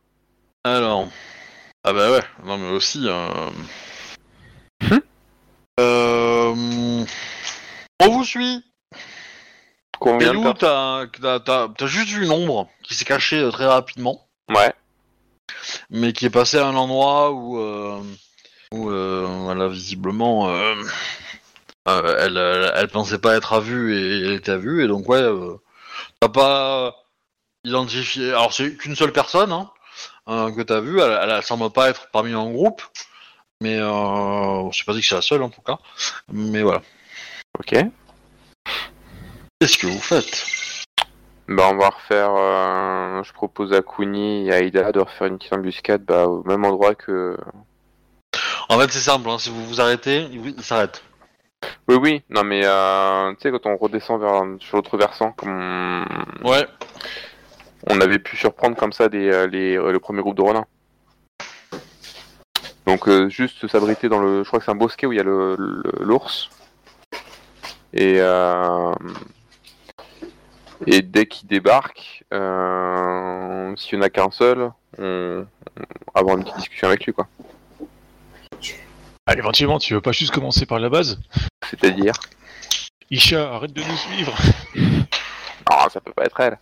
[0.65, 1.09] Alors.
[1.85, 3.01] Ah bah ouais, non mais aussi.
[3.07, 3.49] Euh...
[4.91, 5.01] Hum
[5.81, 7.05] euh...
[8.01, 8.65] On vous suit.
[9.99, 14.73] Combien de Pelou, t'as juste vu une ombre qui s'est cachée euh, très rapidement, Ouais.
[15.91, 18.03] mais qui est passée à un endroit où, euh,
[18.73, 20.51] où euh, a visiblement,
[21.87, 25.09] elle, elle, elle pensait pas être à vue et elle était à vue, et donc
[25.09, 25.25] ouais,
[26.21, 26.95] t'as pas
[27.65, 28.29] identifié.
[28.31, 32.11] Alors c'est qu'une seule personne hein, que t'as vue, elle, elle, elle semble pas être
[32.13, 32.83] parmi un groupe,
[33.63, 35.79] mais euh, je sais pas que c'est la seule en tout cas,
[36.33, 36.83] mais voilà.
[37.59, 37.75] Ok.
[39.61, 40.45] Qu'est-ce que vous faites?
[41.49, 42.35] Bah, on va refaire.
[42.37, 46.43] euh, Je propose à Kuni et à Aida de refaire une petite embuscade bah, au
[46.45, 47.37] même endroit que.
[48.69, 51.03] En fait c'est simple, hein, si vous vous arrêtez, il, il s'arrête.
[51.89, 55.51] Oui, oui, non, mais euh, tu sais, quand on redescend vers, sur l'autre versant, comme
[55.51, 56.49] on...
[56.49, 56.67] Ouais.
[57.89, 60.67] on avait pu surprendre comme ça des, euh, les, euh, le premier groupe de renards.
[62.87, 64.43] Donc, euh, juste s'abriter dans le.
[64.43, 66.51] Je crois que c'est un bosquet où il y a le- le- l'ours.
[67.93, 68.17] Et.
[68.21, 68.93] Euh,
[70.87, 75.47] et dès qu'il débarque, euh, s'il n'y en a qu'un seul, on,
[76.15, 77.27] on avoir une petite discussion avec lui, quoi.
[79.27, 81.19] Allez, éventuellement, tu veux pas juste commencer par la base?
[81.69, 82.13] C'est-à-dire?
[83.11, 84.35] Isha, arrête de nous suivre
[85.69, 86.59] Ah, ça peut pas être elle.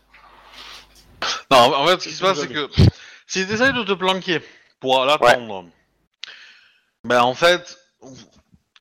[1.50, 2.68] Non, en fait, ce qui se passe, c'est que
[3.26, 4.40] si tu essayes de te planquer
[4.80, 5.66] pour l'attendre,
[7.04, 7.78] ben en fait,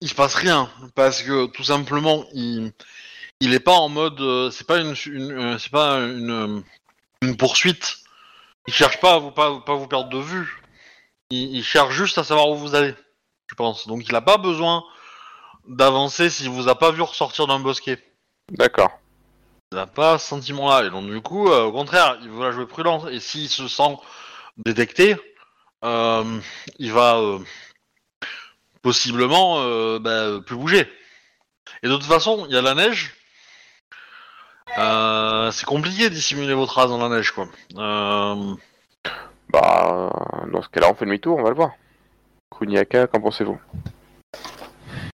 [0.01, 2.73] il se passe rien parce que tout simplement il
[3.39, 6.61] il est pas en mode euh, c'est pas une, une, euh, c'est pas une, euh,
[7.21, 7.97] une poursuite.
[8.67, 10.61] Il cherche pas à vous pas, pas vous perdre de vue.
[11.29, 12.95] Il, il cherche juste à savoir où vous allez.
[13.49, 13.87] Je pense.
[13.87, 14.83] Donc il a pas besoin
[15.67, 18.01] d'avancer s'il vous a pas vu ressortir d'un bosquet.
[18.51, 18.91] D'accord.
[19.71, 20.85] Il n'a pas ce sentiment-là.
[20.85, 23.07] Et donc, du coup, au contraire, il veut la jouer prudent.
[23.07, 23.97] Et s'il se sent
[24.57, 25.15] détecté,
[25.81, 27.39] il va
[28.83, 30.87] possiblement euh, bah, plus bouger.
[31.81, 33.15] Et de toute façon, il y a la neige.
[34.77, 37.47] Euh, c'est compliqué de dissimuler vos traces dans la neige, quoi.
[37.77, 38.55] Euh,
[39.49, 40.09] Bah,
[40.51, 41.71] dans ce cas-là, on fait demi-tour, on va le voir.
[42.57, 43.59] Kuniaka, qu'en pensez-vous?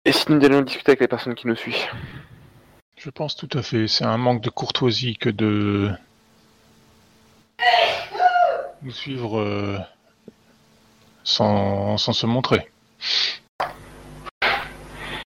[0.03, 1.87] Et si nous allions discuter avec les personnes qui nous suivent?
[2.97, 3.87] Je pense tout à fait.
[3.87, 5.89] C'est un manque de courtoisie que de
[8.81, 9.79] nous suivre euh,
[11.23, 12.69] sans, sans se montrer.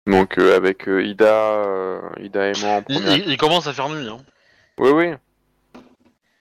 [0.06, 3.16] Donc, euh, avec euh, Ida, euh, Ida et moi en il, première.
[3.16, 4.08] il- il commence à faire nuit.
[4.08, 4.18] Hein.
[4.78, 5.14] Oui, oui.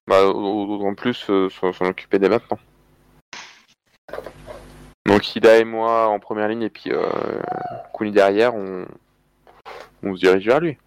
[0.07, 2.59] Bah, en plus, euh, s'en s'en occuper dès maintenant.
[5.07, 7.09] Donc, Ida et moi en première ligne, et puis euh,
[7.97, 8.85] Kuni derrière, on...
[10.03, 10.77] on se dirige vers lui.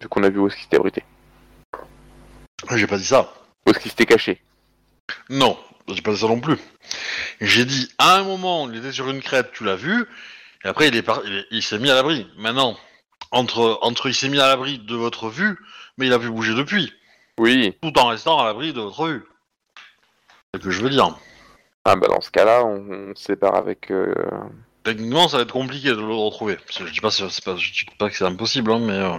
[0.00, 1.04] Vu qu'on a vu où est-ce qu'il s'était abrité.
[2.74, 3.32] J'ai pas dit ça.
[3.66, 4.42] Où est-ce qu'il s'était caché.
[5.30, 5.56] Non,
[5.88, 6.56] j'ai pas dit ça non plus.
[7.40, 10.06] J'ai dit, à un moment, il était sur une crête, tu l'as vu,
[10.64, 12.26] et après il est par- il, est- il s'est mis à l'abri.
[12.36, 12.76] Maintenant,
[13.30, 15.58] entre, entre il s'est mis à l'abri de votre vue,
[15.98, 16.92] mais il a pu bouger depuis,
[17.38, 17.76] Oui.
[17.82, 19.24] tout en restant à l'abri de votre vue.
[20.52, 21.16] C'est ce que je veux dire.
[21.84, 23.90] Ah, bah, dans ce cas-là, on, on se sépare avec.
[23.90, 24.14] euh,
[24.84, 26.58] Techniquement, ça va être compliqué de le retrouver.
[26.70, 29.18] Je dis pas, c'est pas, je dis pas que c'est impossible, hein, mais, euh,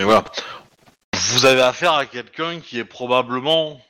[0.00, 0.24] mais voilà.
[1.14, 3.80] Vous avez affaire à quelqu'un qui est probablement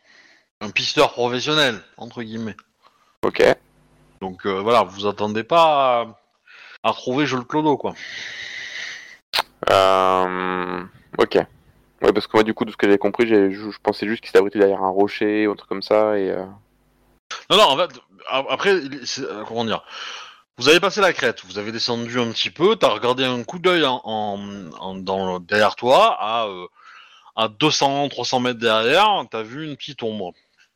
[0.60, 2.56] un pisteur professionnel, entre guillemets.
[3.24, 3.42] Ok.
[4.22, 6.06] Donc euh, voilà, vous attendez pas à,
[6.84, 7.92] à retrouver Jules Clodo, quoi.
[9.70, 10.84] Euh...
[11.18, 11.34] Ok.
[12.00, 14.06] Ouais, parce que moi, du coup, de ce que j'ai compris, j'ai- je, je pensais
[14.08, 16.30] juste qu'il s'était abrité derrière un rocher ou un truc comme ça, et.
[16.30, 16.44] euh,
[17.50, 17.90] Non, non, en fait,
[18.28, 18.80] après,
[19.46, 19.82] comment dire
[20.58, 23.58] Vous avez passé la crête, vous avez descendu un petit peu, t'as regardé un coup
[23.58, 26.66] d'œil en, en- en- dans, derrière toi, à, euh,
[27.36, 30.32] à 200, 300 mètres derrière, t'as vu une petite ombre,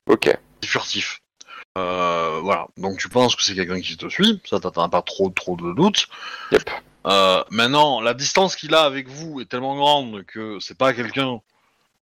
[0.09, 0.31] Ok.
[0.63, 1.21] c'est furtif.
[1.77, 5.29] Euh, voilà, donc tu penses que c'est quelqu'un qui te suit, ça t'as pas trop
[5.29, 6.07] trop de doutes.
[6.53, 6.71] Yep.
[7.07, 11.41] Euh, maintenant, la distance qu'il a avec vous est tellement grande que c'est pas quelqu'un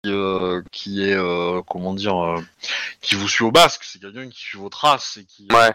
[0.03, 2.41] qui, euh, qui est, euh, comment dire, euh,
[3.01, 5.73] qui vous suit au basque, c'est quelqu'un qui suit vos traces et qui, Ouais.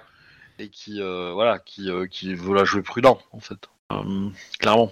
[0.59, 3.69] et qui, euh, voilà, qui, euh, qui veut la jouer prudent, en fait.
[3.91, 4.91] Euh, clairement.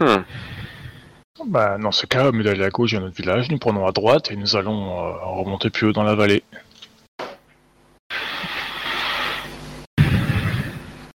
[0.00, 0.22] Hmm.
[1.46, 3.50] Bah, dans ce cas, au mieux d'aller à gauche, il y a notre village.
[3.50, 6.42] Nous prenons à droite et nous allons euh, remonter plus haut dans la vallée.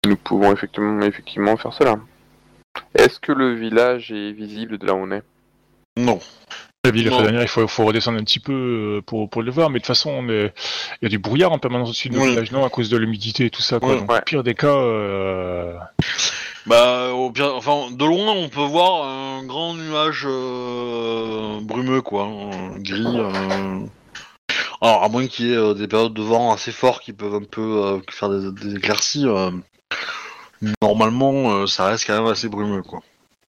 [0.06, 1.96] Nous pouvons effectivement, effectivement faire cela.
[2.94, 5.22] Est-ce que le village est visible de là où on est?
[5.96, 6.18] Non.
[6.84, 8.52] La ville, la dernière, il faut, faut redescendre un petit peu
[8.98, 10.52] euh, pour, pour le voir, mais de toute façon, on est-
[11.00, 12.30] il y a du brouillard en permanence au-dessus de Oui.
[12.30, 13.78] village, non, à cause de l'humidité et tout ça.
[13.78, 13.90] Quoi.
[13.92, 14.00] Oui.
[14.00, 14.18] Donc, Ouais.
[14.18, 15.74] au pire des cas, euh,
[16.66, 22.24] Bah, au pire, enfin, de loin, on peut voir un grand nuage euh, brumeux, quoi,
[22.24, 23.04] hein, gris.
[23.06, 23.78] euh.
[24.80, 27.34] Alors, à moins qu'il y ait euh, des périodes de vent assez forts qui peuvent
[27.36, 29.50] un peu euh, faire des, des éclaircies, euh,
[30.82, 33.00] normalement, euh, ça reste quand même assez brumeux, quoi.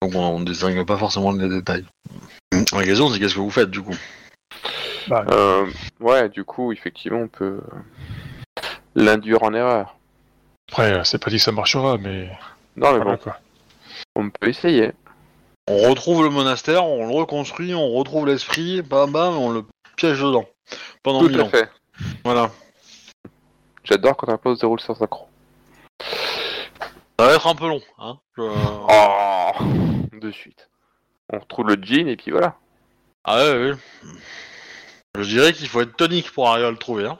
[0.02, 1.84] Donc, on, ne distingue pas forcément les détails.
[2.72, 3.96] La question, c'est qu'est-ce que vous faites, du coup
[5.08, 5.66] bah, euh,
[6.00, 7.60] Ouais, du coup, effectivement, on peut
[8.94, 9.96] l'induire en erreur.
[10.70, 12.30] après, c'est pas dit que ça marchera, mais
[12.76, 13.38] Non, mais voilà bon, quoi.
[14.16, 14.92] on peut essayer.
[15.68, 19.64] On retrouve le monastère, on le reconstruit, on retrouve l'esprit, bam bam, on le
[19.96, 20.46] piège dedans.
[21.02, 21.48] Pendant Tout mille à ans.
[21.48, 21.70] fait.
[22.24, 22.50] Voilà.
[23.84, 25.26] J'adore quand un plan se déroule sans accro.
[27.18, 28.18] Ça va être un peu long, hein.
[28.36, 29.52] Je- Oh
[30.20, 30.68] De suite.
[31.32, 32.56] On retrouve le jean et puis voilà.
[33.24, 33.72] Ah ouais, ouais.
[35.18, 37.06] Je dirais qu'il faut être tonique pour arriver à le trouver.
[37.06, 37.18] Hein.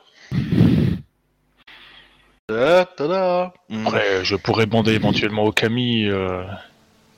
[2.47, 3.55] Ta- tada.
[3.87, 6.45] Après, je pourrais demander éventuellement au Camille euh,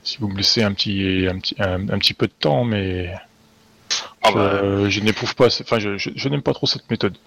[0.03, 3.13] si vous me laissez un petit, un petit, un, un petit peu de temps, mais
[4.21, 7.17] Ah je, bah, je n'éprouve pas, enfin, je, je- je n'aime pas trop cette méthode.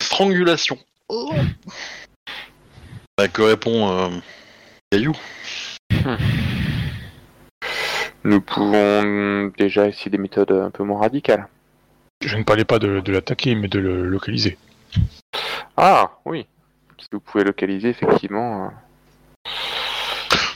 [0.00, 0.78] strangulation.
[3.18, 4.08] Bah, que répond euh,
[4.94, 5.16] Caillou
[8.22, 11.48] Nous pouvons déjà essayer des méthodes un peu moins radicales.
[12.24, 14.56] Je ne parlais pas de, de l'attaquer, mais de le localiser.
[15.76, 16.46] Ah, oui.
[17.00, 18.66] Si vous pouvez localiser, effectivement.
[19.46, 19.50] euh,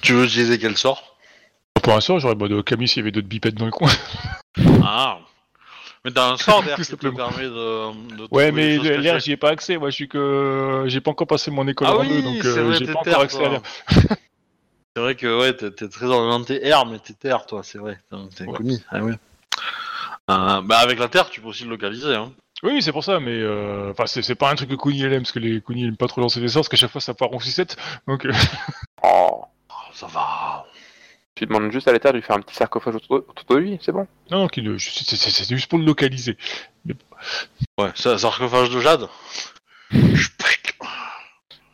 [0.02, 1.16] Tu veux utiliser quel sort?
[1.82, 3.90] Pour l'instant, j'aurais demandé au Camille s'il y avait d'autres bipèdes dans le coin.
[4.84, 5.18] Ah
[6.04, 8.16] Mais t'as un sort d'air qui te permet de.
[8.16, 9.76] de Ouais, mais l'air, j'y ai pas accès.
[9.76, 12.44] Moi, je suis que, j'ai pas encore passé mon école Ah en oui, deux, donc
[12.44, 13.62] euh, j'ai pas encore accès à l'air.
[14.96, 18.00] C'est vrai que ouais, t'es, très orienté air, mais t'es terre, toi, c'est vrai.
[18.34, 18.58] T'es Ouais.
[18.90, 19.14] Ah ouais.
[20.28, 22.16] Euh, bah avec la terre, tu peux aussi le localiser.
[22.16, 22.32] Hein.
[22.64, 25.30] Oui, c'est pour ça, mais euh, enfin, c'est pas un truc que Kuni aime, parce
[25.30, 27.32] que les Kuni aiment pas trop lancer des sorts, parce qu'à chaque fois ça part
[27.32, 27.76] en 6-7,
[28.08, 28.32] donc euh.
[29.04, 29.44] Oh,
[29.94, 30.66] ça va.
[31.38, 33.78] Tu demandes juste à l'état de lui faire un petit sarcophage autour autour de lui,
[33.80, 34.08] c'est bon.
[34.28, 36.36] non, non, qu'il c'est c'est- c'est juste pour le localiser.
[37.78, 39.06] Ouais, ça, sarcophage de jade.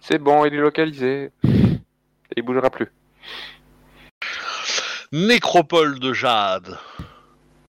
[0.03, 1.31] C'est bon, il est localisé.
[1.45, 2.89] Et il bougera plus.
[5.13, 6.77] Nécropole de jade.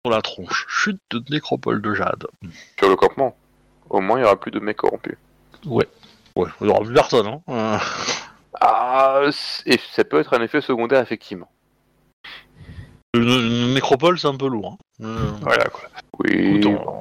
[0.04, 0.66] Sur la tronche.
[0.68, 2.26] Chute de nécropole de jade.
[2.78, 3.36] Sur le campement.
[3.88, 5.16] Au moins, il y aura plus de mecs corrompus.
[5.66, 5.88] Ouais.
[6.36, 7.26] Ouais, il y aura plus personne.
[7.26, 7.40] Hein.
[7.48, 7.78] Euh,
[8.60, 11.50] Ah, c- et ça peut être un effet secondaire, effectivement.
[13.14, 14.78] Une, une nécropole, c'est un peu lourd.
[15.00, 15.04] hein.
[15.04, 15.88] Euh, Voilà quoi.
[16.20, 16.58] Oui.
[16.58, 17.00] Écoute, on-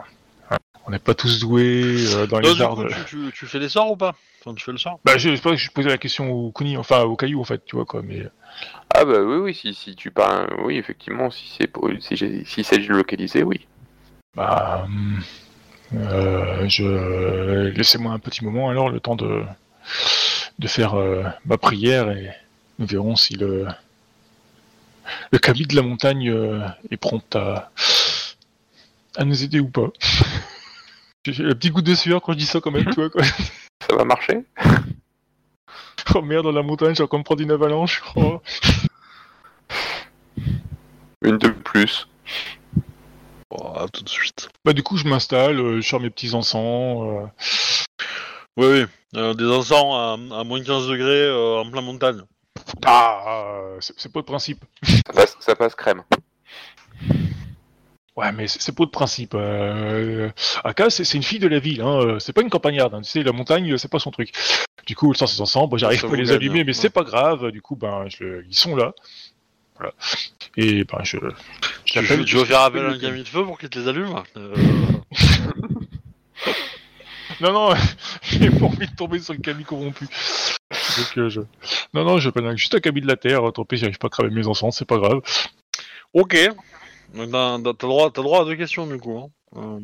[0.88, 2.78] on n'est pas tous doués euh, dans les du arts.
[2.88, 4.16] tu, tu- tu fais les sorts ou pas?
[4.42, 5.00] Enfin, tu fais le sort?
[5.06, 7.44] Bah, je, c'est pas que je posais la question au Kuni, enfin au caillou en
[7.44, 8.24] fait, tu vois quoi, mais.
[8.96, 10.50] Ah bah oui, oui, si, si tu parles...
[10.64, 11.88] Oui, effectivement, si c'est pour...
[12.02, 13.68] si s'agit de localiser, oui.
[14.36, 15.20] Bah, hum,
[15.96, 19.44] euh, je laissez-moi un petit moment alors le temps de
[20.58, 22.32] de faire euh, ma prière et
[22.80, 23.68] nous verrons si le
[25.32, 27.72] le kami de la montagne euh, est prompt à
[29.18, 29.88] à nous aider ou pas.
[31.26, 33.24] J'ai un petit goût de sueur quand je dis ça quand même, tu vois quoi.
[33.24, 34.46] Ça va marcher?
[36.16, 38.02] Oh merde, dans la montagne, j'ai encore me prendre une avalanche.
[38.16, 38.42] Oh.
[41.22, 42.08] Une de plus.
[43.52, 44.50] Oh, tout de suite.
[44.64, 47.04] Bah du coup, je m'installe, euh, je sors mes petits encens.
[47.04, 47.26] euh,
[48.58, 48.86] Oui, oui.
[49.16, 49.94] Euh, des encens
[50.32, 52.22] à, à moins 15 degrés euh, en plein montagne.
[52.86, 54.64] Ah, euh, c'est pas de principe.
[54.84, 56.04] Ça passe, ça passe crème.
[58.16, 59.34] Ouais, mais c'est pas de principe.
[59.34, 60.30] Euh,
[60.66, 62.02] Aka, c'est c'est une fille de la ville, hein.
[62.02, 62.94] euh, c'est pas une campagnarde.
[62.94, 63.02] hein.
[63.02, 64.34] Tu sais, la montagne, c'est pas son truc.
[64.86, 66.64] Du coup, sort ses encens, bon, j'arrive pas à les gagne, allumer, hein.
[66.68, 67.52] mais c'est pas grave.
[67.52, 68.94] Du coup, ben, je, le- ils sont là.
[69.78, 69.94] Voilà.
[70.58, 71.18] Et ben, je.
[72.46, 74.54] faire appel à un camion de feu pour qu'il te les allume Euh,
[77.42, 77.74] Non, non,
[78.24, 80.08] j'ai pas envie de tomber sur le camis corrompu.
[81.00, 81.42] Donc, euh, je...
[81.94, 83.42] Non, non, je appelle juste un camis de la terre.
[83.54, 85.22] Tant pis, j'arrive pas à cramer mes encens, c'est pas grave.
[86.14, 86.38] Ok.
[87.16, 89.18] Donc, T'as t'as- t'as droit, t'as droit à deux questions du coup.
[89.18, 89.30] Hein.
[89.58, 89.80] Euh,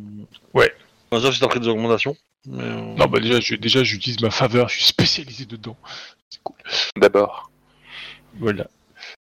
[0.53, 0.71] Ouais.
[1.11, 2.15] Enfin, sauf si t'as pris des augmentations.
[2.47, 5.75] Mais, euh, Non, bah déjà, je, déjà, j'utilise ma faveur, je suis spécialisé dedans.
[6.29, 6.55] C'est cool.
[6.97, 7.49] D'abord.
[8.39, 8.67] Voilà.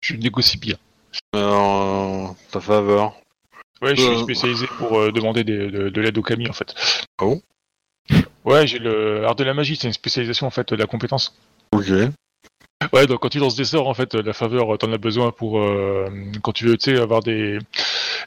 [0.01, 0.77] Je négocie bien.
[1.35, 3.15] euh, ta faveur.
[3.83, 6.75] Ouais, je suis spécialisé pour euh, demander des- de, de l'aide au Kami en fait.
[7.19, 7.43] Ah bon?
[8.45, 11.37] Ouais, j'ai le art de la magie, c'est une spécialisation en fait de la compétence.
[11.73, 11.87] Ok.
[12.93, 15.61] Ouais, donc quand tu lances des sorts en fait, la faveur, t'en as besoin pour
[15.61, 16.09] euh,
[16.43, 17.59] quand tu veux, tu sais, avoir des,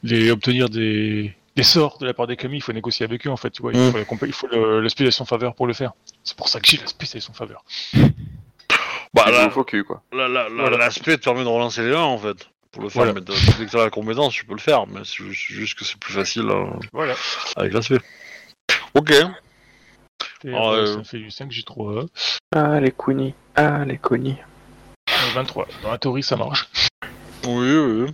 [0.04, 3.32] les obtenir des, des sorts de la part des Kami, il faut négocier avec eux
[3.32, 3.72] en fait, tu vois.
[3.74, 3.92] Il Mm.
[3.92, 5.94] faut, compé- il faut le- la spécialisation faveur pour le faire.
[6.24, 7.64] C'est pour ça que j'ai la spécialisation faveur.
[9.14, 10.02] Bah Il là, faut cul, quoi.
[10.14, 10.78] la- la- la- Voilà.
[10.78, 12.48] l'aspect te permet de relancer les 1 en fait.
[12.72, 13.14] Pour le faire, Voilà.
[13.14, 14.88] mais dès que t'as la compétence, tu peux le faire.
[14.88, 17.14] Mais c'est juste que c'est plus facile euh, Voilà.
[17.56, 18.00] avec l'aspect.
[18.96, 19.14] Ok.
[20.46, 22.06] Et, Ah, euh, euh, Ça fait du 5 J3,
[22.54, 23.34] Ah, les Kuni.
[23.56, 24.36] Ah, les Kuni.
[25.10, 25.68] euh, 23.
[25.82, 26.70] Dans la théorie, ça marche.
[27.46, 28.14] Oui, oui.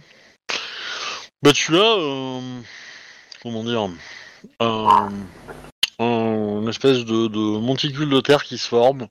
[1.41, 2.61] Bah tu as, euh,
[3.41, 3.87] comment dire,
[4.59, 5.09] un,
[5.99, 9.07] un- une espèce de, de monticule de terre qui se forme,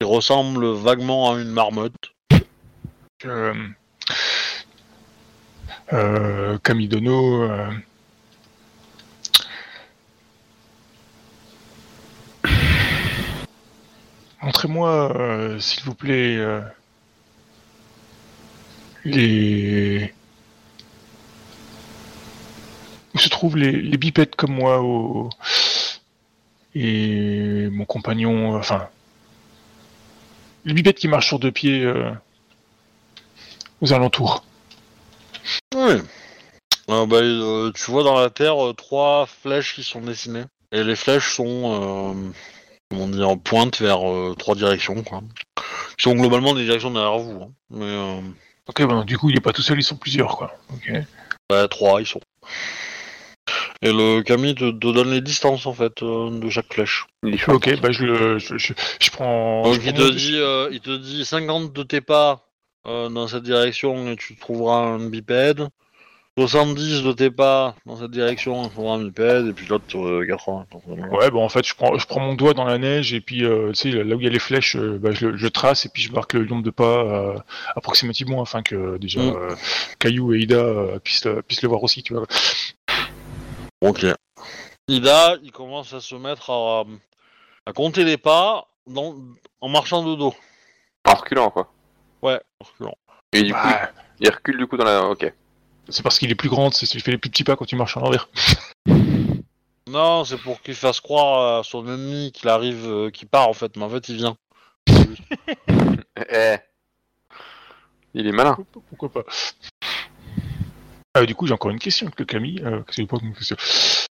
[0.00, 1.94] qui ressemble vaguement à une marmotte.
[3.26, 3.52] euh,
[5.92, 7.42] euh, Kamidono.
[7.42, 7.70] euh,
[14.42, 16.62] Montrez-moi, euh, s'il vous plaît, euh,
[19.04, 20.14] les.
[23.14, 25.28] Où se trouvent les, les bipèdes comme moi au...
[26.74, 28.88] et mon compagnon, euh, enfin.
[30.64, 31.90] Les bipèdes qui marchent sur deux pieds
[33.80, 34.44] aux alentours.
[35.74, 35.94] Oui.
[36.86, 37.06] Bah,
[37.74, 40.44] tu vois dans la terre trois flèches qui sont dessinées.
[40.70, 42.14] Et les flèches sont,
[42.90, 45.22] comment dire, pointent vers euh, trois directions, quoi.
[45.96, 47.42] Qui sont globalement des directions derrière vous.
[47.42, 47.50] hein.
[47.70, 48.20] Mais, euh,
[48.68, 50.54] Ok, bon, du coup, il est pas tout seul, ils sont plusieurs, quoi.
[50.72, 50.92] Ok.
[51.48, 52.20] bah, trois, ils sont.
[53.82, 57.06] Et le Camille te, te donne les distances, en fait, euh, de chaque flèche.
[57.48, 59.62] Ok, bah je le, je, je, je prends.
[59.64, 62.46] Donc je il prends te dit, euh, il te dit 50 de tes pas
[62.86, 65.66] euh, dans cette direction et tu trouveras un bipède.
[66.38, 69.46] 70 de tes pas dans cette direction, tu trouveras un bipède.
[69.48, 70.66] Et puis l'autre euh, 80.
[71.10, 73.44] Ouais, bon, en fait, je prends, je prends mon doigt dans la neige et puis,
[73.44, 75.88] euh, tu sais, là où il y a les flèches, euh, bah, je, trace et
[75.88, 77.38] puis je marque le nombre de pas euh,
[77.76, 79.36] approximativement afin que déjà Mm.
[79.36, 79.54] euh,
[79.98, 82.24] Caillou et Ida euh, puissent, le- puissent le voir aussi, tu vois.
[83.82, 84.06] Ok.
[84.88, 86.84] Ida, il commence à se mettre à,
[87.66, 89.14] à compter les pas dans,
[89.60, 90.34] en marchant de dos.
[91.06, 91.72] En reculant, quoi.
[92.22, 92.94] Ouais, en reculant.
[93.32, 93.90] Et du coup, Bah,
[94.20, 95.04] il recule du coup dans la.
[95.06, 95.32] Ok.
[95.88, 97.76] C'est parce qu'il est plus grand, c'est tu fais les plus petits pas quand tu
[97.76, 98.28] marches à l'envers.
[99.88, 103.52] Non, c'est pour qu'il fasse croire à son ennemi qu'il arrive, euh, qu'il part en
[103.54, 104.36] fait, mais en fait il vient.
[106.32, 106.56] Eh.
[108.14, 108.56] Il est malin.
[108.88, 109.22] Pourquoi pas?
[111.14, 112.60] Ah, Du coup, j'ai encore une question avec le Camille.
[112.64, 113.56] Euh, qu'est-ce que j'ai pas comme question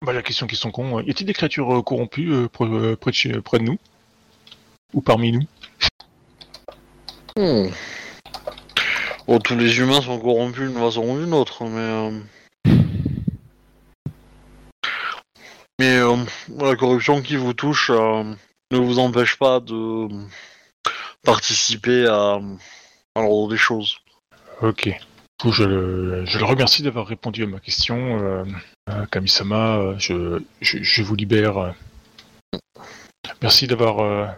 [0.05, 0.99] bah, La question qui sont cons.
[0.99, 3.65] euh, Y a-t-il des créatures euh, corrompues euh, près, euh, près de chez- près de
[3.65, 3.79] nous?
[4.93, 5.47] Ou parmi nous?
[7.39, 7.71] Hmm.
[9.27, 11.79] Tous les humains sont corrompus d'une façon ou d'une autre, mais.
[11.79, 12.21] euh,
[15.79, 16.17] Mais euh,
[16.61, 18.23] la corruption qui vous touche euh,
[18.71, 20.09] ne vous empêche pas de
[21.25, 22.41] participer à,
[23.17, 23.97] l'ordre des choses.
[24.61, 24.91] Ok.
[25.45, 28.47] Je le, remercie d'avoir répondu à ma question.
[29.11, 31.75] Kamisama, je, je, vous libère.
[33.41, 34.37] Merci d'avoir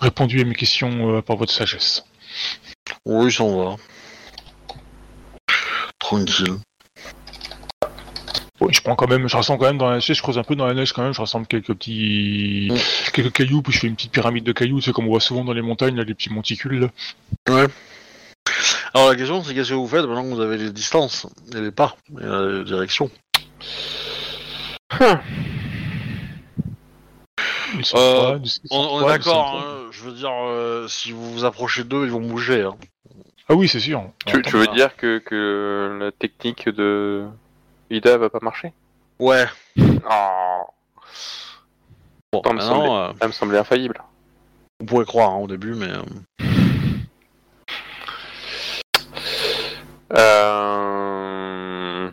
[0.00, 2.04] répondu à mes questions par votre sagesse.
[3.04, 3.76] Oui, ça va.
[5.98, 6.56] Tranquille.
[8.60, 10.44] Oui, je prends quand même, je rassemble quand même dans la neige, je creuse un
[10.44, 12.76] peu dans la neige quand même, je rassemble quelques petits, Mm.
[13.12, 15.44] quelques cailloux, puis je fais une petite pyramide de cailloux, c'est comme on voit souvent
[15.44, 16.78] dans les montagnes, là, les petits monticules.
[16.78, 16.88] Là.
[17.52, 17.66] Ouais.
[18.94, 21.26] Alors la question c'est qu'est-ce que vous faites maintenant que vous avez les distances
[21.56, 23.10] et les pas et la direction?
[24.96, 25.18] Sont
[27.94, 28.38] Euh,
[28.70, 32.10] On, on est d'accord, hein, je veux dire, euh, si vous vous approchez d'eux, ils
[32.10, 32.62] vont bouger.
[32.62, 32.76] Hein.
[33.48, 34.04] Ah oui, c'est sûr.
[34.26, 37.26] Tu, veux bah, dire que, que la technique de
[37.90, 38.72] Ida va pas marcher?
[39.18, 39.46] Ouais.
[39.78, 40.62] Oh,
[42.32, 44.00] Bon, Attends, me maintenant, euh, ça me semblait infaillible.
[44.80, 45.90] vous pouvez croire hein, au début, mais...
[50.14, 52.10] Euh...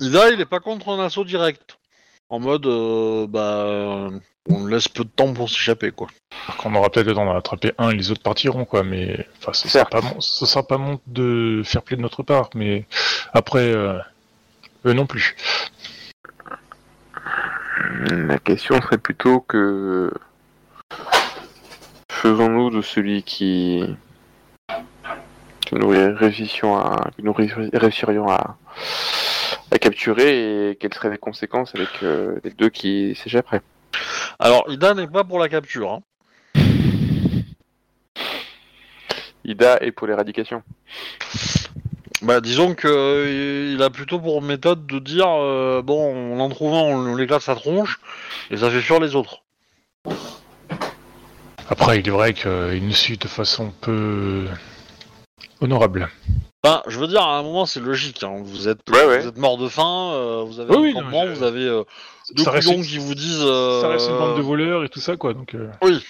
[0.00, 1.78] Ida, il est pas contre un assaut direct.
[2.30, 4.08] En mode, euh, bah,
[4.48, 6.08] on laisse peu de temps pour s'échapper, quoi.
[6.64, 9.52] on aura peut-être le temps d'en attraper un et les autres partiront, quoi, mais enfin,
[9.52, 10.20] ce sera pas, mon...
[10.20, 12.86] ce sera pas mon de faire play de notre part, mais
[13.32, 13.98] après, euh...
[14.86, 15.36] eux non plus.
[18.06, 20.12] La question serait plutôt que
[22.10, 23.84] faisons-nous de celui qui
[25.66, 28.56] que nous réussissions à que nous réussirions à,
[29.74, 33.62] à capturer et quelles seraient les conséquences avec euh, les deux qui s'échapperaient.
[34.38, 35.92] Alors, Ida n'est pas pour la capture.
[35.92, 36.02] Hein.
[39.44, 40.62] Ida est pour l'éradication.
[42.22, 46.48] Bah, disons que euh, il a plutôt pour méthode de dire, euh, bon, en en
[46.48, 48.00] trouvant, on, on éclate sa tronche,
[48.50, 49.42] et ça fait fuir les autres.
[51.68, 54.46] Après, il est vrai qu'il nous suit de façon peu
[55.60, 56.08] honorable.
[56.64, 58.22] Enfin, je veux dire, à un moment, c'est logique.
[58.22, 58.40] hein.
[58.42, 59.20] Vous êtes, Ouais, ouais.
[59.20, 61.84] vous êtes mort de faim, euh, vous avez Oui, un campement, vous avez euh,
[62.34, 63.42] deux reste qui vous disent.
[63.44, 65.54] euh, Ça reste une bande de voleurs et tout ça, quoi, donc...
[65.54, 66.02] euh, Oui.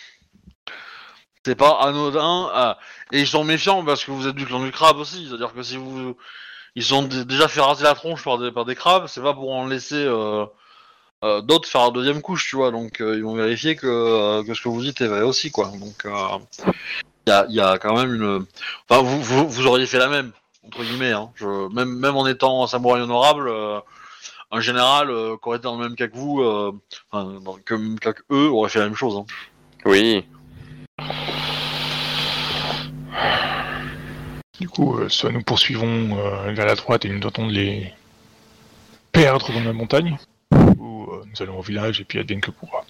[1.45, 2.77] C'est pas anodin.
[3.13, 5.27] Et ils sont méfiants parce que vous êtes du clan du crabe aussi.
[5.29, 6.17] C'est-à-dire que si vous.
[6.77, 9.33] Ils ont d- déjà fait raser la tronche par des, par des crabes, c'est pas
[9.35, 10.45] pour en laisser euh,
[11.23, 12.71] euh, d'autres faire la deuxième couche, tu vois.
[12.73, 15.51] Donc euh, ils vont vérifier que, euh, que ce que vous dites est vrai aussi,
[15.53, 15.67] quoi.
[15.79, 18.45] Donc il y, a, y a quand même une.
[18.89, 20.33] Enfin, vous, vous, vous auriez fait la même,
[20.67, 21.13] entre guillemets.
[21.13, 21.31] Hein.
[21.35, 23.81] Je, même, même en étant samouraï honorable, euh,
[24.51, 26.73] un général euh, qui aurait été dans le même cas que vous, euh,
[27.11, 29.17] enfin, dans le même cas que eux, aurait fait la même chose.
[29.17, 29.27] Hein.
[29.85, 30.25] Oui.
[34.61, 37.93] Du coup, euh, soit nous poursuivons euh, vers la droite et nous tentons de les
[39.11, 40.17] perdre dans la montagne,
[40.79, 42.85] ou euh, nous allons au village et puis advienne que pourra.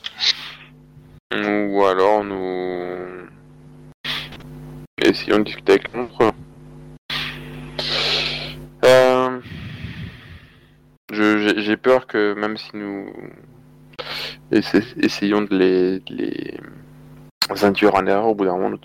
[1.33, 3.27] Ou alors nous
[4.99, 6.34] essayons de discuter avec l'autre.
[11.65, 13.11] J'ai peur que même si nous
[14.53, 16.59] essa- essayons de les,
[17.63, 18.81] induire en erreur, au bout d'un moment, nous,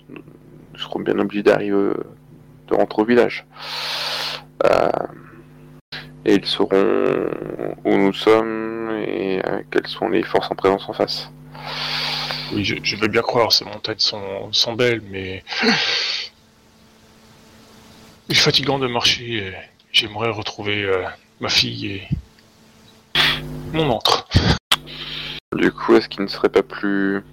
[0.77, 1.91] serons bien obligés d'arriver,
[2.67, 3.45] de rentrer au village.
[4.65, 4.89] Euh,
[6.23, 7.29] Et ils sauront
[7.83, 11.29] où nous sommes et euh, quelles sont les forces en présence en face.
[12.53, 15.43] Oui, je, veux bien croire, ces montagnes sont, belles, mais...
[18.29, 19.53] Il est fatigant de marcher,
[19.91, 21.03] j'aimerais retrouver euh,
[21.39, 22.07] ma fille et
[23.73, 24.27] mon antre.
[25.55, 27.23] Du coup, est-ce qu'il ne serait pas plus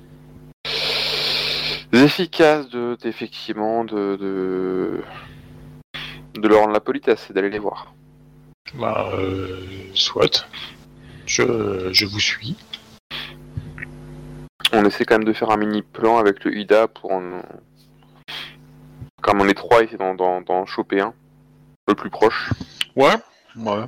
[1.92, 5.02] efficace de effectivement de, de
[6.34, 7.94] de leur rendre la politesse et d'aller les voir?
[8.74, 10.46] Bah, euh, soit.
[11.24, 12.56] Je, je vous suis.
[14.72, 17.40] On essaie quand même de faire un mini plan avec le Ida pour en...
[19.22, 21.14] comme on est trois, essayer d'en, d'en, d'en choper un
[21.88, 22.50] le plus proche.
[22.96, 23.14] Ouais,
[23.56, 23.84] ouais.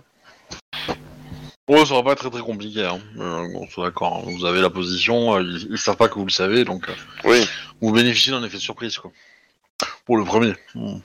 [1.69, 2.85] Ouais, ça va pas être très très compliqué.
[2.85, 2.99] Hein.
[3.19, 4.25] Euh, bon, d'accord.
[4.27, 4.31] hein.
[4.35, 6.93] Vous avez la position, euh, ils, ils savent pas que vous le savez, donc euh,
[7.25, 7.47] Oui.
[7.81, 8.97] vous bénéficiez d'un effet de surprise.
[8.99, 9.11] Quoi.
[10.07, 10.55] pour le premier.
[10.75, 10.99] Hmm.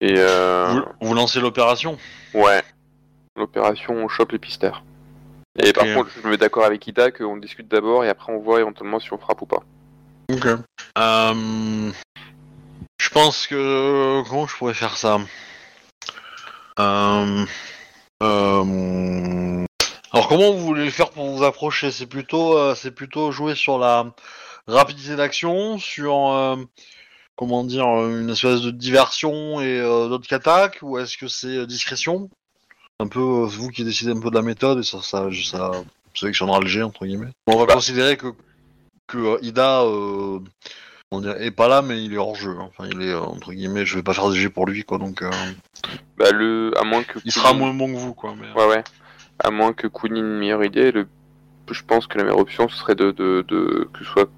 [0.00, 1.98] Et euh, Vous, vous lancez l'opération
[2.32, 2.62] ouais,
[3.36, 4.84] l'opération on chope les pisteurs.
[5.60, 8.38] Et par contre, je me mets d'accord avec Ida qu'on discute d'abord et après on
[8.38, 9.64] voit éventuellement si on frappe ou pas.
[10.32, 10.46] Ok.
[10.98, 11.90] Euh,
[13.00, 15.18] je pense que comment je pourrais faire ça?
[16.78, 17.44] Euh,
[20.28, 21.90] Alors comment vous voulez le faire pour vous approcher?
[21.90, 24.12] C'est plutôt euh, c'est plutôt jouer sur la
[24.66, 26.56] rapidité d'action, sur euh,
[27.36, 32.28] comment dire une espèce de diversion et euh, d'autres qu'attaque, ou est-ce que c'est discrétion?
[33.00, 35.70] Un peu vous qui décidez un peu de la méthode et ça ça, ça
[36.14, 37.30] sélectionnera le G entre guillemets.
[37.46, 37.74] On va Bah.
[37.74, 38.26] considérer que
[39.06, 39.84] que Ida
[41.10, 42.50] on est pas là, mais il est hors jeu.
[42.60, 42.68] hein.
[42.68, 44.98] Enfin, il est euh, entre guillemets, je vais pas faire des jets pour lui, quoi.
[44.98, 45.30] Donc, euh,
[46.18, 48.34] Bah le, à moins que il sera moins bon que vous, quoi.
[48.38, 48.84] Mais, Ouais ouais.
[49.40, 51.06] À moins que Kunin ait une meilleure idée, le...
[51.70, 54.30] je pense que la meilleure option ce serait de, que ce soit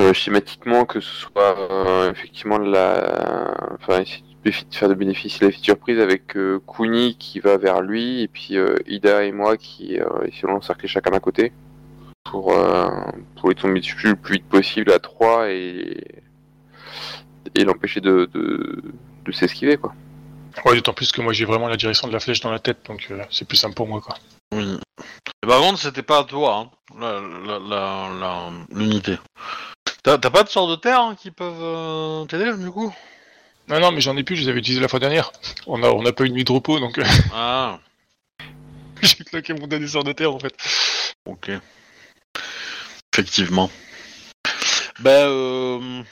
[0.00, 5.52] euh, schématiquement que ce soit euh, effectivement la, enfin essayer de faire de bénéficier la
[5.52, 9.98] surprise avec euh, Kuni qui va vers lui et puis euh, Ida et moi qui
[10.24, 11.52] essayons d'encercler chacun d'un côté
[12.24, 12.54] pour
[13.36, 16.22] pour lui tomber dessus le plus vite possible à trois et
[17.54, 18.82] et l'empêcher de, de,
[19.24, 19.94] de s'esquiver quoi.
[20.64, 22.78] Ouais, d'autant plus que moi j'ai vraiment la direction de la flèche dans la tête,
[22.86, 24.16] donc euh, c'est plus simple pour moi quoi.
[24.52, 24.78] oui.
[25.42, 26.70] Et par contre, c'était pas à toi,
[27.00, 29.18] hein, l'unité.
[30.04, 32.94] T'as pas de sorts de terre hein, qui peuvent euh, t'aider, du coup?
[33.68, 35.32] Non, non, mais j'en ai plus, je les avais utilisés la fois dernière.
[35.66, 37.04] On a, on a pas eu une nuit de repos, donc euh,
[37.34, 37.78] Ah,
[39.02, 40.54] j'ai claqué mon dernier sort de terre en fait.
[41.26, 41.50] ok.
[43.12, 43.70] Effectivement.
[45.00, 46.02] Ben, euh,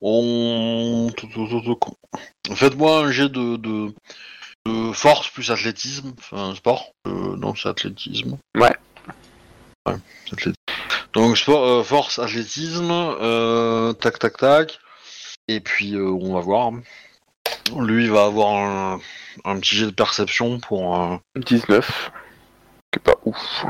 [0.00, 1.10] on...
[2.54, 3.92] Faites-moi un jet de, de,
[4.66, 6.92] de force plus athlétisme, enfin sport.
[7.06, 8.36] Euh, non, c'est athlétisme.
[8.56, 8.76] Ouais.
[9.86, 9.94] Ouais,
[10.26, 10.54] athlétisme.
[11.12, 14.78] Donc sport, euh, force, athlétisme, euh, tac, tac, tac.
[15.48, 16.70] Et puis on va voir.
[17.76, 19.00] Lui il va avoir un,
[19.44, 21.00] un petit jet de perception pour.
[21.00, 22.10] euh, 19.
[22.92, 23.64] C'est pas ouf.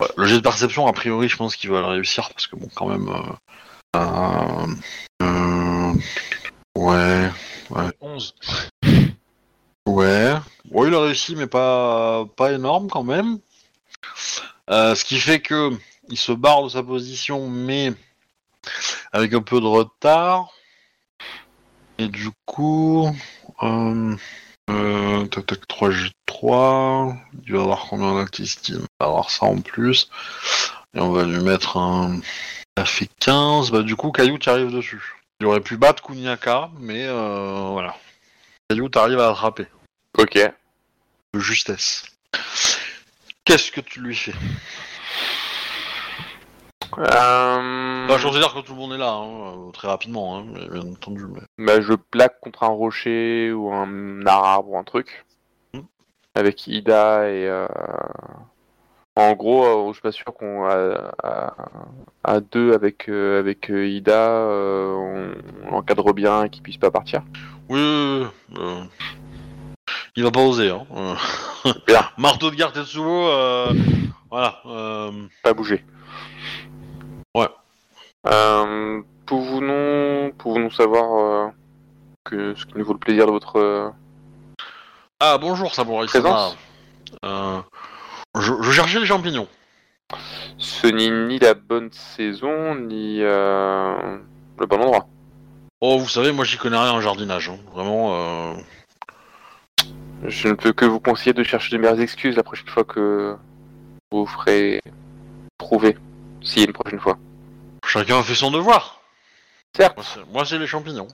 [0.00, 2.56] Ouais, le jet de perception, a priori, je pense qu'il va le réussir parce que
[2.56, 3.08] bon, quand même.
[3.08, 3.22] euh,
[3.96, 4.66] euh,
[6.76, 7.28] euh,
[7.70, 8.34] ouais, 11.
[9.86, 10.34] ouais,
[10.70, 13.38] ouais, il a réussi, mais pas pas énorme quand même.
[14.70, 15.70] Euh, ce qui fait que
[16.08, 17.92] il se barre de sa position, mais
[19.12, 20.50] avec un peu de retard.
[21.98, 23.08] Et du coup,
[23.62, 24.16] euh,
[24.70, 27.16] euh, tac tac 3 G 3,
[27.46, 30.10] il va avoir combien d'actisme Il va avoir ça en plus.
[30.94, 32.20] Et on va lui mettre un.
[32.76, 35.23] Ça fait 15, bah du coup Caillou t'arrive dessus.
[35.40, 37.96] Il aurait pu battre Kuniaka, mais euh, voilà.
[38.68, 39.66] Caillou t'arrive à attraper.
[40.18, 40.38] Ok.
[41.34, 42.04] De justesse.
[43.44, 44.32] Qu'est-ce que tu lui fais?
[46.98, 48.06] Euh...
[48.06, 50.92] bah, Je considère que tout le monde est là, hein, euh, très rapidement, hein, bien
[50.92, 51.24] entendu.
[51.26, 51.66] Mais...
[51.66, 55.24] Bah, je plaque contre un rocher ou un arbre ou un truc.
[55.74, 55.80] Hmm.
[56.34, 57.46] Avec Ida et.
[57.46, 57.66] euh,
[59.16, 60.64] En gros, euh, je suis pas sûr qu'on.
[62.24, 65.34] À deux avec, euh, avec euh, Ida, euh, on,
[65.68, 67.22] on l'encadre bien et qu'il puisse pas partir.
[67.68, 68.84] Oui, euh,
[70.16, 70.70] il va pas oser.
[70.70, 71.16] Hein.
[71.86, 72.02] Bien.
[72.18, 73.28] Marteau de guerre Tetsuo,
[74.30, 74.60] voilà.
[75.42, 75.84] Pas bouger.
[77.36, 77.48] Ouais.
[79.26, 81.52] Pouvons-nous savoir
[82.24, 83.92] que ce qui nous vaut le plaisir de votre.
[85.20, 86.56] Ah, bonjour, Samurai Présence?
[88.38, 89.48] Je, je cherchais les champignons.
[90.58, 94.18] Ce n'est ni la bonne saison, ni euh,
[94.58, 95.06] le bon endroit.
[95.80, 97.48] Oh, vous savez, moi j'y connais rien en jardinage.
[97.48, 97.58] hein.
[97.72, 98.54] Vraiment, euh,
[100.26, 103.36] Je ne peux que vous conseiller de chercher de meilleures excuses la prochaine fois que
[104.10, 104.80] vous ferez
[106.56, 107.18] y a une prochaine fois.
[107.86, 109.00] chacun fait son devoir.
[109.76, 111.08] Certes, Moi, c'est- Moi, c'est les champignons.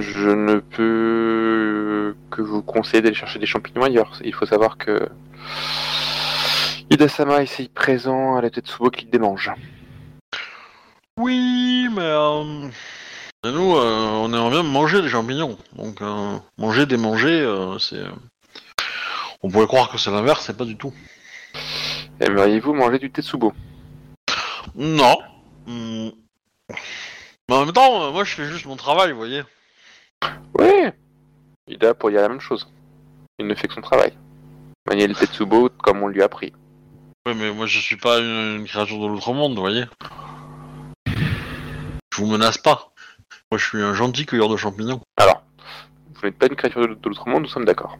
[0.00, 4.18] Je ne peux que vous conseiller d'aller chercher des champignons ailleurs.
[4.24, 5.08] Il faut savoir que
[6.90, 9.50] Ida-sama essaye présent à la tête sous qui le démange.
[11.18, 12.68] Oui, mais euh,
[13.44, 15.56] nous, euh, on aimerait bien manger des champignons.
[15.76, 17.96] Donc, euh, manger, démanger, euh, c'est.
[17.96, 18.10] euh,
[19.42, 20.92] On pourrait croire que c'est l'inverse, c'est pas du tout.
[22.20, 23.52] Aimeriez-vous manger du tetsubo
[24.74, 25.18] Non.
[25.66, 26.10] Hmm.
[27.48, 29.42] Mais en même temps, euh, moi je fais juste mon travail, vous voyez.
[30.58, 30.90] Oui
[31.68, 32.68] Ida pour dire la même chose.
[33.38, 34.12] Il ne fait que son travail.
[34.86, 36.52] Manier le tetsubo comme on lui a appris.
[37.26, 39.84] Oui, mais moi je suis pas une, une créature de l'autre monde, vous voyez.
[41.06, 42.92] Je vous menace pas.
[43.50, 45.00] Moi je suis un gentil cueilleur de champignons.
[45.16, 45.42] Alors,
[46.14, 47.98] vous n'êtes pas une créature de, de l'autre monde, nous sommes d'accord.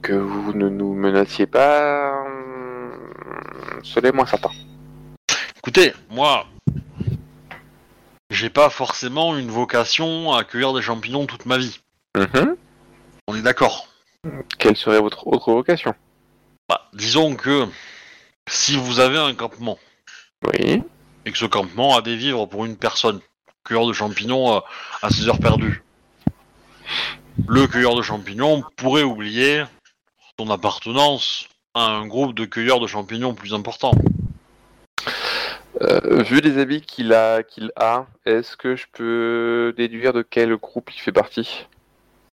[0.00, 2.92] Que vous ne nous menaciez pas, hum,
[3.82, 4.50] cela est moins certain.
[5.58, 6.46] Écoutez, moi,
[8.40, 11.78] j'ai pas forcément une vocation à cueillir des champignons toute ma vie.
[12.16, 12.56] Mhm.
[13.28, 13.86] On est d'accord.
[14.58, 15.94] Quelle serait votre autre vocation?
[16.66, 17.68] Bah, disons que
[18.48, 19.78] si vous avez un campement
[20.46, 20.82] Oui.
[21.26, 23.20] et que ce campement a des vivres pour une personne,
[23.62, 24.60] cueilleur de champignons euh,
[25.02, 25.84] à ses heures perdues,
[27.46, 29.64] le cueilleur de champignons pourrait oublier
[30.38, 33.92] son appartenance à un groupe de cueilleurs de champignons plus important.
[35.82, 40.56] Euh, vu les habits qu'il a, qu'il a, est-ce que je peux déduire de quel
[40.56, 41.66] groupe il fait partie?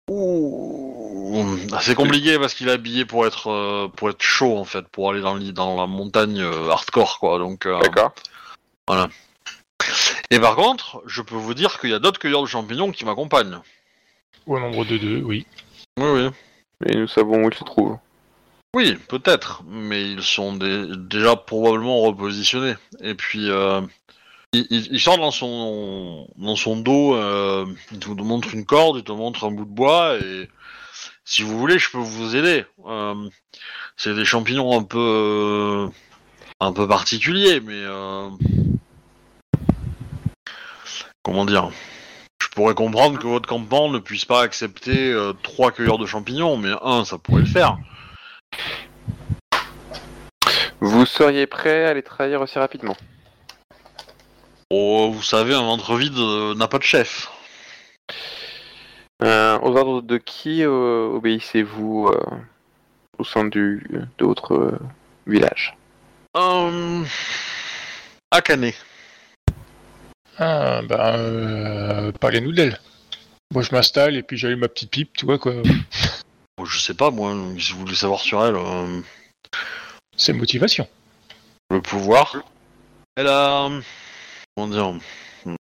[0.10, 1.46] Ouh,
[1.82, 5.12] c'est compliqué parce qu'il est habillé pour être euh, pour être chaud en fait, pour
[5.12, 7.40] aller dans, le- dans la montagne euh, hardcore quoi.
[7.40, 8.14] Donc euh, D'accord.
[10.32, 13.04] et par contre, je peux vous dire qu'il y a d'autres cueilleurs de champignons qui
[13.06, 13.60] m'accompagnent.
[14.46, 15.46] Au nombre de deux, oui.
[16.00, 16.30] Oui oui.
[16.86, 17.98] Et nous savons où il se trouve.
[18.76, 22.76] Oui, peut-être, mais ils sont dé- déjà probablement repositionnés.
[23.02, 23.82] Et puis, euh,
[24.54, 26.28] il, sort dans son,
[26.78, 30.50] dos, euh, il te montre une corde, il te montre un bout de bois, et
[31.26, 32.66] si vous voulez, je peux vous aider.
[32.86, 33.30] Euh,
[33.96, 35.88] c'est des champignons un peu, euh,
[36.60, 37.84] un peu particuliers, mais
[41.24, 41.72] comment dire
[42.42, 46.74] Je pourrais comprendre que votre campement ne puisse pas accepter trois cueilleurs de champignons, mais
[46.82, 47.78] un, ça pourrait le faire.
[50.80, 52.96] Vous seriez prêt à les trahir aussi rapidement?
[54.70, 57.32] Oh, vous savez, un ventre vide euh, n'a pas de chef.
[59.24, 62.20] Euh, Aux ordres de qui euh, obéissez-vous euh,
[63.18, 64.80] au sein du, de votre euh,
[65.26, 65.76] village.
[68.30, 68.72] Akane.
[70.38, 72.80] Ah, bah, euh, parlez-nous d'elle.
[73.54, 75.54] Moi, je m'installe et puis j'allume ma petite pipe, tu vois, quoi.
[76.66, 79.02] Je sais pas, moi, si vous voulez savoir sur elle, euh,
[80.16, 80.88] C'est motivation.
[81.70, 82.36] le pouvoir.
[83.16, 83.70] Elle a,
[84.56, 84.94] comment dire,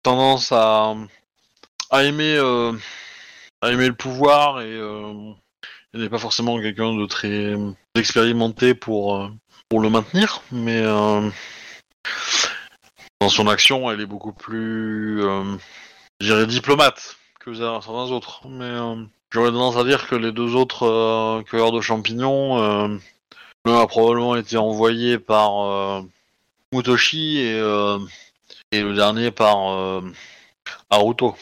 [0.02, 0.94] tendance à,
[1.90, 2.72] à aimer, euh,
[3.62, 5.32] à aimer le pouvoir et euh,
[5.94, 7.54] elle n'est pas forcément quelqu'un de très
[7.94, 9.28] expérimenté pour, euh,
[9.68, 11.30] pour le maintenir, mais dans
[13.28, 18.46] son action, elle est beaucoup plus, je dirais, diplomate que certains autres.
[18.48, 18.78] Mais
[19.32, 22.88] j'aurais tendance à dire que les deux autres euh, cueilleurs de champignons, euh,
[23.64, 26.02] l'un a probablement été envoyé par euh,
[26.72, 27.58] Mutoshi et,
[28.72, 30.02] et le dernier par
[30.90, 31.34] Haruto.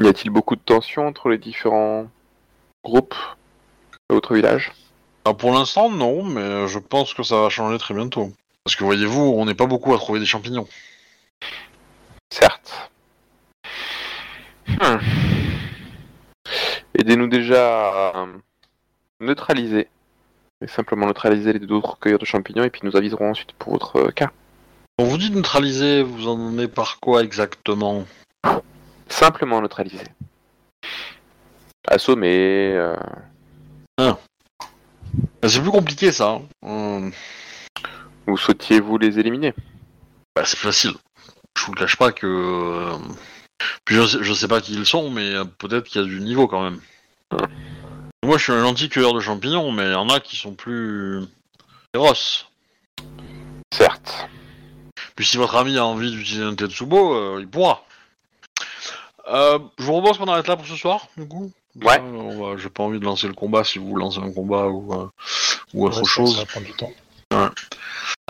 [0.00, 2.08] Y a-t-il beaucoup de tensions entre les différents
[2.84, 3.14] groupes
[4.08, 4.72] de votre village?
[5.24, 8.32] Ah, pour l'instant, non, mais je pense que ça va changer très bientôt.
[8.64, 10.66] Parce que voyez-vous, on n'est pas beaucoup à trouver des champignons.
[12.32, 12.91] Certes.
[14.82, 14.98] Hmm.
[16.98, 18.26] Aidez-nous déjà à
[19.20, 19.86] neutraliser,
[20.60, 23.74] et simplement neutraliser les deux autres cueilleurs de champignons, et puis nous aviserons ensuite pour
[23.74, 24.30] votre euh, cas.
[24.98, 28.04] On vous dit neutraliser, vous en donnez par quoi exactement?
[29.08, 30.04] Simplement neutraliser.
[31.86, 32.72] Assommer.
[32.74, 32.96] euh,
[33.98, 34.18] Ah,
[35.44, 36.40] C'est plus compliqué ça.
[36.40, 36.42] hein.
[36.64, 37.10] Euh,
[38.26, 39.54] Ou souhaitiez-vous les éliminer?
[40.34, 40.94] Bah, c'est facile.
[41.56, 42.92] Je vous cache pas que.
[43.84, 46.06] Puis je sais, je sais pas qui ils sont, mais euh, peut-être qu'il y a
[46.06, 46.80] du niveau quand même.
[48.24, 50.54] Moi je suis un gentil cueilleur de champignons, mais il y en a qui sont
[50.54, 51.22] plus
[51.94, 52.46] féroces.
[53.74, 54.28] Certes.
[55.16, 57.84] Puis si votre ami a envie d'utiliser un Tetsubo, euh, il pourra.
[59.28, 61.50] Euh, je vous propose qu'on arrête là pour ce soir, du coup.
[61.82, 62.00] Ouais.
[62.02, 65.06] Euh, J'ai pas envie de lancer le combat si vous lancez un combat ou, euh,
[65.74, 66.34] ou autre Ouais, chose.
[66.34, 66.92] Ça va prendre du temps.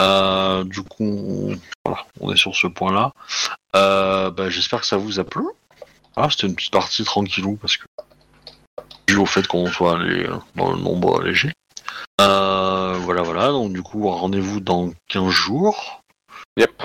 [0.01, 1.59] Euh, du coup, on...
[1.85, 3.13] voilà, on est sur ce point-là.
[3.77, 5.45] Euh, bah, J'espère que ça vous a plu.
[6.17, 7.85] Ah, C'était une petite partie tranquillou parce que
[9.07, 11.53] dû au fait qu'on soit allé euh, dans le nombre léger.
[12.21, 13.49] Euh, voilà, voilà.
[13.49, 16.03] Donc du coup, rendez-vous dans 15 jours.
[16.57, 16.83] Yep.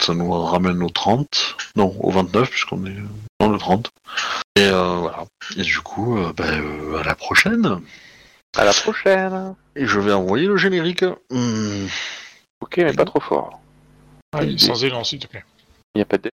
[0.00, 1.56] Ça nous ramène au 30.
[1.76, 2.96] Non, au 29 puisqu'on est
[3.40, 3.90] dans le 30.
[4.56, 5.24] Et voilà.
[5.56, 6.44] Et du coup, bah,
[7.00, 7.80] à la prochaine.
[8.56, 9.54] À la prochaine.
[9.76, 11.04] Et je vais envoyer le générique.
[11.30, 11.86] Hmm.
[12.60, 13.60] Ok, mais pas trop fort.
[14.32, 15.44] Allez, sans élan, s'il te plaît.
[15.94, 16.30] Il n'y a pas de